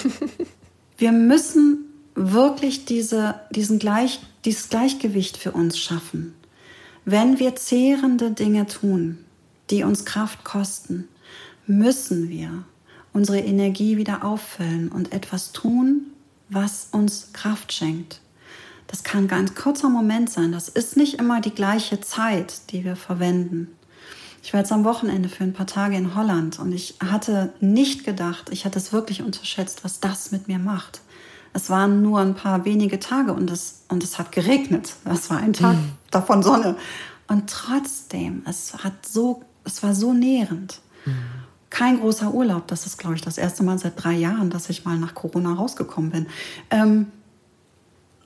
wir 0.98 1.12
müssen 1.12 1.86
wirklich 2.16 2.86
diese, 2.86 3.36
diesen 3.52 3.80
Gleich, 3.80 4.20
dieses 4.46 4.70
Gleichgewicht 4.70 5.38
für 5.38 5.52
uns 5.52 5.80
schaffen. 5.80 6.34
Wenn 7.12 7.40
wir 7.40 7.56
zehrende 7.56 8.30
Dinge 8.30 8.68
tun, 8.68 9.18
die 9.72 9.82
uns 9.82 10.06
Kraft 10.06 10.44
kosten, 10.44 11.08
müssen 11.66 12.30
wir 12.30 12.66
unsere 13.14 13.40
Energie 13.40 13.98
wieder 13.98 14.24
auffüllen 14.24 14.90
und 14.90 15.12
etwas 15.12 15.52
tun, 15.52 16.12
was 16.50 16.90
uns 16.92 17.34
Kraft 17.34 17.74
schenkt. 17.74 18.22
Das 18.86 19.04
kann 19.04 19.24
ein 19.24 19.28
ganz 19.28 19.56
kurzer 19.56 19.90
Moment 19.90 20.30
sein. 20.30 20.52
Das 20.52 20.70
ist 20.70 20.98
nicht 20.98 21.16
immer 21.16 21.42
die 21.42 21.56
gleiche 21.56 22.00
Zeit, 22.00 22.70
die 22.70 22.86
wir 22.86 22.96
verwenden. 22.96 23.70
Ich 24.44 24.54
war 24.54 24.60
jetzt 24.60 24.72
am 24.72 24.84
Wochenende 24.84 25.30
für 25.30 25.44
ein 25.44 25.54
paar 25.54 25.66
Tage 25.66 25.96
in 25.96 26.14
Holland 26.14 26.60
und 26.60 26.72
ich 26.74 26.94
hatte 27.04 27.52
nicht 27.60 28.06
gedacht, 28.06 28.52
ich 28.52 28.66
hatte 28.66 28.78
es 28.78 28.94
wirklich 28.94 29.24
unterschätzt, 29.24 29.84
was 29.84 30.00
das 30.00 30.30
mit 30.30 30.48
mir 30.48 30.60
macht. 30.60 31.02
Es 31.54 31.70
waren 31.70 32.02
nur 32.02 32.20
ein 32.20 32.36
paar 32.36 32.66
wenige 32.66 33.00
Tage 33.00 33.34
und 33.34 33.50
es, 33.50 33.84
und 33.90 34.04
es 34.04 34.18
hat 34.20 34.32
geregnet. 34.32 34.96
Das 35.06 35.30
war 35.30 35.38
ein 35.38 35.54
Tag 35.54 35.76
mhm. 35.76 35.92
davon 36.12 36.44
Sonne. 36.44 36.76
Und 37.28 37.50
trotzdem, 37.50 38.44
es 38.48 38.74
hat 38.84 39.06
so, 39.06 39.44
es 39.64 39.84
war 39.84 39.94
so 39.94 40.14
nährend. 40.14 40.82
Mhm 41.06 41.40
kein 41.70 42.00
großer 42.00 42.34
Urlaub. 42.34 42.68
Das 42.68 42.86
ist, 42.86 42.98
glaube 42.98 43.16
ich, 43.16 43.22
das 43.22 43.38
erste 43.38 43.64
Mal 43.64 43.78
seit 43.80 44.04
drei 44.04 44.14
Jahren, 44.14 44.50
dass 44.50 44.70
ich 44.70 44.86
mal 44.86 44.98
nach 44.98 45.14
Corona 45.14 45.54
rausgekommen 45.54 46.12
bin. 46.12 46.28
Ähm, 46.70 47.08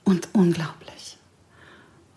und 0.03 0.29
unglaublich. 0.33 1.17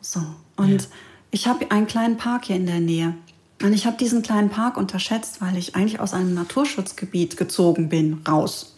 So. 0.01 0.21
Und 0.57 0.83
ja. 0.83 0.89
ich 1.31 1.47
habe 1.47 1.71
einen 1.71 1.87
kleinen 1.87 2.17
Park 2.17 2.47
hier 2.47 2.57
in 2.57 2.67
der 2.67 2.81
Nähe. 2.81 3.15
Und 3.63 3.73
ich 3.73 3.87
habe 3.87 3.97
diesen 3.97 4.23
kleinen 4.23 4.51
Park 4.51 4.77
unterschätzt, 4.77 5.41
weil 5.41 5.57
ich 5.57 5.75
eigentlich 5.75 5.99
aus 6.01 6.13
einem 6.13 6.35
Naturschutzgebiet 6.35 7.37
gezogen 7.37 7.89
bin, 7.89 8.23
raus. 8.29 8.77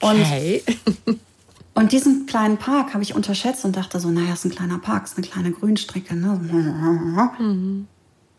Okay. 0.00 0.62
Und, 1.06 1.20
und 1.74 1.92
diesen 1.92 2.26
kleinen 2.26 2.56
Park 2.56 2.94
habe 2.94 3.02
ich 3.02 3.14
unterschätzt 3.14 3.64
und 3.64 3.76
dachte 3.76 3.98
so, 3.98 4.10
naja, 4.10 4.32
ist 4.32 4.44
ein 4.44 4.50
kleiner 4.50 4.78
Park, 4.78 5.04
ist 5.04 5.16
eine 5.16 5.26
kleine 5.26 5.50
Grünstrecke. 5.50 6.14
Ne? 6.14 7.28
Mhm. 7.38 7.88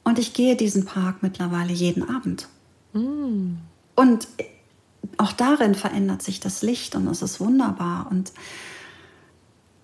Und 0.06 0.20
ich 0.20 0.34
gehe 0.34 0.56
diesen 0.56 0.86
Park 0.86 1.18
mittlerweile 1.22 1.74
jeden 1.74 2.08
Abend. 2.08 2.48
Mm. 2.94 3.56
Und 3.96 4.28
auch 5.18 5.34
darin 5.34 5.76
verändert 5.76 6.22
sich 6.22 6.40
das 6.40 6.62
Licht 6.62 6.96
und 6.96 7.08
es 7.08 7.22
ist 7.22 7.40
wunderbar 7.40 8.08
und 8.12 8.32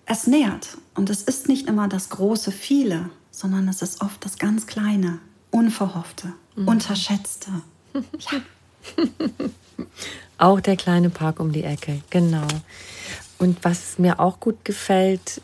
es 0.06 0.26
nährt. 0.26 0.78
Und 0.94 1.10
es 1.10 1.22
ist 1.22 1.48
nicht 1.48 1.68
immer 1.68 1.88
das 1.88 2.08
große 2.08 2.52
Viele, 2.52 3.10
sondern 3.30 3.68
es 3.68 3.82
ist 3.82 4.00
oft 4.00 4.24
das 4.24 4.38
ganz 4.38 4.66
Kleine, 4.66 5.18
Unverhoffte, 5.50 6.32
mhm. 6.56 6.68
Unterschätzte. 6.68 7.50
Ja. 8.18 8.40
auch 10.38 10.60
der 10.60 10.76
kleine 10.76 11.08
Park 11.08 11.38
um 11.38 11.52
die 11.52 11.62
Ecke, 11.62 12.00
genau. 12.10 12.48
Und 13.42 13.64
was 13.64 13.98
mir 13.98 14.20
auch 14.20 14.38
gut 14.38 14.64
gefällt, 14.64 15.42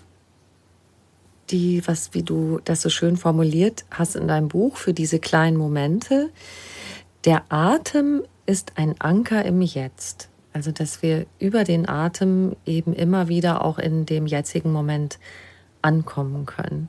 die, 1.51 1.83
was, 1.85 2.15
wie 2.15 2.23
du 2.23 2.61
das 2.65 2.81
so 2.83 2.91
schön 2.91 3.17
formuliert 3.17 3.85
hast 3.91 4.15
in 4.15 4.29
deinem 4.29 4.47
Buch, 4.47 4.77
für 4.77 4.95
diese 4.95 5.19
kleinen 5.19 5.57
Momente, 5.57 6.31
der 7.25 7.43
Atem 7.49 8.23
ist 8.47 8.75
ein 8.77 8.95
Anker 9.01 9.45
im 9.45 9.63
Jetzt. 9.63 10.29
Also, 10.53 10.71
dass 10.71 11.03
wir 11.03 11.27
über 11.41 11.65
den 11.65 11.89
Atem 11.89 12.55
eben 12.67 12.93
immer 12.93 13.27
wieder 13.27 13.65
auch 13.65 13.81
in 13.81 14.07
dem 14.07 14.29
jetzigen 14.29 14.71
Moment 14.71 15.19
ankommen 15.83 16.47
können. 16.47 16.89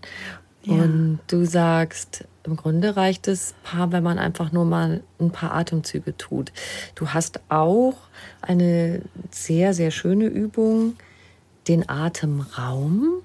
Ja. 0.62 0.76
Und 0.76 1.22
du 1.26 1.44
sagst, 1.44 2.26
im 2.50 2.56
Grunde 2.56 2.96
reicht 2.96 3.28
es, 3.28 3.54
wenn 3.90 4.04
man 4.04 4.18
einfach 4.18 4.52
nur 4.52 4.66
mal 4.66 5.02
ein 5.20 5.32
paar 5.32 5.54
Atemzüge 5.54 6.18
tut. 6.18 6.52
Du 6.96 7.10
hast 7.10 7.42
auch 7.50 7.96
eine 8.42 9.02
sehr, 9.30 9.74
sehr 9.74 9.92
schöne 9.92 10.26
Übung, 10.26 10.96
den 11.68 11.88
Atemraum. 11.88 13.22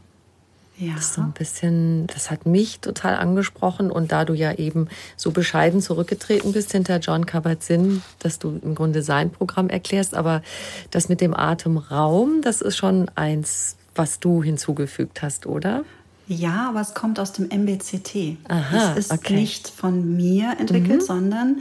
Ja. 0.76 0.94
Das 0.94 1.04
ist 1.04 1.14
so 1.14 1.22
ein 1.22 1.32
bisschen, 1.32 2.06
das 2.08 2.30
hat 2.30 2.46
mich 2.46 2.80
total 2.80 3.14
angesprochen 3.14 3.90
und 3.90 4.12
da 4.12 4.24
du 4.24 4.34
ja 4.34 4.52
eben 4.52 4.88
so 5.16 5.30
bescheiden 5.30 5.80
zurückgetreten 5.80 6.52
bist 6.52 6.72
hinter 6.72 6.98
John 6.98 7.26
Kabat-Zinn, 7.26 8.02
dass 8.18 8.40
du 8.40 8.60
im 8.62 8.74
Grunde 8.74 9.02
sein 9.02 9.30
Programm 9.30 9.70
erklärst, 9.70 10.14
aber 10.14 10.42
das 10.90 11.08
mit 11.08 11.20
dem 11.20 11.32
Atemraum, 11.32 12.42
das 12.42 12.60
ist 12.60 12.76
schon 12.76 13.08
eins, 13.14 13.76
was 13.94 14.18
du 14.18 14.42
hinzugefügt 14.42 15.22
hast, 15.22 15.46
oder? 15.46 15.84
Ja, 16.26 16.68
aber 16.70 16.80
es 16.80 16.94
kommt 16.94 17.20
aus 17.20 17.32
dem 17.32 17.48
MBCT. 17.48 18.38
Aha, 18.48 18.64
das 18.72 18.96
ist 18.96 19.12
okay. 19.12 19.34
nicht 19.34 19.68
von 19.68 20.16
mir 20.16 20.56
entwickelt, 20.58 21.02
mhm. 21.02 21.06
sondern 21.06 21.60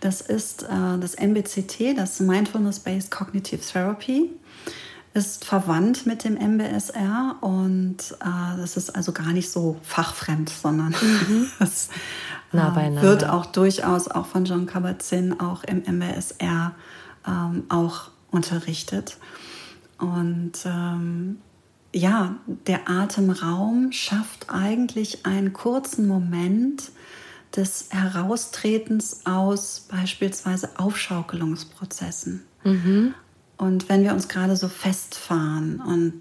das 0.00 0.20
ist 0.20 0.62
äh, 0.62 0.98
das 1.00 1.16
MBCT, 1.16 1.96
das 1.96 2.20
Mindfulness-Based 2.20 3.10
Cognitive 3.10 3.60
Therapy 3.60 4.30
ist 5.14 5.44
verwandt 5.44 6.06
mit 6.06 6.24
dem 6.24 6.36
MBSR 6.36 7.36
und 7.40 7.96
äh, 8.20 8.56
das 8.56 8.76
ist 8.76 8.94
also 8.94 9.12
gar 9.12 9.32
nicht 9.32 9.50
so 9.50 9.76
fachfremd, 9.82 10.48
sondern 10.48 10.94
mhm. 11.00 11.48
es 11.58 11.88
äh, 12.52 13.02
wird 13.02 13.28
auch 13.28 13.46
durchaus 13.46 14.08
auch 14.08 14.26
von 14.26 14.44
John 14.44 14.66
Kabat-Zinn 14.66 15.40
auch 15.40 15.64
im 15.64 15.82
MBSR 15.82 16.72
ähm, 17.26 17.64
auch 17.68 18.10
unterrichtet. 18.30 19.16
Und 19.98 20.52
ähm, 20.64 21.38
ja, 21.94 22.36
der 22.66 22.88
Atemraum 22.88 23.92
schafft 23.92 24.50
eigentlich 24.50 25.24
einen 25.26 25.52
kurzen 25.52 26.06
Moment 26.06 26.90
des 27.56 27.86
Heraustretens 27.90 29.24
aus 29.24 29.86
beispielsweise 29.90 30.70
Aufschaukelungsprozessen. 30.76 32.44
Mhm. 32.64 33.14
Und 33.56 33.88
wenn 33.88 34.04
wir 34.04 34.12
uns 34.12 34.28
gerade 34.28 34.54
so 34.54 34.68
festfahren 34.68 35.80
und 35.80 36.20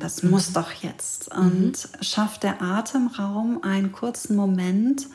das 0.00 0.22
mhm. 0.22 0.30
muss 0.30 0.52
doch 0.52 0.72
jetzt, 0.72 1.34
und 1.34 1.72
mhm. 1.72 2.02
schafft 2.02 2.42
der 2.42 2.60
Atemraum 2.60 3.62
einen 3.62 3.92
kurzen 3.92 4.36
Moment, 4.36 5.06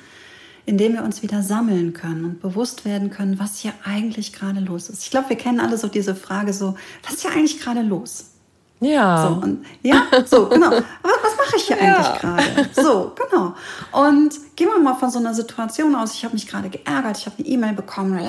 in 0.65 0.77
dem 0.77 0.93
wir 0.93 1.03
uns 1.03 1.21
wieder 1.21 1.43
sammeln 1.43 1.93
können 1.93 2.23
und 2.23 2.41
bewusst 2.41 2.85
werden 2.85 3.09
können, 3.09 3.37
was 3.37 3.59
hier 3.59 3.73
eigentlich 3.83 4.31
gerade 4.33 4.61
los 4.61 4.89
ist. 4.89 5.03
Ich 5.03 5.11
glaube, 5.11 5.29
wir 5.29 5.35
kennen 5.35 5.59
alle 5.59 5.77
so 5.77 5.89
diese 5.89 6.15
Frage 6.15 6.53
so, 6.53 6.75
was 7.03 7.15
ist 7.15 7.21
hier 7.23 7.31
eigentlich 7.31 7.59
gerade 7.59 7.81
los? 7.81 8.29
Ja. 8.83 9.27
So, 9.27 9.45
und, 9.45 9.65
ja, 9.81 10.03
so, 10.25 10.47
genau. 10.47 10.71
Was, 10.71 11.13
was 11.23 11.37
mache 11.37 11.55
ich 11.57 11.63
hier 11.63 11.77
eigentlich 11.81 12.19
gerade? 12.19 12.69
So, 12.73 13.13
genau. 13.15 13.53
Und 13.91 14.33
gehen 14.55 14.69
wir 14.69 14.79
mal 14.79 14.95
von 14.95 15.09
so 15.09 15.19
einer 15.19 15.33
Situation 15.33 15.95
aus. 15.95 16.13
Ich 16.13 16.23
habe 16.23 16.33
mich 16.33 16.47
gerade 16.47 16.69
geärgert, 16.69 17.17
ich 17.17 17.25
habe 17.25 17.37
eine 17.39 17.47
E-Mail 17.47 17.73
bekommen 17.73 18.19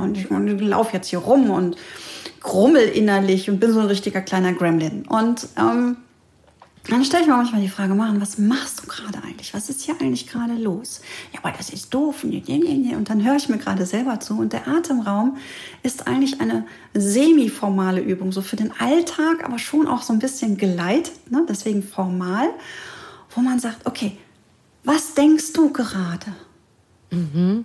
und 0.00 0.16
ich, 0.16 0.30
und 0.30 0.48
ich 0.48 0.60
laufe 0.60 0.92
jetzt 0.94 1.08
hier 1.08 1.18
rum 1.18 1.50
und 1.50 1.76
grummel 2.40 2.82
innerlich 2.82 3.50
und 3.50 3.58
bin 3.58 3.72
so 3.72 3.80
ein 3.80 3.86
richtiger 3.86 4.20
kleiner 4.20 4.52
Gremlin. 4.52 5.04
Und 5.08 5.48
ähm, 5.58 5.96
dann 6.88 7.04
stelle 7.04 7.22
ich 7.22 7.28
mir 7.28 7.36
manchmal 7.36 7.60
die 7.60 7.68
Frage, 7.68 7.94
Maren, 7.94 8.20
was 8.20 8.38
machst 8.38 8.82
du 8.82 8.86
gerade 8.86 9.22
eigentlich? 9.24 9.54
Was 9.54 9.68
ist 9.68 9.82
hier 9.82 9.94
eigentlich 10.00 10.28
gerade 10.28 10.54
los? 10.54 11.00
Ja, 11.32 11.40
aber 11.42 11.56
das 11.56 11.70
ist 11.70 11.92
doof. 11.92 12.22
Und 12.22 13.04
dann 13.10 13.24
höre 13.24 13.36
ich 13.36 13.48
mir 13.48 13.58
gerade 13.58 13.86
selber 13.86 14.20
zu. 14.20 14.38
Und 14.38 14.52
der 14.52 14.68
Atemraum 14.68 15.36
ist 15.82 16.06
eigentlich 16.06 16.40
eine 16.40 16.66
semi-formale 16.94 18.00
Übung, 18.00 18.30
so 18.30 18.40
für 18.42 18.56
den 18.56 18.72
Alltag, 18.78 19.44
aber 19.44 19.58
schon 19.58 19.88
auch 19.88 20.02
so 20.02 20.12
ein 20.12 20.18
bisschen 20.18 20.56
geleitet, 20.56 21.30
ne? 21.30 21.44
deswegen 21.48 21.82
formal, 21.82 22.50
wo 23.34 23.40
man 23.40 23.58
sagt, 23.58 23.86
okay, 23.86 24.16
was 24.84 25.14
denkst 25.14 25.52
du 25.52 25.72
gerade? 25.72 26.34
Mhm. 27.10 27.64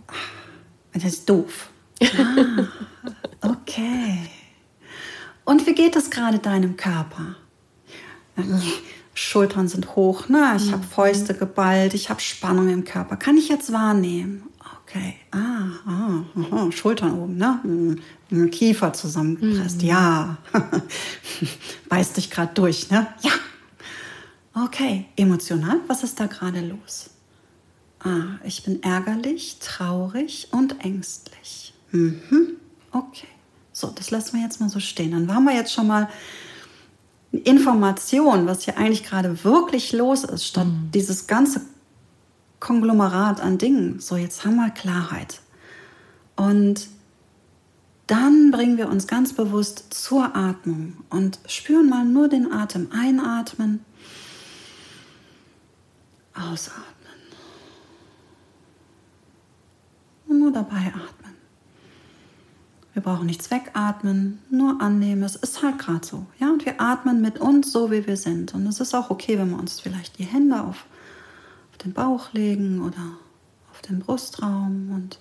Das 0.93 1.03
ist 1.03 1.29
doof. 1.29 1.69
Ah, 2.01 2.67
okay. 3.41 4.17
Und 5.45 5.65
wie 5.67 5.75
geht 5.75 5.95
es 5.95 6.09
gerade 6.09 6.39
deinem 6.39 6.75
Körper? 6.75 7.35
Schultern 9.13 9.67
sind 9.67 9.95
hoch, 9.95 10.29
ne? 10.29 10.53
ich 10.55 10.71
habe 10.71 10.83
Fäuste 10.83 11.33
geballt, 11.33 11.93
ich 11.93 12.09
habe 12.09 12.21
Spannung 12.21 12.69
im 12.69 12.85
Körper. 12.85 13.17
Kann 13.17 13.37
ich 13.37 13.49
jetzt 13.49 13.73
wahrnehmen? 13.73 14.43
Okay, 14.83 15.15
ah, 15.31 15.69
ah 15.85 16.23
aha. 16.35 16.71
Schultern 16.71 17.17
oben, 17.17 17.37
ne? 17.37 17.59
Hm, 18.29 18.51
Kiefer 18.51 18.93
zusammengepresst, 18.93 19.81
mhm. 19.81 19.87
ja. 19.87 20.37
Beißt 21.89 22.17
dich 22.17 22.29
gerade 22.29 22.53
durch, 22.53 22.89
ne? 22.89 23.07
Ja. 23.21 23.31
Okay, 24.53 25.05
emotional, 25.15 25.79
was 25.87 26.03
ist 26.03 26.19
da 26.19 26.25
gerade 26.25 26.59
los? 26.59 27.09
Ah, 28.03 28.39
ich 28.43 28.63
bin 28.63 28.83
ärgerlich, 28.83 29.59
traurig 29.59 30.49
und 30.51 30.83
ängstlich. 30.83 31.73
Mhm. 31.91 32.57
Okay, 32.91 33.27
so, 33.71 33.87
das 33.87 34.11
lassen 34.11 34.37
wir 34.37 34.43
jetzt 34.43 34.59
mal 34.59 34.69
so 34.69 34.79
stehen. 34.79 35.11
Dann 35.11 35.27
waren 35.27 35.43
wir 35.43 35.53
jetzt 35.53 35.71
schon 35.71 35.87
mal 35.87 36.09
Information, 37.31 38.45
was 38.45 38.63
hier 38.63 38.77
eigentlich 38.77 39.03
gerade 39.03 39.43
wirklich 39.43 39.93
los 39.93 40.23
ist, 40.23 40.45
statt 40.45 40.67
mhm. 40.67 40.91
dieses 40.93 41.27
ganze 41.27 41.61
Konglomerat 42.59 43.41
an 43.41 43.57
Dingen. 43.57 43.99
So, 43.99 44.15
jetzt 44.17 44.45
haben 44.45 44.55
wir 44.55 44.69
Klarheit. 44.69 45.41
Und 46.35 46.87
dann 48.07 48.51
bringen 48.51 48.77
wir 48.77 48.89
uns 48.89 49.07
ganz 49.07 49.33
bewusst 49.33 49.93
zur 49.93 50.35
Atmung 50.35 50.97
und 51.09 51.39
spüren 51.45 51.89
mal 51.89 52.03
nur 52.03 52.27
den 52.27 52.51
Atem. 52.51 52.89
Einatmen, 52.91 53.85
ausatmen. 56.33 56.85
Und 60.27 60.39
nur 60.39 60.51
dabei 60.51 60.87
atmen. 60.87 61.20
Wir 63.01 63.13
brauchen 63.13 63.25
nichts 63.25 63.49
wegatmen, 63.49 64.37
nur 64.51 64.79
annehmen. 64.79 65.23
Es 65.23 65.35
ist 65.35 65.63
halt 65.63 65.79
gerade 65.79 66.05
so. 66.05 66.27
Ja, 66.37 66.51
und 66.51 66.67
wir 66.67 66.79
atmen 66.79 67.19
mit 67.19 67.39
uns 67.39 67.71
so, 67.71 67.89
wie 67.89 68.05
wir 68.05 68.15
sind. 68.15 68.53
Und 68.53 68.67
es 68.67 68.79
ist 68.79 68.93
auch 68.93 69.09
okay, 69.09 69.39
wenn 69.39 69.49
wir 69.49 69.57
uns 69.57 69.79
vielleicht 69.79 70.19
die 70.19 70.23
Hände 70.23 70.61
auf, 70.61 70.85
auf 71.71 71.77
den 71.79 71.93
Bauch 71.93 72.31
legen 72.31 72.79
oder 72.79 73.17
auf 73.71 73.81
den 73.81 74.01
Brustraum 74.01 74.91
und 74.91 75.17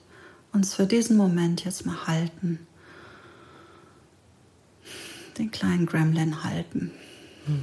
uns 0.53 0.75
für 0.75 0.85
diesen 0.85 1.17
Moment 1.17 1.65
jetzt 1.65 1.87
mal 1.87 2.07
halten. 2.07 2.59
Den 5.39 5.51
kleinen 5.51 5.87
Gremlin 5.87 6.45
halten. 6.45 6.91
Hm. 7.47 7.63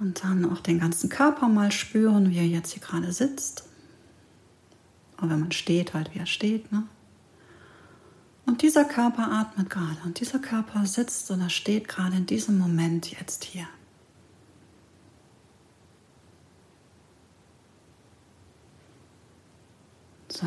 Und 0.00 0.24
dann 0.24 0.50
auch 0.50 0.60
den 0.60 0.80
ganzen 0.80 1.10
Körper 1.10 1.46
mal 1.46 1.70
spüren, 1.70 2.30
wie 2.30 2.38
er 2.38 2.46
jetzt 2.46 2.72
hier 2.72 2.80
gerade 2.80 3.12
sitzt. 3.12 3.65
Aber 5.16 5.30
wenn 5.30 5.40
man 5.40 5.52
steht, 5.52 5.94
halt 5.94 6.14
wie 6.14 6.18
er 6.18 6.26
steht. 6.26 6.70
Ne? 6.72 6.84
Und 8.46 8.62
dieser 8.62 8.84
Körper 8.84 9.30
atmet 9.32 9.70
gerade 9.70 9.98
und 10.04 10.20
dieser 10.20 10.38
Körper 10.38 10.86
sitzt 10.86 11.30
oder 11.30 11.50
steht 11.50 11.88
gerade 11.88 12.16
in 12.16 12.26
diesem 12.26 12.58
Moment 12.58 13.10
jetzt 13.10 13.44
hier. 13.44 13.66
So, 20.28 20.46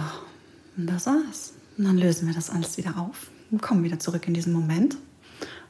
und 0.78 0.88
das 0.88 1.08
war's. 1.08 1.54
Und 1.78 1.86
dann 1.86 1.98
lösen 1.98 2.28
wir 2.28 2.36
das 2.36 2.50
alles 2.50 2.78
wieder 2.78 2.98
auf 2.98 3.32
und 3.52 3.62
kommen 3.62 3.84
wieder 3.84 4.00
zurück 4.00 4.28
in 4.28 4.34
diesen 4.34 4.54
Moment. 4.54 4.98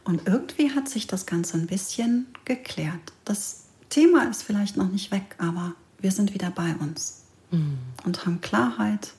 Und 0.04 0.28
irgendwie 0.28 0.72
hat 0.72 0.90
sich 0.90 1.08
das 1.08 1.26
Ganze 1.26 1.58
ein 1.58 1.68
bisschen 1.68 2.28
geklärt. 2.46 3.14
Das 3.26 3.66
Thema 3.90 4.30
ist 4.30 4.44
vielleicht 4.44 4.78
noch 4.78 4.92
nicht 4.92 5.12
weg, 5.12 5.36
aber 5.38 5.74
wir 6.00 6.12
sind 6.12 6.34
wieder 6.34 6.52
bei 6.52 6.76
uns 6.76 7.20
mhm. 7.52 7.78
und 8.06 8.26
haben 8.26 8.42
Klarheit. 8.42 9.14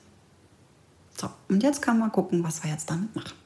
So, 1.17 1.29
und 1.49 1.63
jetzt 1.63 1.81
kann 1.81 1.99
man 1.99 2.11
gucken, 2.11 2.43
was 2.43 2.63
wir 2.63 2.71
jetzt 2.71 2.89
damit 2.89 3.15
machen. 3.15 3.37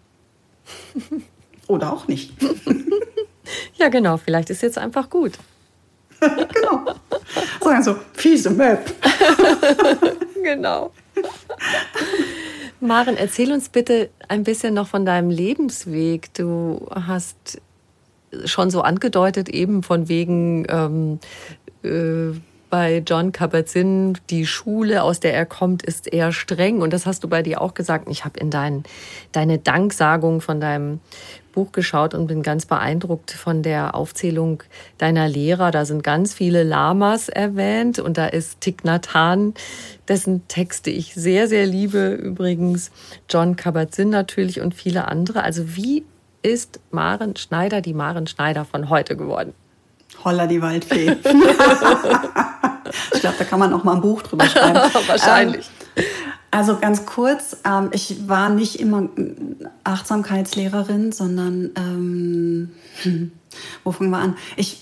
Oder 1.67 1.91
auch 1.91 2.07
nicht. 2.07 2.33
ja, 3.75 3.89
genau, 3.89 4.17
vielleicht 4.17 4.49
ist 4.49 4.61
jetzt 4.61 4.77
einfach 4.77 5.09
gut. 5.09 5.33
genau. 6.19 6.95
Sagen 7.59 7.83
so, 7.83 7.97
fiese 8.13 8.49
Map. 8.49 8.93
genau. 10.43 10.91
Maren, 12.79 13.17
erzähl 13.17 13.51
uns 13.51 13.69
bitte 13.69 14.09
ein 14.27 14.43
bisschen 14.43 14.73
noch 14.73 14.87
von 14.87 15.05
deinem 15.05 15.29
Lebensweg. 15.29 16.33
Du 16.33 16.87
hast 16.91 17.59
schon 18.45 18.69
so 18.69 18.81
angedeutet, 18.81 19.49
eben 19.49 19.83
von 19.83 20.07
wegen 20.07 20.65
ähm, 20.69 21.19
äh, 21.83 22.37
bei 22.75 23.01
John 23.07 23.31
Kabat-Zinn, 23.31 24.17
die 24.29 24.45
Schule, 24.45 25.03
aus 25.03 25.21
der 25.21 25.33
er 25.33 25.45
kommt, 25.45 25.81
ist 25.81 26.11
eher 26.11 26.33
streng. 26.33 26.81
Und 26.81 26.91
das 26.91 27.05
hast 27.05 27.23
du 27.23 27.29
bei 27.29 27.41
dir 27.41 27.61
auch 27.61 27.73
gesagt. 27.73 28.09
Ich 28.09 28.25
habe 28.25 28.37
in 28.37 28.51
dein, 28.51 28.83
deine 29.31 29.59
Danksagung 29.59 30.41
von 30.41 30.59
deinem 30.59 30.99
Buch 31.53 31.71
geschaut 31.71 32.13
und 32.13 32.27
bin 32.27 32.43
ganz 32.43 32.65
beeindruckt 32.65 33.31
von 33.31 33.63
der 33.63 33.95
Aufzählung 33.95 34.61
deiner 34.97 35.29
Lehrer. 35.29 35.71
Da 35.71 35.85
sind 35.85 36.03
ganz 36.03 36.33
viele 36.33 36.63
Lamas 36.63 37.29
erwähnt 37.29 37.97
und 37.97 38.17
da 38.17 38.25
ist 38.25 38.59
Thich 38.59 38.83
Nhat 38.83 39.13
Hanh, 39.13 39.53
dessen 40.09 40.45
Texte 40.49 40.89
ich 40.89 41.13
sehr, 41.13 41.47
sehr 41.47 41.65
liebe 41.65 42.09
übrigens, 42.09 42.91
John 43.29 43.55
Kabat-Zinn 43.55 44.09
natürlich 44.09 44.59
und 44.59 44.75
viele 44.75 45.07
andere. 45.07 45.43
Also 45.43 45.77
wie 45.77 46.03
ist 46.41 46.81
Maren 46.91 47.37
Schneider 47.37 47.79
die 47.79 47.93
Maren 47.93 48.27
Schneider 48.27 48.65
von 48.65 48.89
heute 48.89 49.15
geworden? 49.15 49.53
Holla 50.25 50.45
die 50.45 50.61
Waldfee. 50.61 51.15
ich 53.13 53.21
glaube, 53.21 53.35
da 53.37 53.45
kann 53.45 53.59
man 53.59 53.73
auch 53.73 53.83
mal 53.83 53.95
ein 53.95 54.01
Buch 54.01 54.21
drüber 54.21 54.45
schreiben. 54.45 54.75
Wahrscheinlich. 55.07 55.69
Ähm, 55.95 56.03
also 56.51 56.77
ganz 56.77 57.05
kurz, 57.05 57.57
ähm, 57.65 57.89
ich 57.91 58.29
war 58.29 58.49
nicht 58.49 58.79
immer 58.79 59.09
Achtsamkeitslehrerin, 59.83 61.11
sondern 61.11 61.71
ähm, 61.75 62.71
hm, 63.03 63.31
wo 63.83 63.91
fangen 63.91 64.09
wir 64.11 64.19
an? 64.19 64.37
Ich 64.55 64.81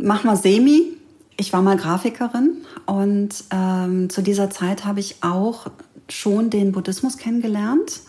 mache 0.00 0.26
mal 0.26 0.36
Semi. 0.36 0.92
Ich 1.36 1.52
war 1.52 1.62
mal 1.62 1.76
Grafikerin 1.76 2.64
und 2.86 3.44
ähm, 3.50 4.08
zu 4.08 4.22
dieser 4.22 4.50
Zeit 4.50 4.84
habe 4.84 5.00
ich 5.00 5.16
auch 5.22 5.66
schon 6.08 6.48
den 6.48 6.70
Buddhismus 6.70 7.16
kennengelernt 7.18 8.02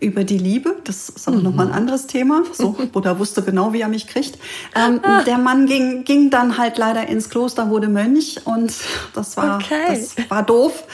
über 0.00 0.24
die 0.24 0.38
Liebe. 0.38 0.76
Das 0.84 1.08
ist 1.10 1.28
aber 1.28 1.38
mhm. 1.38 1.44
nochmal 1.44 1.66
ein 1.68 1.72
anderes 1.72 2.06
Thema. 2.06 2.42
So, 2.52 2.72
Buddha 2.92 3.18
wusste 3.18 3.42
genau, 3.42 3.72
wie 3.72 3.80
er 3.80 3.88
mich 3.88 4.06
kriegt. 4.06 4.38
Ähm, 4.74 5.00
ah. 5.02 5.22
Der 5.22 5.38
Mann 5.38 5.66
ging, 5.66 6.04
ging 6.04 6.30
dann 6.30 6.58
halt 6.58 6.78
leider 6.78 7.06
ins 7.08 7.30
Kloster, 7.30 7.70
wurde 7.70 7.88
Mönch 7.88 8.40
und 8.44 8.72
das 9.14 9.36
war, 9.36 9.56
okay. 9.56 9.86
das 9.88 10.16
war 10.30 10.42
doof. 10.42 10.84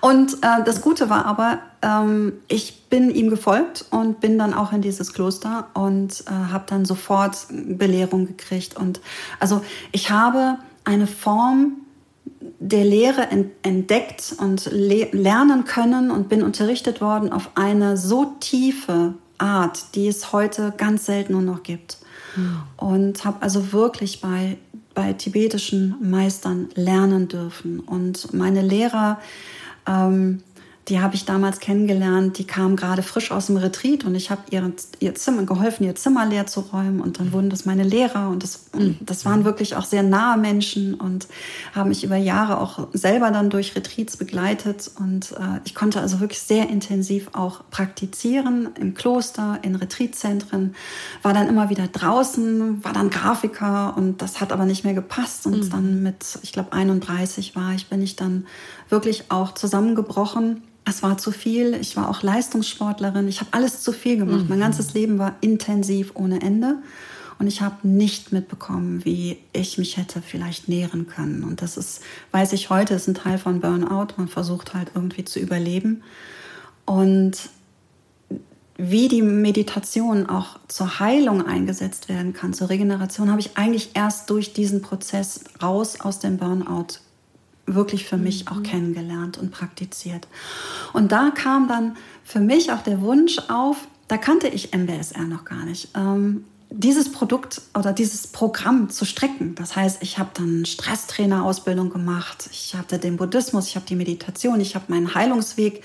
Und 0.00 0.34
äh, 0.42 0.64
das 0.64 0.80
Gute 0.82 1.08
war 1.08 1.24
aber, 1.24 1.60
ähm, 1.82 2.34
ich 2.48 2.88
bin 2.88 3.10
ihm 3.10 3.30
gefolgt 3.30 3.86
und 3.90 4.20
bin 4.20 4.38
dann 4.38 4.54
auch 4.54 4.72
in 4.72 4.82
dieses 4.82 5.12
Kloster 5.12 5.68
und 5.74 6.24
äh, 6.26 6.52
habe 6.52 6.64
dann 6.68 6.84
sofort 6.84 7.46
Belehrung 7.50 8.26
gekriegt. 8.26 8.76
Und 8.76 9.00
also 9.40 9.62
ich 9.92 10.10
habe 10.10 10.58
eine 10.84 11.06
Form 11.06 11.85
der 12.58 12.84
Lehre 12.84 13.28
entdeckt 13.62 14.34
und 14.38 14.68
le 14.72 15.08
lernen 15.12 15.64
können 15.64 16.10
und 16.10 16.28
bin 16.28 16.42
unterrichtet 16.42 17.00
worden 17.00 17.32
auf 17.32 17.50
eine 17.54 17.96
so 17.96 18.36
tiefe 18.40 19.14
Art, 19.38 19.94
die 19.94 20.08
es 20.08 20.32
heute 20.32 20.72
ganz 20.76 21.06
selten 21.06 21.32
nur 21.32 21.42
noch 21.42 21.62
gibt. 21.62 21.98
Mhm. 22.36 22.58
Und 22.76 23.24
habe 23.24 23.42
also 23.42 23.72
wirklich 23.72 24.20
bei, 24.20 24.56
bei 24.94 25.12
tibetischen 25.12 25.96
Meistern 26.00 26.68
lernen 26.74 27.28
dürfen. 27.28 27.80
Und 27.80 28.32
meine 28.32 28.62
Lehrer, 28.62 29.18
ähm, 29.86 30.42
die 30.88 31.00
habe 31.00 31.16
ich 31.16 31.24
damals 31.24 31.58
kennengelernt, 31.58 32.38
die 32.38 32.46
kam 32.46 32.76
gerade 32.76 33.02
frisch 33.02 33.32
aus 33.32 33.46
dem 33.46 33.56
Retreat 33.56 34.04
und 34.04 34.14
ich 34.14 34.30
habe 34.30 34.42
ihr, 34.50 34.72
ihr 35.00 35.14
Zimmer 35.16 35.42
geholfen, 35.42 35.84
ihr 35.84 35.96
Zimmer 35.96 36.24
leer 36.26 36.46
zu 36.46 36.60
räumen. 36.60 37.00
Und 37.00 37.18
dann 37.18 37.32
wurden 37.32 37.50
das 37.50 37.64
meine 37.64 37.82
Lehrer 37.82 38.28
und 38.28 38.44
das, 38.44 38.66
und 38.72 38.86
mhm. 38.86 38.96
das 39.00 39.24
waren 39.24 39.44
wirklich 39.44 39.74
auch 39.74 39.84
sehr 39.84 40.04
nahe 40.04 40.38
Menschen 40.38 40.94
und 40.94 41.26
haben 41.74 41.88
mich 41.88 42.04
über 42.04 42.16
Jahre 42.16 42.60
auch 42.60 42.86
selber 42.92 43.32
dann 43.32 43.50
durch 43.50 43.74
Retreats 43.74 44.16
begleitet. 44.16 44.88
Und 45.00 45.32
äh, 45.32 45.60
ich 45.64 45.74
konnte 45.74 46.00
also 46.00 46.20
wirklich 46.20 46.40
sehr 46.40 46.68
intensiv 46.70 47.30
auch 47.32 47.62
praktizieren 47.70 48.68
im 48.78 48.94
Kloster, 48.94 49.58
in 49.62 49.74
Retreatzentren, 49.74 50.76
war 51.22 51.34
dann 51.34 51.48
immer 51.48 51.68
wieder 51.68 51.88
draußen, 51.88 52.84
war 52.84 52.92
dann 52.92 53.10
Grafiker 53.10 53.96
und 53.96 54.22
das 54.22 54.40
hat 54.40 54.52
aber 54.52 54.66
nicht 54.66 54.84
mehr 54.84 54.94
gepasst. 54.94 55.46
Und 55.46 55.64
mhm. 55.64 55.70
dann 55.70 56.02
mit, 56.04 56.38
ich 56.42 56.52
glaube 56.52 56.72
31 56.72 57.56
war 57.56 57.74
ich, 57.74 57.88
bin 57.88 58.02
ich 58.02 58.14
dann 58.14 58.46
wirklich 58.88 59.30
auch 59.30 59.54
zusammengebrochen 59.54 60.62
es 60.88 61.02
war 61.02 61.18
zu 61.18 61.32
viel. 61.32 61.74
Ich 61.74 61.96
war 61.96 62.08
auch 62.08 62.22
Leistungssportlerin. 62.22 63.26
Ich 63.26 63.40
habe 63.40 63.52
alles 63.52 63.82
zu 63.82 63.92
viel 63.92 64.16
gemacht. 64.16 64.44
Mhm. 64.44 64.48
Mein 64.48 64.60
ganzes 64.60 64.94
Leben 64.94 65.18
war 65.18 65.34
intensiv 65.40 66.12
ohne 66.14 66.40
Ende. 66.40 66.78
Und 67.38 67.48
ich 67.48 67.60
habe 67.60 67.86
nicht 67.86 68.32
mitbekommen, 68.32 69.04
wie 69.04 69.38
ich 69.52 69.76
mich 69.76 69.96
hätte 69.98 70.22
vielleicht 70.22 70.68
nähren 70.68 71.08
können. 71.08 71.42
Und 71.42 71.60
das 71.60 71.76
ist, 71.76 72.00
weiß 72.30 72.52
ich 72.52 72.70
heute, 72.70 72.94
ist 72.94 73.08
ein 73.08 73.14
Teil 73.14 73.36
von 73.36 73.60
Burnout. 73.60 74.14
Man 74.16 74.28
versucht 74.28 74.74
halt 74.74 74.92
irgendwie 74.94 75.24
zu 75.24 75.40
überleben. 75.40 76.02
Und 76.84 77.50
wie 78.78 79.08
die 79.08 79.22
Meditation 79.22 80.28
auch 80.28 80.58
zur 80.68 81.00
Heilung 81.00 81.44
eingesetzt 81.44 82.08
werden 82.08 82.32
kann, 82.32 82.54
zur 82.54 82.70
Regeneration, 82.70 83.30
habe 83.30 83.40
ich 83.40 83.56
eigentlich 83.56 83.90
erst 83.94 84.30
durch 84.30 84.52
diesen 84.52 84.82
Prozess 84.82 85.40
raus 85.60 86.00
aus 86.00 86.20
dem 86.20 86.38
Burnout 86.38 87.00
wirklich 87.66 88.06
für 88.06 88.16
mich 88.16 88.48
auch 88.48 88.56
mhm. 88.56 88.62
kennengelernt 88.62 89.38
und 89.38 89.50
praktiziert. 89.50 90.26
Und 90.92 91.12
da 91.12 91.30
kam 91.30 91.68
dann 91.68 91.96
für 92.24 92.40
mich 92.40 92.72
auch 92.72 92.82
der 92.82 93.00
Wunsch 93.00 93.38
auf, 93.48 93.88
da 94.08 94.16
kannte 94.16 94.48
ich 94.48 94.72
MBSR 94.72 95.24
noch 95.24 95.44
gar 95.44 95.64
nicht. 95.64 95.88
Ähm, 95.96 96.44
dieses 96.70 97.12
Produkt 97.12 97.62
oder 97.78 97.92
dieses 97.92 98.26
Programm 98.26 98.90
zu 98.90 99.04
strecken. 99.04 99.54
Das 99.54 99.76
heißt, 99.76 100.02
ich 100.02 100.18
habe 100.18 100.30
dann 100.34 100.66
Stresstrainer-Ausbildung 100.66 101.90
gemacht, 101.90 102.48
ich 102.50 102.74
hatte 102.74 102.98
den 102.98 103.16
Buddhismus, 103.16 103.68
ich 103.68 103.76
habe 103.76 103.86
die 103.86 103.94
Meditation, 103.94 104.60
ich 104.60 104.74
habe 104.74 104.86
meinen 104.88 105.14
Heilungsweg 105.14 105.82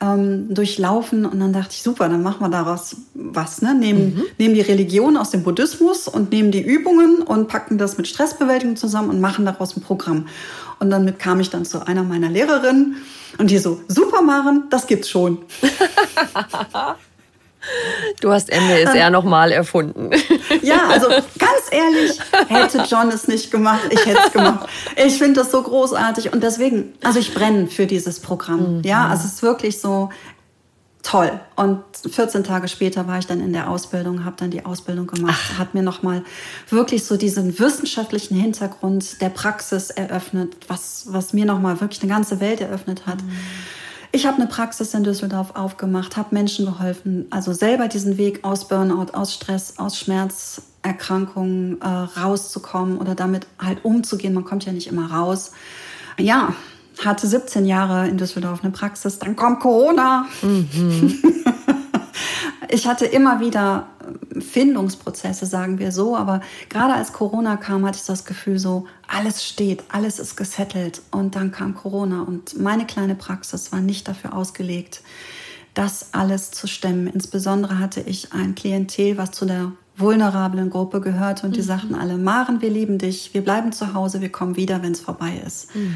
ähm, 0.00 0.52
durchlaufen 0.52 1.26
und 1.26 1.38
dann 1.40 1.52
dachte 1.52 1.70
ich, 1.72 1.82
super, 1.82 2.08
dann 2.08 2.22
machen 2.22 2.40
wir 2.40 2.48
daraus 2.48 2.96
was. 3.14 3.60
Ne? 3.62 3.74
Nehmen, 3.74 4.14
mhm. 4.14 4.22
nehmen 4.38 4.54
die 4.54 4.60
Religion 4.62 5.16
aus 5.16 5.30
dem 5.30 5.42
Buddhismus 5.42 6.08
und 6.08 6.32
nehmen 6.32 6.50
die 6.50 6.62
Übungen 6.62 7.22
und 7.22 7.48
packen 7.48 7.78
das 7.78 7.98
mit 7.98 8.08
Stressbewältigung 8.08 8.76
zusammen 8.76 9.10
und 9.10 9.20
machen 9.20 9.44
daraus 9.44 9.76
ein 9.76 9.82
Programm. 9.82 10.26
Und 10.78 10.90
damit 10.90 11.18
kam 11.18 11.40
ich 11.40 11.50
dann 11.50 11.64
zu 11.64 11.86
einer 11.86 12.02
meiner 12.02 12.30
Lehrerinnen 12.30 12.96
und 13.38 13.50
die 13.50 13.58
so, 13.58 13.80
super 13.88 14.22
Maren, 14.22 14.64
das 14.70 14.86
gibt's 14.86 15.10
schon. 15.10 15.38
Du 18.20 18.30
hast 18.30 18.50
MBSR 18.50 19.10
nochmal 19.10 19.52
erfunden. 19.52 20.10
Ja, 20.62 20.88
also 20.88 21.08
ganz 21.08 21.62
ehrlich, 21.70 22.18
hätte 22.48 22.84
John 22.88 23.08
es 23.08 23.28
nicht 23.28 23.50
gemacht, 23.50 23.80
ich 23.90 24.04
hätte 24.04 24.20
es 24.26 24.32
gemacht. 24.32 24.68
Ich 24.96 25.16
finde 25.18 25.40
das 25.40 25.50
so 25.50 25.62
großartig 25.62 26.32
und 26.32 26.42
deswegen, 26.42 26.92
also 27.02 27.18
ich 27.18 27.32
brenne 27.32 27.66
für 27.66 27.86
dieses 27.86 28.20
Programm. 28.20 28.78
Mhm. 28.78 28.82
Ja, 28.82 29.08
also 29.08 29.24
es 29.24 29.34
ist 29.34 29.42
wirklich 29.42 29.80
so 29.80 30.10
toll. 31.02 31.40
Und 31.56 31.82
14 32.10 32.44
Tage 32.44 32.68
später 32.68 33.06
war 33.06 33.18
ich 33.18 33.26
dann 33.26 33.40
in 33.40 33.52
der 33.52 33.70
Ausbildung, 33.70 34.24
habe 34.24 34.36
dann 34.38 34.50
die 34.50 34.64
Ausbildung 34.66 35.06
gemacht, 35.06 35.40
Ach. 35.54 35.58
hat 35.58 35.74
mir 35.74 35.82
nochmal 35.82 36.22
wirklich 36.68 37.04
so 37.04 37.16
diesen 37.16 37.58
wissenschaftlichen 37.58 38.36
Hintergrund 38.36 39.20
der 39.22 39.30
Praxis 39.30 39.90
eröffnet, 39.90 40.56
was, 40.68 41.06
was 41.08 41.32
mir 41.32 41.46
nochmal 41.46 41.80
wirklich 41.80 42.02
eine 42.02 42.12
ganze 42.12 42.40
Welt 42.40 42.60
eröffnet 42.60 43.06
hat. 43.06 43.22
Mhm 43.22 43.32
ich 44.12 44.26
habe 44.26 44.38
eine 44.38 44.46
Praxis 44.46 44.92
in 44.94 45.04
Düsseldorf 45.04 45.54
aufgemacht, 45.54 46.16
habe 46.16 46.34
Menschen 46.34 46.66
geholfen, 46.66 47.26
also 47.30 47.52
selber 47.52 47.88
diesen 47.88 48.18
Weg 48.18 48.44
aus 48.44 48.66
Burnout, 48.66 49.12
aus 49.12 49.34
Stress, 49.34 49.74
aus 49.78 49.98
Schmerzerkrankungen 49.98 51.80
äh, 51.80 51.86
rauszukommen 51.86 52.98
oder 52.98 53.14
damit 53.14 53.46
halt 53.58 53.84
umzugehen. 53.84 54.34
Man 54.34 54.44
kommt 54.44 54.64
ja 54.64 54.72
nicht 54.72 54.88
immer 54.88 55.12
raus. 55.12 55.52
Ja, 56.18 56.54
hatte 57.04 57.26
17 57.26 57.66
Jahre 57.66 58.08
in 58.08 58.18
Düsseldorf 58.18 58.62
eine 58.62 58.72
Praxis, 58.72 59.18
dann 59.18 59.36
kommt 59.36 59.60
Corona. 59.60 60.26
Mhm. 60.42 61.18
ich 62.68 62.86
hatte 62.86 63.06
immer 63.06 63.40
wieder 63.40 63.88
Findungsprozesse, 64.38 65.46
sagen 65.46 65.78
wir 65.78 65.92
so. 65.92 66.16
Aber 66.16 66.40
gerade 66.68 66.94
als 66.94 67.12
Corona 67.12 67.56
kam, 67.56 67.86
hatte 67.86 67.98
ich 67.98 68.06
das 68.06 68.24
Gefühl 68.24 68.58
so, 68.58 68.86
alles 69.08 69.44
steht, 69.44 69.84
alles 69.88 70.18
ist 70.18 70.36
gesettelt. 70.36 71.02
Und 71.10 71.36
dann 71.36 71.52
kam 71.52 71.74
Corona 71.74 72.22
und 72.22 72.58
meine 72.58 72.86
kleine 72.86 73.14
Praxis 73.14 73.72
war 73.72 73.80
nicht 73.80 74.08
dafür 74.08 74.34
ausgelegt, 74.34 75.02
das 75.74 76.08
alles 76.12 76.50
zu 76.50 76.66
stemmen. 76.66 77.06
Insbesondere 77.06 77.78
hatte 77.78 78.00
ich 78.00 78.32
ein 78.32 78.54
Klientel, 78.54 79.18
was 79.18 79.30
zu 79.30 79.46
der 79.46 79.72
vulnerablen 79.96 80.70
Gruppe 80.70 81.00
gehört 81.00 81.44
und 81.44 81.56
die 81.56 81.60
mhm. 81.60 81.66
sagten 81.66 81.94
alle, 81.94 82.16
Maren, 82.16 82.62
wir 82.62 82.70
lieben 82.70 82.98
dich, 82.98 83.34
wir 83.34 83.44
bleiben 83.44 83.72
zu 83.72 83.94
Hause, 83.94 84.20
wir 84.20 84.32
kommen 84.32 84.56
wieder, 84.56 84.82
wenn 84.82 84.92
es 84.92 85.00
vorbei 85.00 85.42
ist. 85.46 85.74
Mhm. 85.74 85.94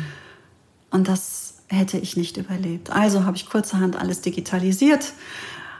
Und 0.90 1.08
das 1.08 1.54
hätte 1.68 1.98
ich 1.98 2.16
nicht 2.16 2.36
überlebt. 2.36 2.90
Also 2.90 3.24
habe 3.24 3.36
ich 3.36 3.48
kurzerhand 3.48 3.96
alles 3.96 4.20
digitalisiert, 4.20 5.12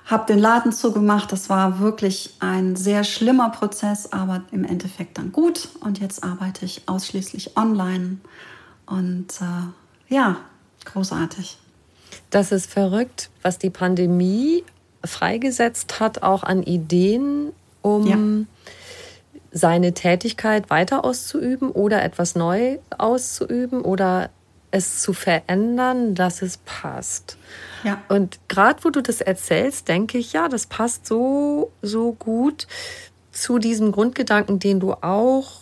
habe 0.06 0.26
den 0.26 0.38
Laden 0.38 0.72
zugemacht. 0.72 1.32
Das 1.32 1.48
war 1.48 1.80
wirklich 1.80 2.34
ein 2.40 2.76
sehr 2.76 3.04
schlimmer 3.04 3.50
Prozess, 3.50 4.12
aber 4.12 4.42
im 4.50 4.64
Endeffekt 4.64 5.18
dann 5.18 5.32
gut. 5.32 5.68
Und 5.80 5.98
jetzt 6.00 6.22
arbeite 6.22 6.64
ich 6.64 6.82
ausschließlich 6.88 7.56
online. 7.56 8.18
Und 8.86 9.40
äh, 9.40 10.14
ja, 10.14 10.36
großartig. 10.84 11.58
Das 12.30 12.52
ist 12.52 12.70
verrückt, 12.70 13.30
was 13.42 13.58
die 13.58 13.70
Pandemie 13.70 14.64
freigesetzt 15.04 16.00
hat, 16.00 16.22
auch 16.22 16.42
an 16.42 16.62
Ideen, 16.62 17.52
um 17.82 18.06
ja. 18.06 18.68
seine 19.52 19.94
Tätigkeit 19.94 20.70
weiter 20.70 21.04
auszuüben 21.04 21.70
oder 21.70 22.02
etwas 22.02 22.34
neu 22.34 22.78
auszuüben 22.96 23.82
oder 23.82 24.30
es 24.74 25.00
zu 25.00 25.12
verändern, 25.12 26.14
dass 26.14 26.42
es 26.42 26.58
passt. 26.58 27.38
Ja. 27.84 28.02
Und 28.08 28.40
gerade 28.48 28.82
wo 28.82 28.90
du 28.90 29.02
das 29.02 29.20
erzählst, 29.20 29.88
denke 29.88 30.18
ich, 30.18 30.32
ja, 30.32 30.48
das 30.48 30.66
passt 30.66 31.06
so, 31.06 31.70
so 31.80 32.12
gut 32.12 32.66
zu 33.30 33.58
diesem 33.58 33.92
Grundgedanken, 33.92 34.58
den 34.58 34.80
du 34.80 34.92
auch 34.94 35.60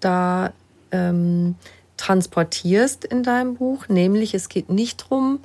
da 0.00 0.52
ähm, 0.90 1.54
transportierst 1.96 3.04
in 3.04 3.22
deinem 3.22 3.54
Buch, 3.54 3.88
nämlich 3.88 4.34
es 4.34 4.48
geht 4.48 4.68
nicht 4.68 5.02
darum, 5.02 5.40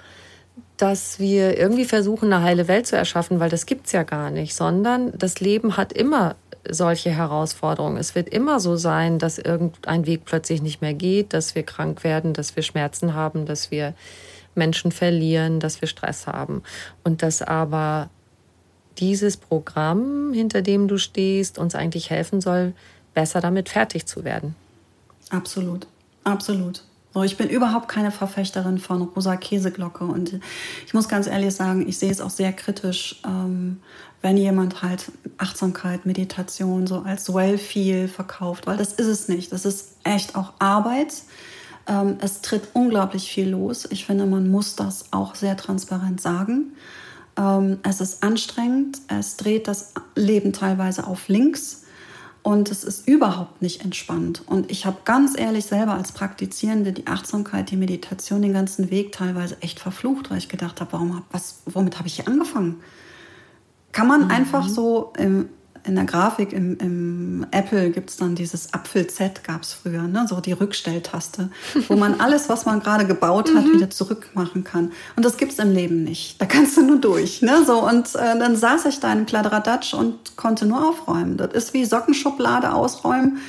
dass 0.78 1.20
wir 1.20 1.58
irgendwie 1.58 1.86
versuchen, 1.86 2.34
eine 2.34 2.44
heile 2.44 2.68
Welt 2.68 2.88
zu 2.88 2.96
erschaffen, 2.96 3.40
weil 3.40 3.50
das 3.50 3.66
gibt 3.66 3.86
es 3.86 3.92
ja 3.92 4.04
gar 4.04 4.32
nicht, 4.32 4.56
sondern 4.56 5.16
das 5.18 5.40
Leben 5.40 5.78
hat 5.78 5.94
immer 5.94 6.36
solche 6.70 7.11
Herausforderungen. 7.11 7.97
Es 7.97 8.16
wird 8.16 8.30
immer 8.30 8.59
so 8.59 8.76
sein, 8.76 9.20
dass 9.20 9.38
irgendein 9.38 10.05
Weg 10.05 10.26
plötzlich 10.26 10.61
nicht 10.61 10.82
mehr 10.82 10.93
geht, 10.93 11.34
dass 11.34 11.55
wir 11.55 11.64
krank 11.64 12.03
werden, 12.03 12.34
dass 12.34 12.55
wir 12.55 12.64
Schmerzen 12.64 13.14
haben, 13.14 13.45
dass 13.45 13.72
wir 13.72 13.93
Menschen 14.55 14.91
verlieren, 14.91 15.59
dass 15.59 15.82
wir 15.82 15.88
Stress 15.88 16.28
haben. 16.28 16.64
Und 17.03 17.22
dass 17.22 17.41
aber 17.41 18.09
dieses 18.99 19.38
Programm, 19.38 20.34
hinter 20.34 20.61
dem 20.61 20.88
du 20.88 20.97
stehst, 20.97 21.57
uns 21.57 21.76
eigentlich 21.76 22.09
helfen 22.09 22.41
soll, 22.41 22.74
besser 23.14 23.41
damit 23.41 23.70
fertig 23.70 24.05
zu 24.05 24.24
werden. 24.24 24.55
Absolut, 25.30 25.88
absolut. 26.24 26.84
So, 27.14 27.22
ich 27.22 27.38
bin 27.38 27.47
überhaupt 27.47 27.89
keine 27.89 28.11
Verfechterin 28.11 28.80
von 28.80 29.03
rosa 29.03 29.36
Käseglocke 29.36 30.03
und 30.03 30.39
ich 30.86 30.93
muss 30.95 31.07
ganz 31.07 31.28
ehrlich 31.28 31.53
sagen, 31.53 31.88
ich 31.88 31.99
sehe 31.99 32.11
es 32.11 32.22
auch 32.22 32.32
sehr 32.32 32.53
kritisch, 32.53 33.22
ähm, 33.24 33.82
wenn 34.24 34.38
jemand 34.38 34.82
halt 34.82 35.12
Achtsamkeit, 35.38 36.06
Meditation 36.06 36.88
so 36.88 37.00
als 37.00 37.32
well 37.32 37.58
feel 37.58 38.08
verkauft, 38.08 38.66
weil 38.66 38.78
das 38.78 38.94
ist 38.94 39.08
es 39.08 39.28
nicht. 39.28 39.52
Das 39.52 39.66
ist 39.66 39.98
echt 40.06 40.36
auch 40.36 40.54
Arbeit. 40.60 41.14
Ähm, 41.88 42.18
es 42.22 42.42
tritt 42.42 42.70
unglaublich 42.74 43.30
viel 43.30 43.50
los. 43.50 43.86
Ich 43.92 44.06
finde, 44.06 44.26
man 44.26 44.50
muss 44.50 44.78
das 44.78 45.12
auch 45.12 45.36
sehr 45.36 45.58
transparent 45.58 46.22
sagen. 46.22 46.72
Ähm, 47.38 47.80
es 47.84 48.00
ist 48.00 48.24
anstrengend, 48.24 49.00
es 49.10 49.36
dreht 49.36 49.68
das 49.68 49.94
Leben 50.16 50.54
teilweise 50.54 51.06
auf 51.06 51.28
links 51.28 51.84
und 52.44 52.72
es 52.72 52.86
ist 52.86 53.06
überhaupt 53.06 53.62
nicht 53.62 53.84
entspannt. 53.84 54.44
Und 54.46 54.72
ich 54.72 54.86
habe 54.86 55.00
ganz 55.04 55.38
ehrlich 55.38 55.66
selber 55.66 55.96
als 55.96 56.14
Praktizierende 56.14 56.94
die 56.94 57.08
Achtsamkeit, 57.08 57.72
die 57.72 57.78
Meditation, 57.78 58.42
den 58.42 58.54
ganzen 58.54 58.90
Weg 58.90 59.12
teilweise 59.12 59.62
echt 59.62 59.82
verflucht, 59.82 60.32
weil 60.32 60.38
ich 60.38 60.48
gedacht 60.48 60.80
habe, 60.80 60.94
warum, 60.94 61.24
was, 61.30 61.62
womit 61.66 61.98
habe 61.98 62.08
ich 62.08 62.16
hier 62.16 62.28
angefangen? 62.30 62.80
Kann 63.94 64.08
man 64.08 64.26
mhm. 64.26 64.32
einfach 64.32 64.68
so 64.68 65.14
im 65.18 65.48
in 65.86 65.96
der 65.96 66.06
Grafik 66.06 66.54
im, 66.54 66.78
im 66.78 67.46
Apple 67.52 67.91
gibt 67.91 68.10
es 68.10 68.18
dann 68.18 68.36
dieses 68.36 68.74
Apfel-Z, 68.74 69.44
gab 69.44 69.64
es 69.64 69.74
früher, 69.74 70.04
ne? 70.04 70.26
so 70.28 70.39
die 70.39 70.54
Rückstelltaste, 70.54 71.50
wo 71.88 71.96
man 71.96 72.20
alles, 72.22 72.48
was 72.50 72.66
man 72.66 72.80
gerade 72.80 73.06
gebaut 73.06 73.54
hat, 73.54 73.66
mhm. 73.66 73.74
wieder 73.74 73.89
zurückmachen 73.89 74.64
kann. 74.64 74.91
Und 75.16 75.26
das 75.26 75.38
gibt 75.38 75.52
es 75.52 75.60
im 75.60 75.74
Leben 75.74 76.04
nicht. 76.04 76.41
Da 76.41 76.46
kannst 76.46 76.78
du 76.78 76.84
nur 76.84 77.00
durch. 77.00 77.41
Ne? 77.41 77.66
So, 77.66 77.86
und 77.86 78.16
äh, 78.16 78.39
dann 78.39 78.56
saß 78.56 78.86
ich 78.86 79.00
da 79.00 79.12
in 79.12 79.26
Kladderadatsch 79.26 79.94
und 79.94 80.38
konnte 80.38 80.66
nur 80.66 80.88
aufräumen. 80.88 81.38
Das 81.38 81.52
ist 81.54 81.74
wie 81.74 81.84
Sockenschublade 81.86 82.72
ausräumen. 82.74 83.39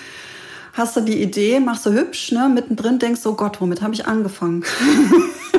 Hast 0.75 0.97
du 0.97 1.01
die 1.01 1.23
Idee, 1.23 1.61
machst 1.61 1.87
du 1.87 1.93
hübsch, 1.93 2.33
ne? 2.33 2.51
mittendrin 2.53 2.99
denkst 2.99 3.23
du, 3.23 3.31
oh 3.31 3.35
Gott, 3.35 3.61
womit 3.61 3.81
habe 3.81 3.95
ich 3.95 4.07
angefangen? 4.07 4.65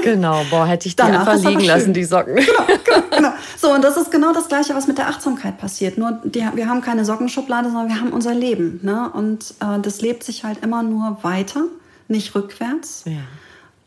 Genau, 0.03 0.43
boah, 0.51 0.67
hätte 0.67 0.87
ich 0.87 0.95
die 0.95 1.01
Danach 1.01 1.25
einfach 1.25 1.49
liegen 1.49 1.65
lassen, 1.65 1.91
die 1.91 2.03
Socken. 2.03 2.35
Genau, 2.35 2.67
genau, 2.85 3.03
genau. 3.09 3.33
So, 3.57 3.73
und 3.73 3.83
das 3.83 3.97
ist 3.97 4.11
genau 4.11 4.33
das 4.33 4.47
Gleiche, 4.47 4.75
was 4.75 4.85
mit 4.85 4.99
der 4.99 5.07
Achtsamkeit 5.07 5.57
passiert. 5.57 5.97
Nur 5.97 6.21
die, 6.23 6.45
wir 6.53 6.69
haben 6.69 6.81
keine 6.81 7.05
Sockenschublade, 7.05 7.71
sondern 7.71 7.87
wir 7.87 7.99
haben 7.99 8.11
unser 8.11 8.35
Leben. 8.35 8.79
Ne? 8.83 9.09
Und 9.11 9.55
äh, 9.61 9.79
das 9.81 10.01
lebt 10.01 10.23
sich 10.23 10.43
halt 10.43 10.63
immer 10.63 10.83
nur 10.83 11.17
weiter, 11.23 11.63
nicht 12.07 12.35
rückwärts. 12.35 13.05
Ja. 13.05 13.13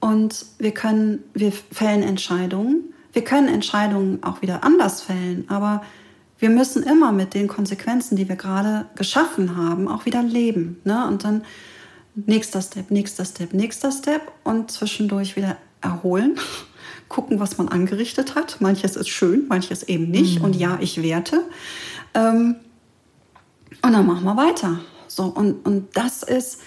Und 0.00 0.44
wir 0.58 0.72
können, 0.72 1.22
wir 1.34 1.52
fällen 1.52 2.02
Entscheidungen. 2.02 2.92
Wir 3.12 3.22
können 3.22 3.46
Entscheidungen 3.46 4.18
auch 4.24 4.42
wieder 4.42 4.64
anders 4.64 5.02
fällen, 5.02 5.44
aber 5.48 5.82
wir 6.38 6.50
müssen 6.50 6.82
immer 6.82 7.12
mit 7.12 7.34
den 7.34 7.48
Konsequenzen, 7.48 8.16
die 8.16 8.28
wir 8.28 8.36
gerade 8.36 8.86
geschaffen 8.94 9.56
haben, 9.56 9.88
auch 9.88 10.06
wieder 10.06 10.22
leben. 10.22 10.80
Ne? 10.84 11.06
Und 11.06 11.24
dann 11.24 11.42
nächster 12.14 12.62
Step, 12.62 12.90
nächster 12.90 13.24
Step, 13.24 13.52
nächster 13.52 13.90
Step 13.90 14.32
und 14.44 14.70
zwischendurch 14.70 15.36
wieder 15.36 15.56
erholen, 15.80 16.38
gucken, 17.08 17.40
was 17.40 17.58
man 17.58 17.68
angerichtet 17.68 18.34
hat. 18.34 18.60
Manches 18.60 18.96
ist 18.96 19.08
schön, 19.08 19.46
manches 19.48 19.82
eben 19.84 20.10
nicht. 20.10 20.38
Mhm. 20.38 20.44
Und 20.44 20.56
ja, 20.56 20.78
ich 20.80 21.02
werte. 21.02 21.42
Ähm, 22.14 22.56
und 23.82 23.92
dann 23.92 24.06
machen 24.06 24.24
wir 24.24 24.36
weiter. 24.36 24.80
So, 25.06 25.24
und, 25.24 25.66
und 25.66 25.96
das 25.96 26.22
ist 26.22 26.60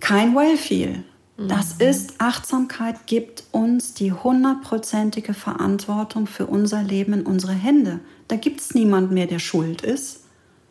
kein 0.00 0.34
Wellfeel. 0.34 1.04
Das 1.36 1.78
mhm. 1.78 1.86
ist 1.86 2.14
Achtsamkeit, 2.18 3.06
gibt 3.06 3.44
uns 3.50 3.94
die 3.94 4.12
hundertprozentige 4.12 5.34
Verantwortung 5.34 6.26
für 6.26 6.46
unser 6.46 6.82
Leben 6.82 7.12
in 7.12 7.22
unsere 7.26 7.52
Hände. 7.52 8.00
Da 8.28 8.36
gibt 8.36 8.60
es 8.60 8.74
niemand 8.74 9.12
mehr, 9.12 9.26
der 9.26 9.38
schuld 9.38 9.82
ist. 9.82 10.24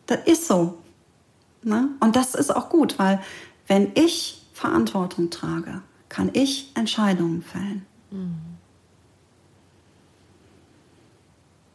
Das 0.06 0.20
ist 0.26 0.46
so. 0.46 0.78
Ne? 1.62 1.88
Und 2.00 2.16
das 2.16 2.34
ist 2.34 2.54
auch 2.54 2.68
gut, 2.68 2.98
weil 2.98 3.20
wenn 3.66 3.90
ich 3.94 4.46
Verantwortung 4.52 5.30
trage, 5.30 5.82
kann 6.08 6.30
ich 6.32 6.70
Entscheidungen 6.74 7.42
fällen. 7.42 7.84
Mhm. 8.10 8.36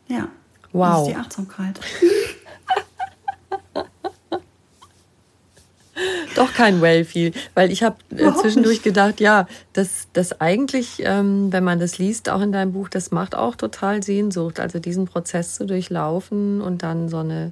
Ja. 0.08 0.28
Wow. 0.72 0.90
Das 0.90 1.02
ist 1.02 1.08
die 1.08 1.16
Achtsamkeit. 1.16 1.80
Doch 6.36 6.54
kein 6.54 6.82
Wellfeel, 6.82 7.34
weil 7.54 7.72
ich 7.72 7.84
habe 7.84 7.98
äh, 8.16 8.32
zwischendurch 8.34 8.78
nicht. 8.78 8.84
gedacht, 8.84 9.20
ja, 9.20 9.48
das, 9.74 10.08
das 10.14 10.40
eigentlich, 10.40 11.02
ähm, 11.04 11.52
wenn 11.52 11.64
man 11.64 11.80
das 11.80 11.98
liest, 11.98 12.30
auch 12.30 12.42
in 12.42 12.52
deinem 12.52 12.74
Buch, 12.74 12.90
das 12.90 13.12
macht 13.12 13.36
auch 13.36 13.56
total 13.56 14.04
Sehnsucht, 14.04 14.60
also 14.60 14.80
diesen 14.80 15.06
Prozess 15.06 15.56
zu 15.56 15.66
durchlaufen 15.66 16.62
und 16.62 16.84
dann 16.84 17.10
so 17.10 17.18
eine 17.18 17.52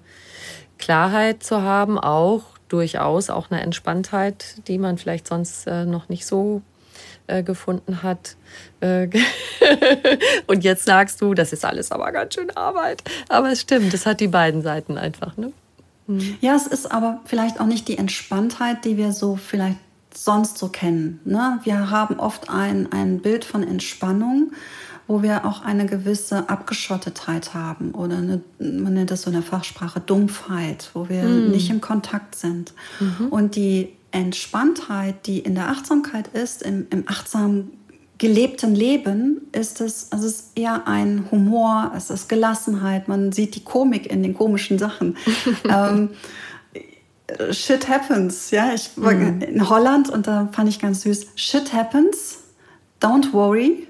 Klarheit 0.78 1.44
zu 1.44 1.62
haben, 1.62 2.00
auch 2.00 2.44
durchaus 2.70 3.30
auch 3.30 3.52
eine 3.52 3.62
Entspanntheit, 3.62 4.68
die 4.68 4.78
man 4.78 4.98
vielleicht 4.98 5.28
sonst 5.28 5.68
äh, 5.68 5.86
noch 5.86 6.08
nicht 6.08 6.26
so 6.26 6.62
äh, 7.28 7.44
gefunden 7.44 8.04
hat. 8.04 8.36
Äh, 8.80 9.08
und 10.48 10.64
jetzt 10.64 10.86
sagst 10.86 11.22
du, 11.22 11.34
das 11.34 11.54
ist 11.54 11.66
alles 11.66 11.92
aber 11.92 12.12
ganz 12.12 12.36
schön 12.36 12.50
Arbeit. 12.56 13.04
Aber 13.28 13.52
es 13.52 13.62
stimmt, 13.62 13.94
es 13.94 14.06
hat 14.06 14.20
die 14.20 14.28
beiden 14.28 14.62
Seiten 14.62 14.98
einfach. 14.98 15.38
Ne? 15.38 15.52
Mhm. 16.10 16.38
Ja, 16.42 16.56
es 16.56 16.68
ist 16.68 16.92
aber 16.92 17.22
vielleicht 17.26 17.62
auch 17.62 17.68
nicht 17.68 17.88
die 17.88 17.98
Entspanntheit, 17.98 18.84
die 18.84 18.98
wir 18.98 19.12
so 19.12 19.36
vielleicht 19.36 19.78
sonst 20.14 20.58
so 20.58 20.70
kennen. 20.70 21.20
Ne? 21.24 21.60
Wir 21.64 21.92
haben 21.92 22.20
oft 22.20 22.50
ein, 22.50 22.92
ein 22.92 23.20
Bild 23.20 23.46
von 23.46 23.64
Entspannung, 23.64 24.52
wo 25.08 25.22
wir 25.22 25.46
auch 25.46 25.64
eine 25.64 25.86
gewisse 25.86 26.50
Abgeschottetheit 26.50 27.54
haben 27.54 27.92
oder 27.92 28.18
eine, 28.18 28.42
man 28.60 28.94
nennt 28.94 29.12
das 29.12 29.22
so 29.22 29.30
in 29.30 29.36
der 29.36 29.44
Fachsprache 29.44 30.00
Dumpfheit, 30.00 30.90
wo 30.94 31.10
wir 31.10 31.24
mhm. 31.24 31.52
nicht 31.52 31.70
im 31.70 31.80
Kontakt 31.80 32.36
sind. 32.36 32.74
Mhm. 33.00 33.28
Und 33.28 33.56
die 33.56 33.94
Entspanntheit, 34.12 35.28
die 35.28 35.40
in 35.40 35.54
der 35.54 35.70
Achtsamkeit 35.70 36.30
ist, 36.30 36.64
im, 36.64 36.88
im 36.90 37.04
achtsamen 37.08 37.79
gelebten 38.20 38.76
Leben 38.76 39.48
ist 39.54 39.82
es, 39.82 40.10
es 40.12 40.24
ist 40.24 40.52
eher 40.56 40.88
ein 40.88 41.28
Humor, 41.32 41.92
es 41.96 42.10
ist 42.10 42.30
Gelassenheit, 42.30 43.08
man 43.08 43.32
sieht 43.32 43.56
die 43.56 43.64
Komik 43.64 44.06
in 44.06 44.22
den 44.22 44.36
komischen 44.36 44.78
Sachen. 44.78 45.18
ähm, 45.64 46.10
shit 47.52 47.88
happens, 47.88 48.52
ja. 48.52 48.74
Ich 48.74 48.92
war 48.98 49.14
mhm. 49.14 49.42
in 49.42 49.70
Holland 49.70 50.10
und 50.10 50.28
da 50.28 50.50
fand 50.52 50.70
ich 50.70 50.80
ganz 50.80 51.02
süß. 51.02 51.28
Shit 51.36 51.74
happens, 51.74 52.40
don't 53.02 53.34
worry, 53.34 53.88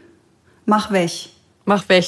mach 0.66 0.92
weg. 0.92 1.12
Mach 1.66 1.90
weg. 1.90 2.06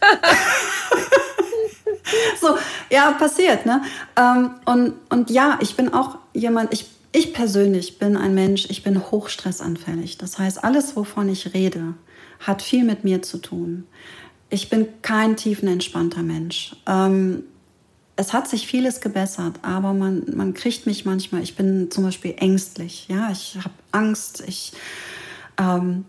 so, 2.40 2.56
ja, 2.90 3.12
passiert, 3.12 3.66
ne? 3.66 3.82
Ähm, 4.16 4.52
und, 4.64 4.94
und 5.10 5.30
ja, 5.30 5.58
ich 5.60 5.76
bin 5.76 5.92
auch 5.92 6.16
jemand, 6.32 6.72
ich 6.72 6.86
ich 7.12 7.32
persönlich 7.32 7.98
bin 7.98 8.16
ein 8.16 8.34
Mensch, 8.34 8.66
ich 8.68 8.82
bin 8.82 9.10
hochstressanfällig. 9.10 10.18
Das 10.18 10.38
heißt, 10.38 10.62
alles, 10.62 10.96
wovon 10.96 11.28
ich 11.28 11.54
rede, 11.54 11.94
hat 12.40 12.62
viel 12.62 12.84
mit 12.84 13.04
mir 13.04 13.22
zu 13.22 13.38
tun. 13.38 13.84
Ich 14.50 14.68
bin 14.70 14.86
kein 15.02 15.36
tiefenentspannter 15.36 16.22
Mensch. 16.22 16.76
Ähm, 16.86 17.44
es 18.16 18.32
hat 18.32 18.48
sich 18.48 18.66
vieles 18.66 19.00
gebessert, 19.00 19.60
aber 19.62 19.92
man, 19.92 20.24
man 20.34 20.52
kriegt 20.52 20.86
mich 20.86 21.04
manchmal, 21.04 21.42
ich 21.42 21.56
bin 21.56 21.90
zum 21.90 22.04
Beispiel 22.04 22.34
ängstlich, 22.38 23.06
ja, 23.08 23.30
ich 23.30 23.56
habe 23.56 23.74
Angst, 23.92 24.42
ich 24.46 24.72
ähm, 25.56 26.04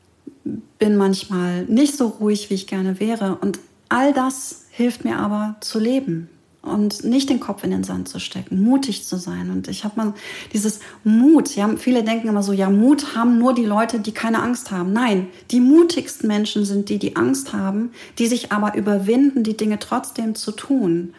bin 0.79 0.97
manchmal 0.97 1.65
nicht 1.65 1.95
so 1.95 2.07
ruhig, 2.07 2.49
wie 2.49 2.55
ich 2.55 2.67
gerne 2.67 2.99
wäre. 2.99 3.37
Und 3.39 3.59
all 3.89 4.13
das 4.13 4.65
hilft 4.71 5.05
mir 5.05 5.17
aber 5.17 5.57
zu 5.61 5.79
leben 5.79 6.29
und 6.61 7.03
nicht 7.05 7.29
den 7.29 7.39
Kopf 7.39 7.63
in 7.63 7.71
den 7.71 7.83
Sand 7.83 8.09
zu 8.09 8.19
stecken, 8.19 8.61
mutig 8.61 9.05
zu 9.05 9.17
sein. 9.17 9.49
Und 9.49 9.67
ich 9.67 9.85
habe 9.85 9.95
mal 9.95 10.13
dieses 10.51 10.81
Mut, 11.03 11.55
ja, 11.55 11.69
viele 11.77 12.03
denken 12.03 12.27
immer 12.27 12.43
so, 12.43 12.51
ja, 12.51 12.69
Mut 12.69 13.15
haben 13.15 13.37
nur 13.37 13.53
die 13.53 13.65
Leute, 13.65 13.99
die 13.99 14.11
keine 14.11 14.41
Angst 14.41 14.71
haben. 14.71 14.91
Nein, 14.91 15.27
die 15.51 15.61
mutigsten 15.61 16.27
Menschen 16.27 16.65
sind 16.65 16.89
die, 16.89 16.99
die 16.99 17.15
Angst 17.15 17.53
haben, 17.53 17.91
die 18.17 18.27
sich 18.27 18.51
aber 18.51 18.75
überwinden, 18.75 19.43
die 19.43 19.55
Dinge 19.55 19.79
trotzdem 19.79 20.35
zu 20.35 20.51
tun. 20.51 21.13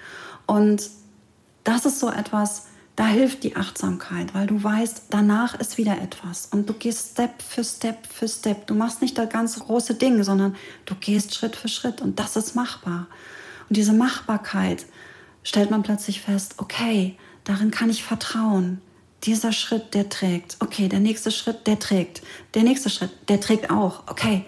Und 0.46 0.90
das 1.64 1.86
ist 1.86 2.00
so 2.00 2.10
etwas, 2.10 2.66
da 2.96 3.06
hilft 3.06 3.44
die 3.44 3.56
Achtsamkeit, 3.56 4.34
weil 4.34 4.46
du 4.46 4.62
weißt, 4.62 5.04
danach 5.08 5.58
ist 5.58 5.78
wieder 5.78 6.02
etwas. 6.02 6.48
Und 6.52 6.68
du 6.68 6.74
gehst 6.74 7.12
Step 7.12 7.40
für 7.40 7.64
Step 7.64 8.06
für 8.06 8.28
Step. 8.28 8.66
Du 8.66 8.74
machst 8.74 9.00
nicht 9.00 9.16
das 9.16 9.30
ganze 9.30 9.60
große 9.60 9.94
Ding, 9.94 10.22
sondern 10.22 10.54
du 10.84 10.94
gehst 10.96 11.34
Schritt 11.34 11.56
für 11.56 11.68
Schritt. 11.68 12.02
Und 12.02 12.18
das 12.18 12.36
ist 12.36 12.54
machbar. 12.54 13.06
Und 13.70 13.76
diese 13.76 13.94
Machbarkeit, 13.94 14.84
stellt 15.42 15.70
man 15.70 15.82
plötzlich 15.82 16.20
fest, 16.20 16.54
okay, 16.58 17.16
darin 17.44 17.70
kann 17.70 17.90
ich 17.90 18.02
vertrauen. 18.02 18.80
Dieser 19.24 19.52
Schritt, 19.52 19.94
der 19.94 20.08
trägt. 20.08 20.56
Okay, 20.60 20.88
der 20.88 21.00
nächste 21.00 21.30
Schritt, 21.30 21.66
der 21.66 21.78
trägt. 21.78 22.22
Der 22.54 22.62
nächste 22.62 22.88
Schritt, 22.88 23.10
der 23.28 23.40
trägt 23.40 23.70
auch. 23.70 24.04
Okay. 24.06 24.44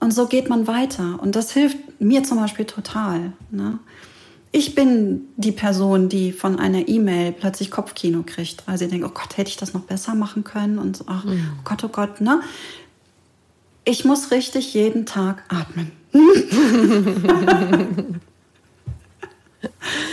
Und 0.00 0.12
so 0.12 0.26
geht 0.26 0.48
man 0.48 0.66
weiter. 0.66 1.20
Und 1.20 1.36
das 1.36 1.52
hilft 1.52 1.76
mir 2.00 2.24
zum 2.24 2.38
Beispiel 2.38 2.64
total. 2.64 3.32
Ne? 3.50 3.78
Ich 4.50 4.74
bin 4.74 5.28
die 5.36 5.52
Person, 5.52 6.08
die 6.08 6.32
von 6.32 6.58
einer 6.58 6.88
E-Mail 6.88 7.30
plötzlich 7.30 7.70
Kopfkino 7.70 8.24
kriegt, 8.26 8.66
weil 8.66 8.76
sie 8.76 8.88
denkt, 8.88 9.06
oh 9.06 9.12
Gott, 9.14 9.36
hätte 9.36 9.50
ich 9.50 9.56
das 9.56 9.72
noch 9.72 9.82
besser 9.82 10.16
machen 10.16 10.42
können? 10.42 10.78
Und 10.78 10.96
so, 10.96 11.04
ach, 11.06 11.24
mhm. 11.24 11.52
oh 11.58 11.60
Gott, 11.62 11.84
oh 11.84 11.88
Gott, 11.88 12.20
ne? 12.20 12.40
Ich 13.84 14.04
muss 14.04 14.32
richtig 14.32 14.74
jeden 14.74 15.06
Tag 15.06 15.44
atmen. 15.48 15.92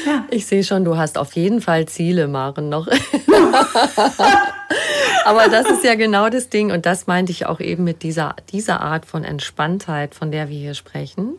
Ja. 0.06 0.26
Ich 0.30 0.46
sehe 0.46 0.64
schon, 0.64 0.86
du 0.86 0.98
hast 0.98 1.18
auf 1.18 1.34
jeden 1.34 1.62
Fall 1.62 1.88
Ziele, 1.88 2.28
Maren, 2.28 2.70
noch. 2.70 2.88
Aber 5.26 5.48
das 5.48 5.70
ist 5.70 5.84
ja 5.84 5.96
genau 5.96 6.30
das 6.30 6.50
Ding. 6.50 6.72
Und 6.72 6.86
das 6.86 7.08
meinte 7.08 7.32
ich 7.32 7.46
auch 7.46 7.60
eben 7.60 7.84
mit 7.84 8.04
dieser, 8.04 8.36
dieser 8.52 8.82
Art 8.82 9.06
von 9.06 9.24
Entspanntheit, 9.24 10.16
von 10.16 10.32
der 10.32 10.50
wir 10.50 10.58
hier 10.58 10.74
sprechen. 10.74 11.38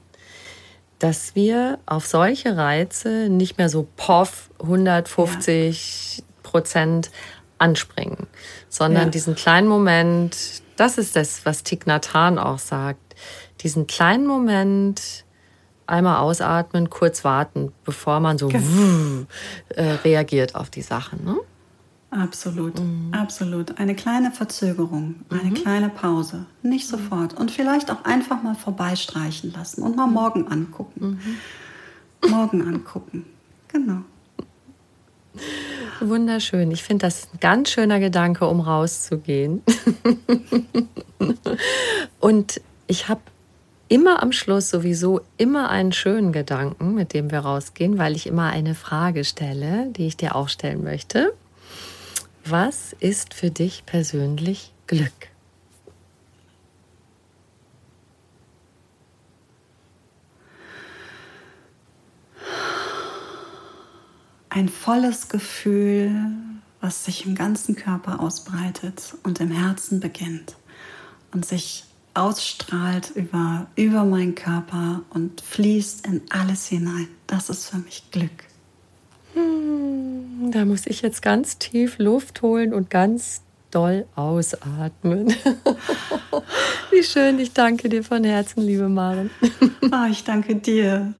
Dass 0.98 1.34
wir 1.34 1.78
auf 1.86 2.06
solche 2.06 2.56
Reize 2.56 3.28
nicht 3.28 3.58
mehr 3.58 3.68
so 3.68 3.86
poff 3.96 4.50
150 4.60 6.18
ja. 6.18 6.24
Prozent 6.42 7.10
anspringen, 7.58 8.26
sondern 8.68 9.04
ja. 9.04 9.10
diesen 9.10 9.34
kleinen 9.34 9.68
Moment, 9.68 10.36
das 10.76 10.98
ist 10.98 11.14
das, 11.16 11.44
was 11.44 11.62
Thich 11.62 11.86
Nhat 11.86 12.14
Hanh 12.14 12.38
auch 12.38 12.58
sagt, 12.58 13.14
diesen 13.60 13.86
kleinen 13.86 14.26
Moment, 14.26 15.24
einmal 15.90 16.20
ausatmen, 16.20 16.90
kurz 16.90 17.24
warten, 17.24 17.72
bevor 17.84 18.20
man 18.20 18.38
so 18.38 18.48
genau. 18.48 19.26
äh, 19.70 19.82
reagiert 20.04 20.54
auf 20.54 20.70
die 20.70 20.82
Sachen. 20.82 21.24
Ne? 21.24 21.36
Absolut, 22.10 22.78
mhm. 22.80 23.12
absolut. 23.12 23.78
Eine 23.78 23.94
kleine 23.94 24.32
Verzögerung, 24.32 25.16
eine 25.30 25.50
mhm. 25.50 25.54
kleine 25.54 25.88
Pause, 25.88 26.46
nicht 26.62 26.88
sofort. 26.88 27.34
Und 27.34 27.50
vielleicht 27.52 27.90
auch 27.90 28.04
einfach 28.04 28.42
mal 28.42 28.56
vorbeistreichen 28.56 29.52
lassen 29.52 29.82
und 29.82 29.96
mal 29.96 30.06
mhm. 30.06 30.14
morgen 30.14 30.48
angucken. 30.48 31.20
Mhm. 32.22 32.30
Morgen 32.30 32.66
angucken, 32.66 33.24
genau. 33.68 34.02
Wunderschön. 36.00 36.70
Ich 36.72 36.82
finde 36.82 37.06
das 37.06 37.28
ein 37.32 37.38
ganz 37.40 37.70
schöner 37.70 38.00
Gedanke, 38.00 38.46
um 38.48 38.60
rauszugehen. 38.60 39.62
und 42.20 42.60
ich 42.88 43.08
habe 43.08 43.20
immer 43.90 44.22
am 44.22 44.30
Schluss 44.30 44.70
sowieso 44.70 45.20
immer 45.36 45.68
einen 45.68 45.92
schönen 45.92 46.32
Gedanken, 46.32 46.94
mit 46.94 47.12
dem 47.12 47.30
wir 47.32 47.40
rausgehen, 47.40 47.98
weil 47.98 48.14
ich 48.14 48.28
immer 48.28 48.48
eine 48.48 48.76
Frage 48.76 49.24
stelle, 49.24 49.88
die 49.90 50.06
ich 50.06 50.16
dir 50.16 50.36
auch 50.36 50.48
stellen 50.48 50.84
möchte. 50.84 51.34
Was 52.44 52.94
ist 53.00 53.34
für 53.34 53.50
dich 53.50 53.84
persönlich 53.86 54.72
Glück? 54.86 55.12
Ein 64.50 64.68
volles 64.68 65.28
Gefühl, 65.28 66.12
was 66.80 67.04
sich 67.04 67.26
im 67.26 67.34
ganzen 67.34 67.74
Körper 67.74 68.20
ausbreitet 68.20 69.16
und 69.24 69.40
im 69.40 69.50
Herzen 69.50 69.98
beginnt 69.98 70.56
und 71.32 71.44
sich 71.44 71.89
ausstrahlt 72.14 73.10
über, 73.14 73.66
über 73.76 74.04
meinen 74.04 74.34
Körper 74.34 75.02
und 75.10 75.40
fließt 75.40 76.06
in 76.06 76.22
alles 76.30 76.66
hinein. 76.66 77.08
Das 77.26 77.48
ist 77.50 77.68
für 77.68 77.78
mich 77.78 78.10
Glück. 78.10 78.30
Hm, 79.34 80.50
da 80.50 80.64
muss 80.64 80.86
ich 80.86 81.02
jetzt 81.02 81.22
ganz 81.22 81.58
tief 81.58 81.98
Luft 81.98 82.42
holen 82.42 82.74
und 82.74 82.90
ganz 82.90 83.42
doll 83.70 84.06
ausatmen. 84.16 85.28
Wie 86.90 87.02
schön, 87.02 87.38
ich 87.38 87.52
danke 87.52 87.88
dir 87.88 88.02
von 88.02 88.24
Herzen, 88.24 88.62
liebe 88.62 88.88
Maren. 88.88 89.30
oh, 89.82 90.06
ich 90.10 90.24
danke 90.24 90.56
dir. 90.56 91.14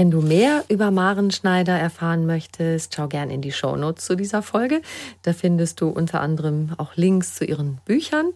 Wenn 0.00 0.10
du 0.10 0.22
mehr 0.22 0.64
über 0.70 0.90
Maren 0.90 1.30
Schneider 1.30 1.78
erfahren 1.78 2.24
möchtest, 2.24 2.94
schau 2.94 3.06
gern 3.06 3.28
in 3.28 3.42
die 3.42 3.52
Shownotes 3.52 4.06
zu 4.06 4.16
dieser 4.16 4.40
Folge. 4.40 4.80
Da 5.24 5.34
findest 5.34 5.82
du 5.82 5.90
unter 5.90 6.22
anderem 6.22 6.70
auch 6.78 6.96
Links 6.96 7.34
zu 7.34 7.44
ihren 7.44 7.80
Büchern. 7.84 8.30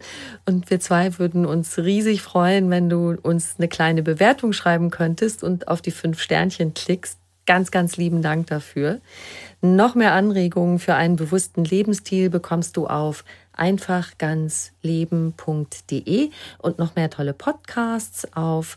Und 0.44 0.68
wir 0.68 0.78
zwei 0.78 1.18
würden 1.18 1.46
uns 1.46 1.78
riesig 1.78 2.20
freuen, 2.20 2.68
wenn 2.68 2.90
du 2.90 3.16
uns 3.22 3.54
eine 3.56 3.68
kleine 3.68 4.02
Bewertung 4.02 4.52
schreiben 4.52 4.90
könntest 4.90 5.42
und 5.42 5.66
auf 5.66 5.80
die 5.80 5.90
fünf 5.90 6.20
Sternchen 6.20 6.74
klickst. 6.74 7.18
Ganz, 7.46 7.70
ganz 7.70 7.96
lieben 7.96 8.20
Dank 8.20 8.48
dafür. 8.48 9.00
Noch 9.62 9.94
mehr 9.94 10.12
Anregungen 10.12 10.78
für 10.78 10.96
einen 10.96 11.16
bewussten 11.16 11.64
Lebensstil 11.64 12.28
bekommst 12.28 12.76
du 12.76 12.88
auf 12.88 13.24
einfachganzleben.de 13.54 16.30
und 16.58 16.78
noch 16.78 16.94
mehr 16.94 17.08
tolle 17.08 17.32
Podcasts 17.32 18.30
auf 18.34 18.76